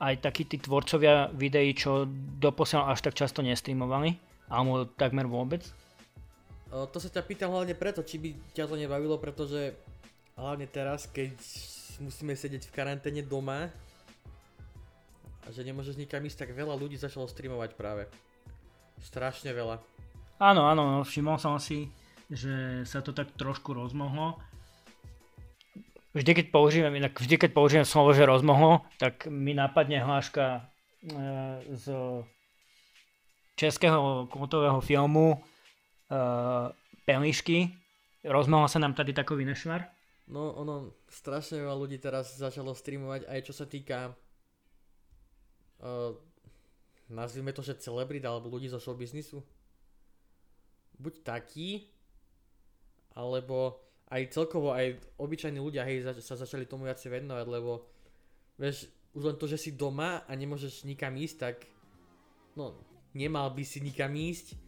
aj 0.00 0.14
takí 0.24 0.48
tí 0.48 0.56
tvorcovia 0.56 1.28
videí, 1.36 1.76
čo 1.76 2.08
doposiaľ 2.40 2.96
až 2.96 3.04
tak 3.04 3.14
často 3.16 3.44
nestreamovali, 3.44 4.16
alebo 4.48 4.88
takmer 4.88 5.28
vôbec? 5.28 5.60
to 6.70 7.02
sa 7.02 7.10
ťa 7.10 7.26
pýtam 7.26 7.50
hlavne 7.50 7.74
preto, 7.74 8.06
či 8.06 8.16
by 8.22 8.30
ťa 8.54 8.70
to 8.70 8.78
nebavilo, 8.78 9.18
pretože 9.18 9.74
hlavne 10.38 10.70
teraz, 10.70 11.10
keď 11.10 11.34
musíme 11.98 12.32
sedieť 12.38 12.70
v 12.70 12.74
karanténe 12.74 13.26
doma 13.26 13.68
a 15.42 15.48
že 15.50 15.66
nemôžeš 15.66 15.98
nikam 15.98 16.22
ísť, 16.22 16.46
tak 16.46 16.54
veľa 16.54 16.78
ľudí 16.78 16.94
začalo 16.94 17.26
streamovať 17.26 17.74
práve. 17.74 18.06
Strašne 19.02 19.50
veľa. 19.50 19.82
Áno, 20.38 20.62
áno, 20.64 20.82
no, 20.94 20.98
všimol 21.02 21.42
som 21.42 21.58
si, 21.58 21.90
že 22.30 22.86
sa 22.86 23.02
to 23.02 23.10
tak 23.10 23.34
trošku 23.34 23.74
rozmohlo 23.74 24.38
vždy 26.14 26.30
keď 26.36 26.46
použijem, 26.50 26.92
inak 26.94 27.14
vždy 27.14 27.36
keď 27.36 27.50
použijem 27.54 27.86
slovo, 27.86 28.14
že 28.14 28.28
rozmohlo, 28.28 28.86
tak 28.98 29.30
mi 29.30 29.54
napadne 29.54 30.02
hláška 30.02 30.44
e, 30.56 30.60
z 31.74 31.84
českého 33.54 34.26
kultového 34.30 34.80
filmu 34.80 35.36
e, 35.36 35.38
Pelišky. 37.04 37.74
Rozmohol 38.24 38.68
sa 38.68 38.78
nám 38.78 38.94
tady 38.94 39.16
takový 39.16 39.48
nešvar. 39.48 39.88
No 40.30 40.54
ono, 40.54 40.94
strašne 41.10 41.58
veľa 41.58 41.74
ľudí 41.74 41.98
teraz 41.98 42.38
začalo 42.38 42.70
streamovať 42.70 43.26
aj 43.26 43.40
čo 43.42 43.52
sa 43.56 43.66
týka 43.66 44.14
uh, 45.82 46.14
nazvime 47.10 47.50
to, 47.50 47.66
že 47.66 47.82
celebrit 47.82 48.22
alebo 48.22 48.46
ľudí 48.46 48.70
zo 48.70 48.78
showbiznisu. 48.78 49.42
Buď 51.02 51.14
takí, 51.26 51.90
alebo 53.18 53.82
aj 54.10 54.22
celkovo 54.34 54.74
aj 54.74 54.98
obyčajní 55.22 55.62
ľudia 55.62 55.86
hej, 55.86 56.02
sa 56.18 56.34
začali 56.34 56.66
tomu 56.66 56.90
viacej 56.90 57.14
venovať, 57.14 57.46
lebo 57.46 57.86
vieš, 58.58 58.90
už 59.14 59.22
len 59.22 59.36
to, 59.38 59.46
že 59.46 59.58
si 59.58 59.70
doma 59.78 60.26
a 60.26 60.32
nemôžeš 60.34 60.82
nikam 60.82 61.14
ísť, 61.14 61.36
tak 61.38 61.56
no, 62.58 62.74
nemal 63.14 63.54
by 63.54 63.62
si 63.62 63.78
nikam 63.78 64.10
ísť, 64.14 64.58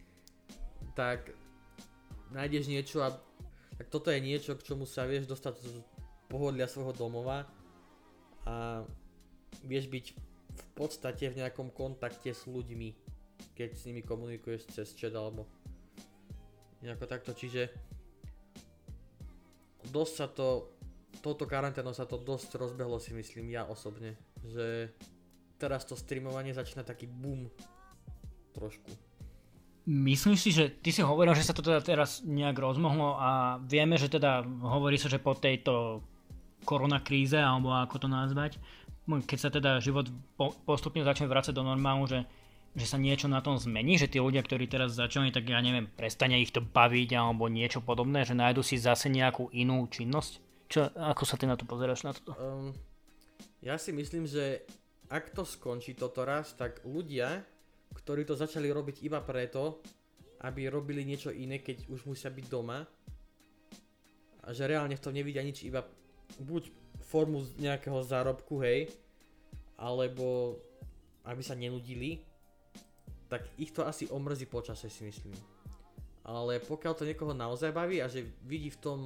tak 0.95 1.35
nájdeš 2.31 2.71
niečo 2.71 3.03
a 3.03 3.11
tak 3.75 3.87
toto 3.91 4.11
je 4.11 4.23
niečo, 4.23 4.55
k 4.55 4.65
čomu 4.65 4.87
sa 4.87 5.03
vieš 5.03 5.27
dostať 5.27 5.53
z 5.59 5.67
pohodlia 6.31 6.71
svojho 6.71 6.95
domova 6.95 7.43
a 8.47 8.81
vieš 9.67 9.91
byť 9.91 10.05
v 10.53 10.65
podstate 10.77 11.29
v 11.33 11.39
nejakom 11.43 11.73
kontakte 11.73 12.31
s 12.31 12.47
ľuďmi, 12.47 12.89
keď 13.57 13.69
s 13.75 13.85
nimi 13.89 14.05
komunikuješ 14.05 14.71
cez 14.71 14.93
chat 14.95 15.13
alebo 15.13 15.49
nejako 16.83 17.05
takto, 17.07 17.31
čiže 17.31 17.71
dosť 19.93 20.13
sa 20.17 20.27
to, 20.27 20.73
touto 21.21 21.45
karanténou 21.45 21.93
sa 21.93 22.09
to 22.09 22.17
dosť 22.17 22.57
rozbehlo 22.57 22.97
si 22.97 23.13
myslím 23.13 23.53
ja 23.53 23.69
osobne, 23.69 24.17
že 24.41 24.89
teraz 25.61 25.85
to 25.85 25.93
streamovanie 25.93 26.51
začína 26.51 26.81
taký 26.81 27.05
boom 27.05 27.47
trošku. 28.57 28.89
Myslíš 29.83 30.39
si, 30.39 30.51
že 30.55 30.71
ty 30.71 30.95
si 30.95 31.03
hovoril, 31.03 31.35
že 31.35 31.43
sa 31.43 31.53
to 31.53 31.59
teda 31.59 31.83
teraz 31.83 32.23
nejak 32.23 32.55
rozmohlo 32.55 33.19
a 33.19 33.59
vieme, 33.67 33.99
že 33.99 34.07
teda 34.07 34.41
hovorí 34.63 34.95
sa, 34.95 35.11
že 35.11 35.19
po 35.19 35.35
tejto 35.35 35.99
koronakríze, 36.63 37.35
alebo 37.35 37.75
ako 37.75 38.07
to 38.07 38.07
nazvať, 38.07 38.57
keď 39.03 39.39
sa 39.39 39.51
teda 39.51 39.83
život 39.83 40.07
po, 40.39 40.55
postupne 40.63 41.03
začne 41.03 41.27
vrácať 41.27 41.51
do 41.51 41.67
normálu, 41.67 42.07
že, 42.07 42.23
že 42.73 42.89
sa 42.89 42.97
niečo 42.97 43.29
na 43.29 43.37
tom 43.45 43.61
zmení, 43.61 44.01
že 44.01 44.09
tí 44.09 44.17
ľudia, 44.17 44.41
ktorí 44.41 44.65
teraz 44.65 44.97
začali, 44.97 45.29
tak 45.29 45.45
ja 45.45 45.61
neviem, 45.61 45.85
prestane 45.85 46.41
ich 46.41 46.49
to 46.49 46.61
baviť 46.61 47.09
alebo 47.13 47.45
niečo 47.45 47.85
podobné, 47.85 48.25
že 48.25 48.33
nájdu 48.33 48.65
si 48.65 48.81
zase 48.81 49.13
nejakú 49.13 49.53
inú 49.53 49.85
činnosť? 49.85 50.31
Čo, 50.73 50.89
ako 50.89 51.23
sa 51.23 51.37
ty 51.37 51.45
na 51.45 51.53
to 51.53 51.69
pozeráš 51.69 52.01
na 52.01 52.17
toto? 52.17 52.33
Um, 52.33 52.73
ja 53.61 53.77
si 53.77 53.93
myslím, 53.93 54.25
že 54.25 54.65
ak 55.05 55.37
to 55.37 55.45
skončí 55.45 55.93
toto 55.93 56.25
raz, 56.25 56.57
tak 56.57 56.81
ľudia, 56.81 57.45
ktorí 57.93 58.25
to 58.25 58.33
začali 58.33 58.73
robiť 58.73 59.05
iba 59.05 59.21
preto, 59.21 59.85
aby 60.41 60.65
robili 60.65 61.05
niečo 61.05 61.29
iné, 61.29 61.61
keď 61.61 61.85
už 61.93 62.09
musia 62.09 62.33
byť 62.33 62.45
doma, 62.49 62.81
a 64.43 64.51
že 64.51 64.67
reálne 64.67 64.97
v 64.97 65.03
tom 65.03 65.15
nevidia 65.15 65.45
nič, 65.45 65.63
iba 65.63 65.85
buď 66.41 66.67
formu 67.05 67.45
nejakého 67.61 68.01
zárobku, 68.01 68.59
hej, 68.65 68.91
alebo 69.77 70.57
aby 71.23 71.39
sa 71.39 71.55
nenudili, 71.55 72.19
tak 73.33 73.49
ich 73.57 73.73
to 73.73 73.81
asi 73.81 74.05
omrzí 74.13 74.45
počase 74.45 74.93
si 74.93 75.09
myslím. 75.09 75.33
Ale 76.21 76.61
pokiaľ 76.61 76.93
to 76.93 77.09
niekoho 77.09 77.33
naozaj 77.33 77.73
baví 77.73 77.97
a 77.97 78.05
že 78.05 78.29
vidí 78.45 78.69
v 78.69 78.77
tom 78.77 78.99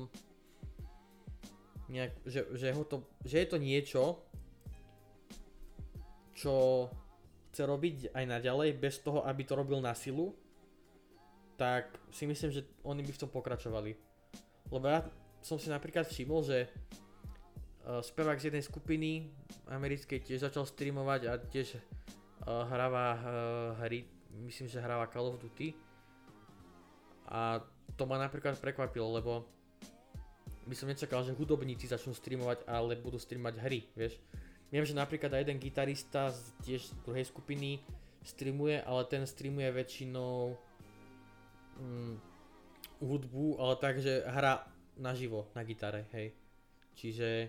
nejak, 1.88 2.12
že, 2.28 2.42
že, 2.60 2.68
ho 2.76 2.84
to, 2.84 3.08
že 3.24 3.40
je 3.40 3.48
to 3.48 3.58
niečo, 3.58 4.04
čo 6.36 6.86
chce 7.50 7.64
robiť 7.64 7.98
aj 8.12 8.26
naďalej 8.28 8.76
bez 8.76 9.00
toho, 9.00 9.24
aby 9.24 9.48
to 9.48 9.56
robil 9.56 9.80
na 9.80 9.96
silu, 9.96 10.36
tak 11.58 11.90
si 12.14 12.28
myslím, 12.28 12.54
že 12.54 12.68
oni 12.84 13.02
by 13.02 13.12
v 13.16 13.22
tom 13.24 13.32
pokračovali. 13.34 13.98
Lebo 14.70 14.86
ja 14.86 15.02
som 15.42 15.58
si 15.58 15.72
napríklad 15.72 16.06
všimol, 16.06 16.46
že 16.46 16.68
uh, 16.68 18.04
spevák 18.04 18.38
z 18.38 18.52
jednej 18.52 18.62
skupiny 18.62 19.32
americkej 19.72 20.22
tiež 20.22 20.46
začal 20.46 20.70
streamovať 20.70 21.22
a 21.26 21.34
tiež 21.40 21.80
uh, 21.80 22.68
hráva 22.70 23.06
uh, 23.16 23.20
hry, 23.82 24.06
myslím, 24.46 24.68
že 24.68 24.84
hráva 24.84 25.10
Call 25.10 25.32
of 25.32 25.42
Duty. 25.42 25.74
A 27.28 27.62
to 27.96 28.06
ma 28.06 28.22
napríklad 28.22 28.56
prekvapilo, 28.62 29.10
lebo 29.18 29.44
by 30.68 30.76
som 30.76 30.92
nečakal, 30.92 31.24
že 31.24 31.36
hudobníci 31.36 31.88
začnú 31.88 32.12
streamovať, 32.12 32.68
ale 32.68 33.00
budú 33.00 33.16
streamovať 33.16 33.56
hry, 33.64 33.88
vieš. 33.96 34.20
Viem, 34.68 34.84
že 34.84 35.00
napríklad 35.00 35.32
aj 35.32 35.48
jeden 35.48 35.64
gitarista 35.64 36.28
z 36.28 36.44
tiež 36.68 36.82
z 36.92 36.94
druhej 37.08 37.24
skupiny 37.24 37.80
streamuje, 38.28 38.84
ale 38.84 39.08
ten 39.08 39.24
streamuje 39.24 39.72
väčšinou 39.72 40.60
mm, 41.80 42.14
hudbu, 43.00 43.64
ale 43.64 43.74
tak, 43.80 44.04
hrá 44.28 44.68
naživo 45.00 45.48
na 45.56 45.64
gitare, 45.64 46.04
hej. 46.12 46.36
Čiže 47.00 47.48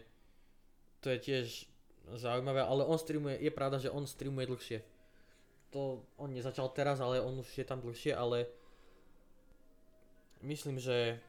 to 1.03 1.11
je 1.11 1.19
tiež 1.19 1.47
zaujímavé, 2.15 2.63
ale 2.63 2.87
on 2.87 2.99
streamuje, 2.99 3.43
je 3.43 3.51
pravda, 3.51 3.83
že 3.83 3.91
on 3.91 4.07
streamuje 4.07 4.47
dlhšie. 4.47 4.79
To 5.77 6.01
on 6.17 6.33
nezačal 6.33 6.73
teraz, 6.73 7.01
ale 7.05 7.21
on 7.21 7.45
už 7.45 7.49
je 7.53 7.67
tam 7.67 7.85
dlhšie, 7.85 8.17
ale 8.17 8.49
myslím, 10.41 10.81
že 10.81 11.21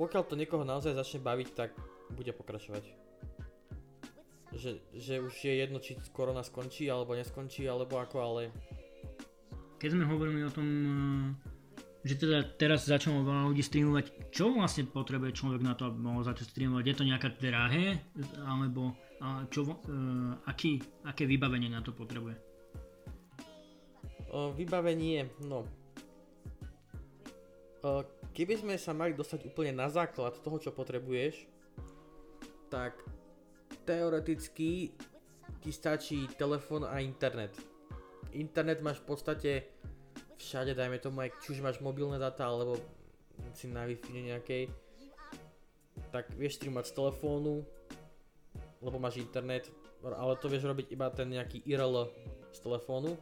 pokiaľ 0.00 0.22
to 0.24 0.38
niekoho 0.38 0.64
naozaj 0.64 0.96
začne 0.96 1.20
baviť, 1.20 1.48
tak 1.52 1.76
bude 2.12 2.32
pokračovať. 2.32 2.84
Že, 4.56 4.80
že 4.96 5.14
už 5.20 5.34
je 5.36 5.52
jedno, 5.52 5.76
či 5.82 6.00
korona 6.16 6.40
skončí, 6.40 6.88
alebo 6.88 7.12
neskončí, 7.12 7.68
alebo 7.68 8.00
ako, 8.00 8.16
ale... 8.16 8.42
Keď 9.76 9.88
sme 9.92 10.08
hovorili 10.08 10.40
o 10.40 10.52
tom, 10.52 10.68
že 12.00 12.16
teda 12.16 12.56
teraz 12.56 12.88
začalo 12.88 13.26
veľa 13.26 13.52
ľudí 13.52 13.60
streamovať, 13.60 14.32
čo 14.32 14.56
vlastne 14.56 14.88
potrebuje 14.88 15.36
človek 15.36 15.60
na 15.60 15.76
to, 15.76 15.92
aby 15.92 15.98
mohol 16.00 16.24
začať 16.24 16.48
streamovať? 16.48 16.84
Je 16.88 16.96
to 16.96 17.04
nejaké 17.04 17.28
drahé, 17.36 18.00
alebo 18.40 18.96
čo, 19.52 19.68
uh, 19.68 19.74
aký, 20.48 20.80
aké 21.04 21.28
vybavenie 21.28 21.68
na 21.68 21.84
to 21.84 21.92
potrebuje? 21.92 22.45
Vybavenie, 24.36 25.32
no. 25.48 25.64
Keby 28.36 28.54
sme 28.60 28.74
sa 28.76 28.92
mali 28.92 29.16
dostať 29.16 29.48
úplne 29.48 29.72
na 29.72 29.88
základ 29.88 30.36
toho, 30.44 30.60
čo 30.60 30.76
potrebuješ, 30.76 31.48
tak 32.68 33.00
teoreticky 33.88 34.92
ti 35.62 35.70
stačí 35.72 36.28
telefón 36.36 36.84
a 36.84 37.00
internet. 37.00 37.56
Internet 38.36 38.84
máš 38.84 39.00
v 39.00 39.08
podstate 39.08 39.52
všade, 40.36 40.76
dajme 40.76 41.00
tomu 41.00 41.24
aj, 41.24 41.32
či 41.40 41.56
už 41.56 41.64
máš 41.64 41.80
mobilné 41.80 42.20
data, 42.20 42.44
alebo 42.44 42.76
si 43.56 43.72
na 43.72 43.88
Wi-Fi 43.88 44.10
nejakej, 44.12 44.68
tak 46.12 46.28
vieš 46.36 46.60
streamovať 46.60 46.92
z 46.92 46.96
telefónu, 46.98 47.64
lebo 48.84 49.00
máš 49.00 49.16
internet, 49.16 49.72
ale 50.04 50.36
to 50.36 50.52
vieš 50.52 50.68
robiť 50.68 50.92
iba 50.92 51.08
ten 51.08 51.32
nejaký 51.32 51.64
IRL 51.64 52.12
z 52.52 52.58
telefónu. 52.60 53.16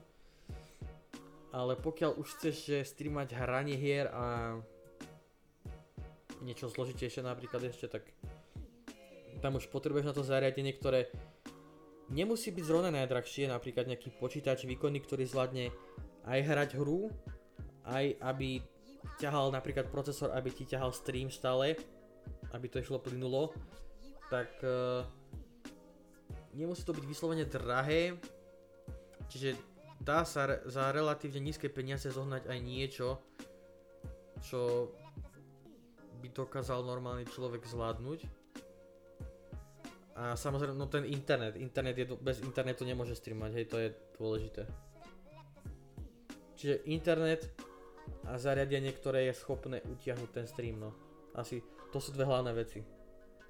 Ale 1.55 1.79
pokiaľ 1.79 2.19
už 2.19 2.35
chceš 2.35 2.57
že 2.67 2.79
streamať 2.83 3.39
hranie 3.39 3.79
hier 3.79 4.11
a 4.11 4.59
niečo 6.43 6.67
zložitejšie 6.67 7.23
napríklad 7.23 7.71
ešte, 7.71 7.87
tak 7.87 8.11
tam 9.39 9.55
už 9.55 9.71
potrebuješ 9.71 10.11
na 10.11 10.17
to 10.17 10.27
zariadenie, 10.27 10.75
ktoré 10.75 11.15
nemusí 12.11 12.51
byť 12.51 12.65
zrovna 12.67 12.91
najdrahšie, 12.91 13.47
napríklad 13.47 13.87
nejaký 13.87 14.19
počítač 14.19 14.67
výkonný, 14.67 14.99
ktorý 15.07 15.31
zvládne 15.31 15.71
aj 16.27 16.41
hrať 16.43 16.71
hru, 16.75 17.09
aj 17.87 18.19
aby 18.19 18.59
ťahal 19.23 19.55
napríklad 19.55 19.95
procesor, 19.95 20.35
aby 20.35 20.51
ti 20.51 20.67
ťahal 20.67 20.91
stream 20.91 21.31
stále, 21.31 21.79
aby 22.51 22.67
to 22.67 22.83
išlo 22.83 22.99
plynulo, 22.99 23.55
tak 24.27 24.51
uh, 24.67 25.07
nemusí 26.57 26.83
to 26.83 26.97
byť 26.97 27.05
vyslovene 27.05 27.47
drahé, 27.47 28.17
čiže 29.29 29.74
dá 30.05 30.23
sa 30.29 30.45
re- 30.45 30.63
za 30.69 30.93
relatívne 30.93 31.41
nízke 31.41 31.73
peniaze 31.73 32.13
zohnať 32.13 32.47
aj 32.47 32.59
niečo, 32.61 33.25
čo 34.45 34.93
by 36.21 36.29
dokázal 36.29 36.85
normálny 36.85 37.25
človek 37.25 37.65
zvládnuť. 37.65 38.21
A 40.15 40.39
samozrejme, 40.39 40.79
no 40.79 40.87
ten 40.87 41.09
internet, 41.09 41.59
internet 41.59 41.97
je, 41.99 42.07
bez 42.21 42.39
internetu 42.45 42.87
nemôže 42.87 43.19
streamať, 43.19 43.51
hej, 43.57 43.67
to 43.67 43.77
je 43.83 43.89
dôležité. 44.15 44.63
Čiže 46.55 46.87
internet 46.87 47.51
a 48.29 48.39
zariadenie, 48.39 48.95
ktoré 48.95 49.27
je 49.27 49.35
schopné 49.35 49.83
utiahnuť 49.83 50.31
ten 50.31 50.47
stream, 50.47 50.81
no. 50.81 50.95
Asi 51.35 51.65
to 51.91 51.99
sú 51.99 52.15
dve 52.15 52.29
hlavné 52.29 52.55
veci. 52.55 52.79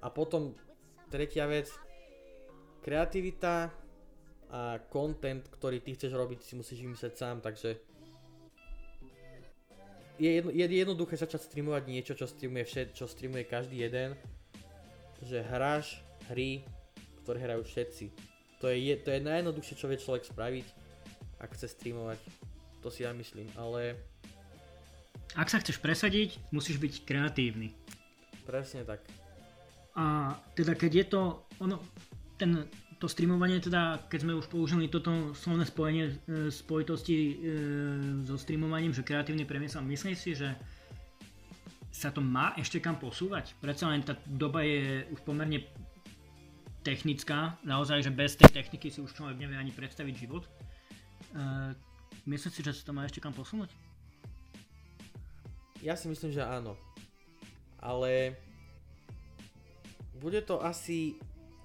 A 0.01 0.09
potom 0.09 0.57
tretia 1.13 1.45
vec, 1.45 1.69
kreativita 2.81 3.69
a 4.51 4.77
content, 4.91 5.43
ktorý 5.47 5.81
ty 5.81 5.97
chceš 5.97 6.13
robiť, 6.13 6.39
si 6.41 6.53
musíš 6.55 6.79
vymyslieť 6.85 7.13
sám, 7.17 7.41
takže 7.41 7.77
je, 10.15 10.31
jedno, 10.31 10.51
je 10.51 10.63
jednoduché 10.63 11.19
začať 11.19 11.43
streamovať 11.51 11.83
niečo, 11.91 12.13
čo 12.15 12.23
streamuje 12.23 12.63
všet, 12.63 12.87
čo 12.95 13.03
streamuje 13.03 13.43
každý 13.43 13.83
jeden, 13.83 14.15
že 15.19 15.43
hráš 15.43 15.99
hry, 16.31 16.63
ktoré 17.23 17.43
hrajú 17.43 17.67
všetci. 17.67 18.05
To 18.63 18.71
je, 18.71 18.95
to 18.95 19.11
je 19.11 19.19
najjednoduchšie, 19.19 19.75
čo 19.75 19.91
vie 19.91 19.99
človek 19.99 20.23
spraviť, 20.23 20.67
ak 21.43 21.51
chce 21.51 21.67
streamovať. 21.75 22.19
To 22.79 22.87
si 22.87 23.03
ja 23.03 23.11
myslím, 23.11 23.51
ale... 23.59 23.99
Ak 25.35 25.51
sa 25.51 25.59
chceš 25.59 25.83
presadiť, 25.83 26.39
musíš 26.55 26.79
byť 26.79 27.03
kreatívny. 27.03 27.75
Presne 28.47 28.87
tak. 28.87 29.03
A 29.99 30.35
teda 30.55 30.79
keď 30.79 30.91
je 30.95 31.05
to, 31.11 31.21
ono, 31.59 31.83
ten, 32.39 32.63
to 33.05 33.13
streamovanie, 33.13 33.61
teda 33.61 34.01
keď 34.09 34.19
sme 34.25 34.33
už 34.33 34.49
použili 34.49 34.89
toto 34.89 35.37
slovné 35.37 35.69
spojenie 35.69 36.09
e, 36.09 36.49
spojitosti 36.49 37.13
e, 37.13 37.33
so 38.25 38.33
streamovaním, 38.33 38.97
že 38.97 39.05
kreatívny 39.05 39.45
priemysel, 39.45 39.85
myslíš 39.85 40.17
si, 40.17 40.33
že 40.33 40.57
sa 41.93 42.09
to 42.09 42.25
má 42.25 42.57
ešte 42.57 42.81
kam 42.81 42.97
posúvať? 42.97 43.53
Predsa 43.61 43.93
len 43.93 44.01
tá 44.01 44.17
doba 44.25 44.65
je 44.65 45.05
už 45.13 45.21
pomerne 45.21 45.69
technická, 46.81 47.61
naozaj, 47.61 48.09
že 48.09 48.09
bez 48.09 48.41
tej 48.41 48.49
techniky 48.49 48.89
si 48.89 49.05
už 49.05 49.13
človek 49.13 49.37
nevie 49.37 49.53
ani 49.53 49.69
predstaviť 49.69 50.13
život. 50.17 50.49
Uh, 51.33 51.73
myslím 52.25 52.51
si, 52.53 52.61
že 52.65 52.73
sa 52.73 52.89
to 52.89 52.93
má 52.93 53.05
ešte 53.05 53.21
kam 53.21 53.33
posunúť? 53.37 53.69
Ja 55.81 55.93
si 55.93 56.09
myslím, 56.09 56.33
že 56.33 56.45
áno. 56.45 56.77
Ale 57.81 58.37
bude 60.21 60.41
to 60.45 60.61
asi 60.61 61.17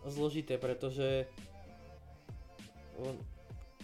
zložité, 0.09 0.57
pretože 0.57 1.29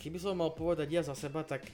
keby 0.00 0.16
som 0.20 0.36
mal 0.36 0.52
povedať 0.52 0.88
ja 0.92 1.02
za 1.04 1.16
seba, 1.16 1.44
tak 1.44 1.64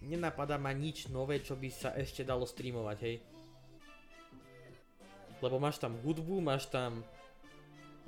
nenapadá 0.00 0.56
ma 0.56 0.72
nič 0.72 1.08
nové, 1.12 1.40
čo 1.40 1.56
by 1.56 1.68
sa 1.68 1.90
ešte 1.96 2.24
dalo 2.24 2.48
streamovať, 2.48 2.98
hej. 3.04 3.16
Lebo 5.42 5.58
máš 5.58 5.82
tam 5.82 5.98
hudbu, 6.00 6.38
máš 6.38 6.70
tam 6.70 7.02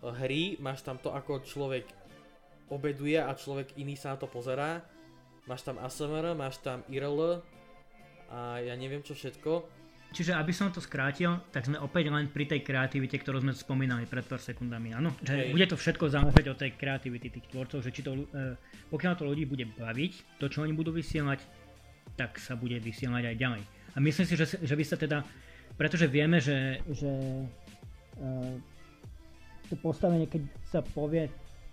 hry, 0.01 0.61
máš 0.61 0.85
tam 0.85 1.01
to, 1.01 1.11
ako 1.11 1.43
človek 1.43 1.89
obeduje 2.69 3.19
a 3.21 3.33
človek 3.35 3.77
iný 3.77 3.97
sa 3.97 4.15
na 4.15 4.21
to 4.21 4.29
pozerá. 4.31 4.85
Máš 5.45 5.61
tam 5.67 5.77
ASMR, 5.77 6.33
máš 6.33 6.57
tam 6.65 6.81
IRL 6.89 7.45
a 8.33 8.65
ja 8.65 8.73
neviem 8.81 9.05
čo 9.05 9.13
všetko. 9.13 9.84
Čiže 10.15 10.39
aby 10.39 10.55
som 10.55 10.71
to 10.71 10.79
skrátil, 10.79 11.43
tak 11.51 11.67
sme 11.67 11.75
opäť 11.83 12.07
len 12.07 12.31
pri 12.31 12.47
tej 12.47 12.63
kreativite, 12.63 13.19
ktorú 13.19 13.43
sme 13.43 13.51
spomínali 13.51 14.07
pred 14.07 14.23
pár 14.23 14.39
sekundami, 14.39 14.95
áno? 14.95 15.11
Že 15.27 15.51
bude 15.51 15.67
to 15.67 15.75
všetko 15.75 16.07
záležať 16.07 16.55
od 16.55 16.59
tej 16.63 16.71
kreativity 16.79 17.35
tých 17.35 17.51
tvorcov, 17.51 17.83
že 17.83 17.91
či 17.91 18.07
to, 18.07 18.23
e, 18.31 18.55
pokiaľ 18.95 19.13
to 19.19 19.27
ľudí 19.27 19.43
bude 19.43 19.67
baviť, 19.75 20.39
to 20.39 20.47
čo 20.47 20.63
oni 20.63 20.71
budú 20.71 20.95
vysielať, 20.95 21.43
tak 22.15 22.39
sa 22.39 22.55
bude 22.55 22.79
vysielať 22.79 23.35
aj 23.35 23.37
ďalej. 23.43 23.63
A 23.95 23.97
myslím 23.99 24.27
si, 24.31 24.35
že, 24.39 24.47
že 24.55 24.75
by 24.79 24.85
sa 24.87 24.95
teda, 24.95 25.27
pretože 25.75 26.07
vieme, 26.07 26.39
že, 26.39 26.79
že 26.95 27.11
e, 28.15 28.31
to 29.67 29.75
postavenie, 29.83 30.31
keď 30.31 30.47
sa 30.63 30.79
povie 30.79 31.27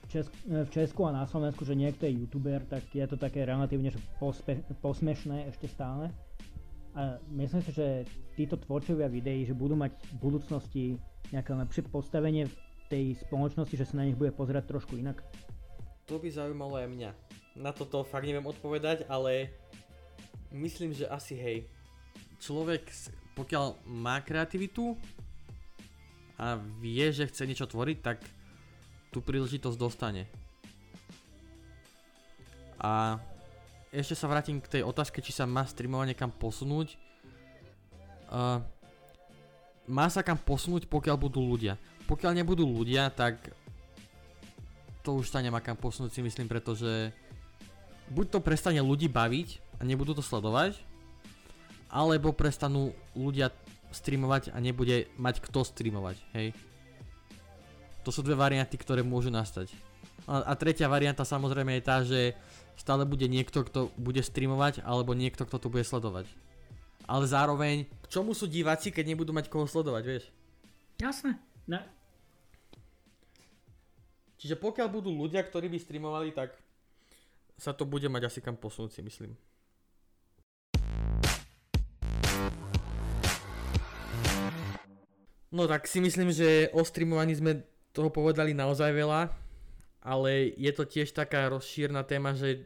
Česk, 0.10 0.34
v 0.50 0.70
Česku 0.74 1.06
a 1.08 1.16
na 1.16 1.30
Slovensku, 1.30 1.62
že 1.64 1.78
niekto 1.78 2.10
je 2.10 2.26
youtuber, 2.26 2.66
tak 2.66 2.84
je 2.92 3.06
to 3.06 3.16
také 3.16 3.46
relatívne 3.46 3.94
že 3.94 4.02
pospe, 4.20 4.60
posmešné 4.82 5.48
ešte 5.48 5.70
stále. 5.70 6.12
A 6.92 7.16
myslím 7.32 7.62
si, 7.64 7.72
že 7.72 8.04
títo 8.36 8.60
tvorcovia 8.60 9.08
videí, 9.08 9.48
že 9.48 9.56
budú 9.56 9.80
mať 9.80 9.96
v 9.96 10.16
budúcnosti 10.20 10.84
nejaké 11.32 11.56
lepšie 11.56 11.88
postavenie 11.88 12.52
v 12.52 12.56
tej 12.92 13.06
spoločnosti, 13.24 13.76
že 13.80 13.88
sa 13.88 14.04
na 14.04 14.12
nich 14.12 14.20
bude 14.20 14.36
pozerať 14.36 14.68
trošku 14.68 15.00
inak. 15.00 15.24
To 16.12 16.20
by 16.20 16.28
zaujímalo 16.28 16.76
aj 16.76 16.92
mňa. 16.92 17.12
Na 17.56 17.72
toto 17.72 18.04
fakt 18.04 18.28
neviem 18.28 18.44
odpovedať, 18.44 19.08
ale 19.08 19.56
myslím, 20.52 20.92
že 20.92 21.08
asi 21.08 21.40
hej. 21.40 21.58
Človek, 22.44 22.84
pokiaľ 23.40 23.88
má 23.88 24.20
kreativitu, 24.20 25.00
a 26.42 26.58
vie, 26.82 27.06
že 27.14 27.30
chce 27.30 27.46
niečo 27.46 27.70
tvoriť, 27.70 27.98
tak 28.02 28.18
tú 29.14 29.22
príležitosť 29.22 29.78
dostane. 29.78 30.26
A 32.82 33.22
ešte 33.92 34.16
sa 34.16 34.32
vrátim 34.32 34.64
k 34.64 34.80
tej 34.80 34.84
otázke, 34.88 35.20
či 35.20 35.36
sa 35.36 35.44
má 35.44 35.68
streamovanie 35.68 36.16
kam 36.16 36.32
posunúť. 36.32 36.96
Uh, 38.32 38.64
má 39.92 40.08
sa 40.08 40.24
kam 40.24 40.40
posunúť, 40.40 40.88
pokiaľ 40.88 41.20
budú 41.20 41.44
ľudia. 41.44 41.76
Pokiaľ 42.08 42.40
nebudú 42.40 42.64
ľudia, 42.64 43.12
tak 43.12 43.52
to 45.04 45.20
už 45.20 45.28
sa 45.28 45.44
nemá 45.44 45.60
kam 45.60 45.76
posunúť 45.76 46.16
si 46.16 46.22
myslím, 46.24 46.48
pretože 46.48 47.12
buď 48.08 48.26
to 48.32 48.40
prestane 48.40 48.80
ľudí 48.80 49.12
baviť 49.12 49.60
a 49.80 49.82
nebudú 49.84 50.16
to 50.16 50.24
sledovať, 50.24 50.80
alebo 51.92 52.32
prestanú 52.32 52.96
ľudia 53.12 53.52
streamovať 53.92 54.56
a 54.56 54.58
nebude 54.64 55.12
mať 55.20 55.44
kto 55.44 55.68
streamovať, 55.68 56.16
hej. 56.32 56.56
To 58.08 58.10
sú 58.10 58.24
dve 58.24 58.40
varianty, 58.40 58.80
ktoré 58.80 59.04
môžu 59.04 59.28
nastať. 59.28 59.76
A, 60.30 60.46
a 60.50 60.54
tretia 60.58 60.92
varianta 60.92 61.26
samozrejme 61.26 61.78
je 61.80 61.84
tá, 61.84 61.98
že 62.06 62.38
stále 62.78 63.06
bude 63.06 63.26
niekto, 63.26 63.66
kto 63.66 63.94
bude 63.98 64.22
streamovať, 64.22 64.86
alebo 64.86 65.14
niekto, 65.18 65.46
kto 65.46 65.58
to 65.58 65.68
bude 65.70 65.86
sledovať. 65.86 66.30
Ale 67.10 67.26
zároveň, 67.28 67.86
k 67.86 68.08
čomu 68.08 68.32
sú 68.38 68.46
diváci, 68.46 68.94
keď 68.94 69.14
nebudú 69.14 69.34
mať 69.34 69.50
koho 69.50 69.66
sledovať, 69.66 70.04
vieš? 70.06 70.24
Jasné. 71.02 71.38
Ne. 71.68 71.82
Čiže 74.42 74.58
pokiaľ 74.58 74.88
budú 74.90 75.14
ľudia, 75.14 75.46
ktorí 75.46 75.70
by 75.70 75.78
streamovali, 75.78 76.34
tak 76.34 76.58
sa 77.62 77.78
to 77.78 77.86
bude 77.86 78.10
mať 78.10 78.26
asi 78.26 78.40
kam 78.42 78.58
posunúť 78.58 78.98
si 78.98 79.02
myslím. 79.06 79.38
No 85.52 85.68
tak 85.68 85.86
si 85.86 86.02
myslím, 86.02 86.32
že 86.34 86.72
o 86.74 86.82
streamovaní 86.82 87.38
sme 87.38 87.62
toho 87.92 88.08
povedali 88.10 88.56
naozaj 88.56 88.90
veľa, 88.96 89.30
ale 90.02 90.54
je 90.58 90.72
to 90.74 90.84
tiež 90.84 91.14
taká 91.14 91.46
rozšírna 91.54 92.02
téma, 92.04 92.34
že 92.34 92.66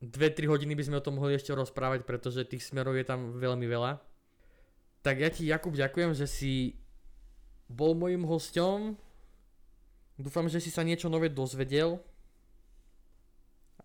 2-3 0.00 0.48
hodiny 0.48 0.72
by 0.78 0.84
sme 0.86 0.98
o 1.02 1.04
tom 1.04 1.18
mohli 1.18 1.36
ešte 1.36 1.52
rozprávať, 1.52 2.08
pretože 2.08 2.48
tých 2.48 2.64
smerov 2.64 2.96
je 2.96 3.04
tam 3.04 3.36
veľmi 3.36 3.66
veľa. 3.66 4.00
Tak 5.02 5.16
ja 5.18 5.28
ti 5.28 5.50
Jakub 5.50 5.74
ďakujem, 5.74 6.14
že 6.14 6.30
si 6.30 6.78
bol 7.68 7.92
mojim 7.98 8.24
hosťom. 8.24 8.96
Dúfam, 10.20 10.46
že 10.48 10.60
si 10.60 10.70
sa 10.72 10.86
niečo 10.86 11.08
nové 11.12 11.28
dozvedel. 11.32 12.00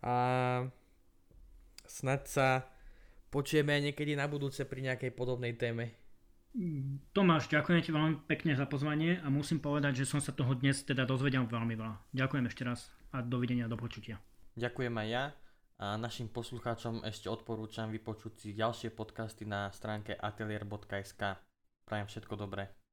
A 0.03 0.15
snad 1.87 2.27
sa 2.29 2.67
počujeme 3.33 3.73
aj 3.73 3.91
niekedy 3.91 4.13
na 4.13 4.29
budúce 4.29 4.61
pri 4.67 4.91
nejakej 4.91 5.11
podobnej 5.15 5.57
téme. 5.57 6.04
Tomáš, 7.11 7.51
ďakujem 7.51 7.83
ti 7.83 7.91
veľmi 7.91 8.15
pekne 8.31 8.55
za 8.55 8.63
pozvanie 8.63 9.19
a 9.19 9.27
musím 9.27 9.59
povedať, 9.59 10.03
že 10.03 10.07
som 10.07 10.23
sa 10.23 10.31
toho 10.31 10.55
dnes 10.55 10.87
teda 10.87 11.03
dozvedel 11.03 11.43
veľmi 11.43 11.75
veľa. 11.75 12.15
Ďakujem 12.15 12.45
ešte 12.47 12.63
raz 12.63 12.87
a 13.11 13.19
dovidenia, 13.19 13.67
do 13.67 13.75
počutia. 13.75 14.23
Ďakujem 14.55 14.95
aj 14.95 15.07
ja 15.11 15.23
a 15.83 15.99
našim 15.99 16.31
poslucháčom 16.31 17.03
ešte 17.03 17.27
odporúčam 17.27 17.91
vypočuť 17.91 18.39
si 18.39 18.49
ďalšie 18.55 18.95
podcasty 18.95 19.43
na 19.43 19.67
stránke 19.75 20.15
atelier.sk. 20.15 21.43
Prajem 21.83 22.07
všetko 22.07 22.39
dobré. 22.39 22.84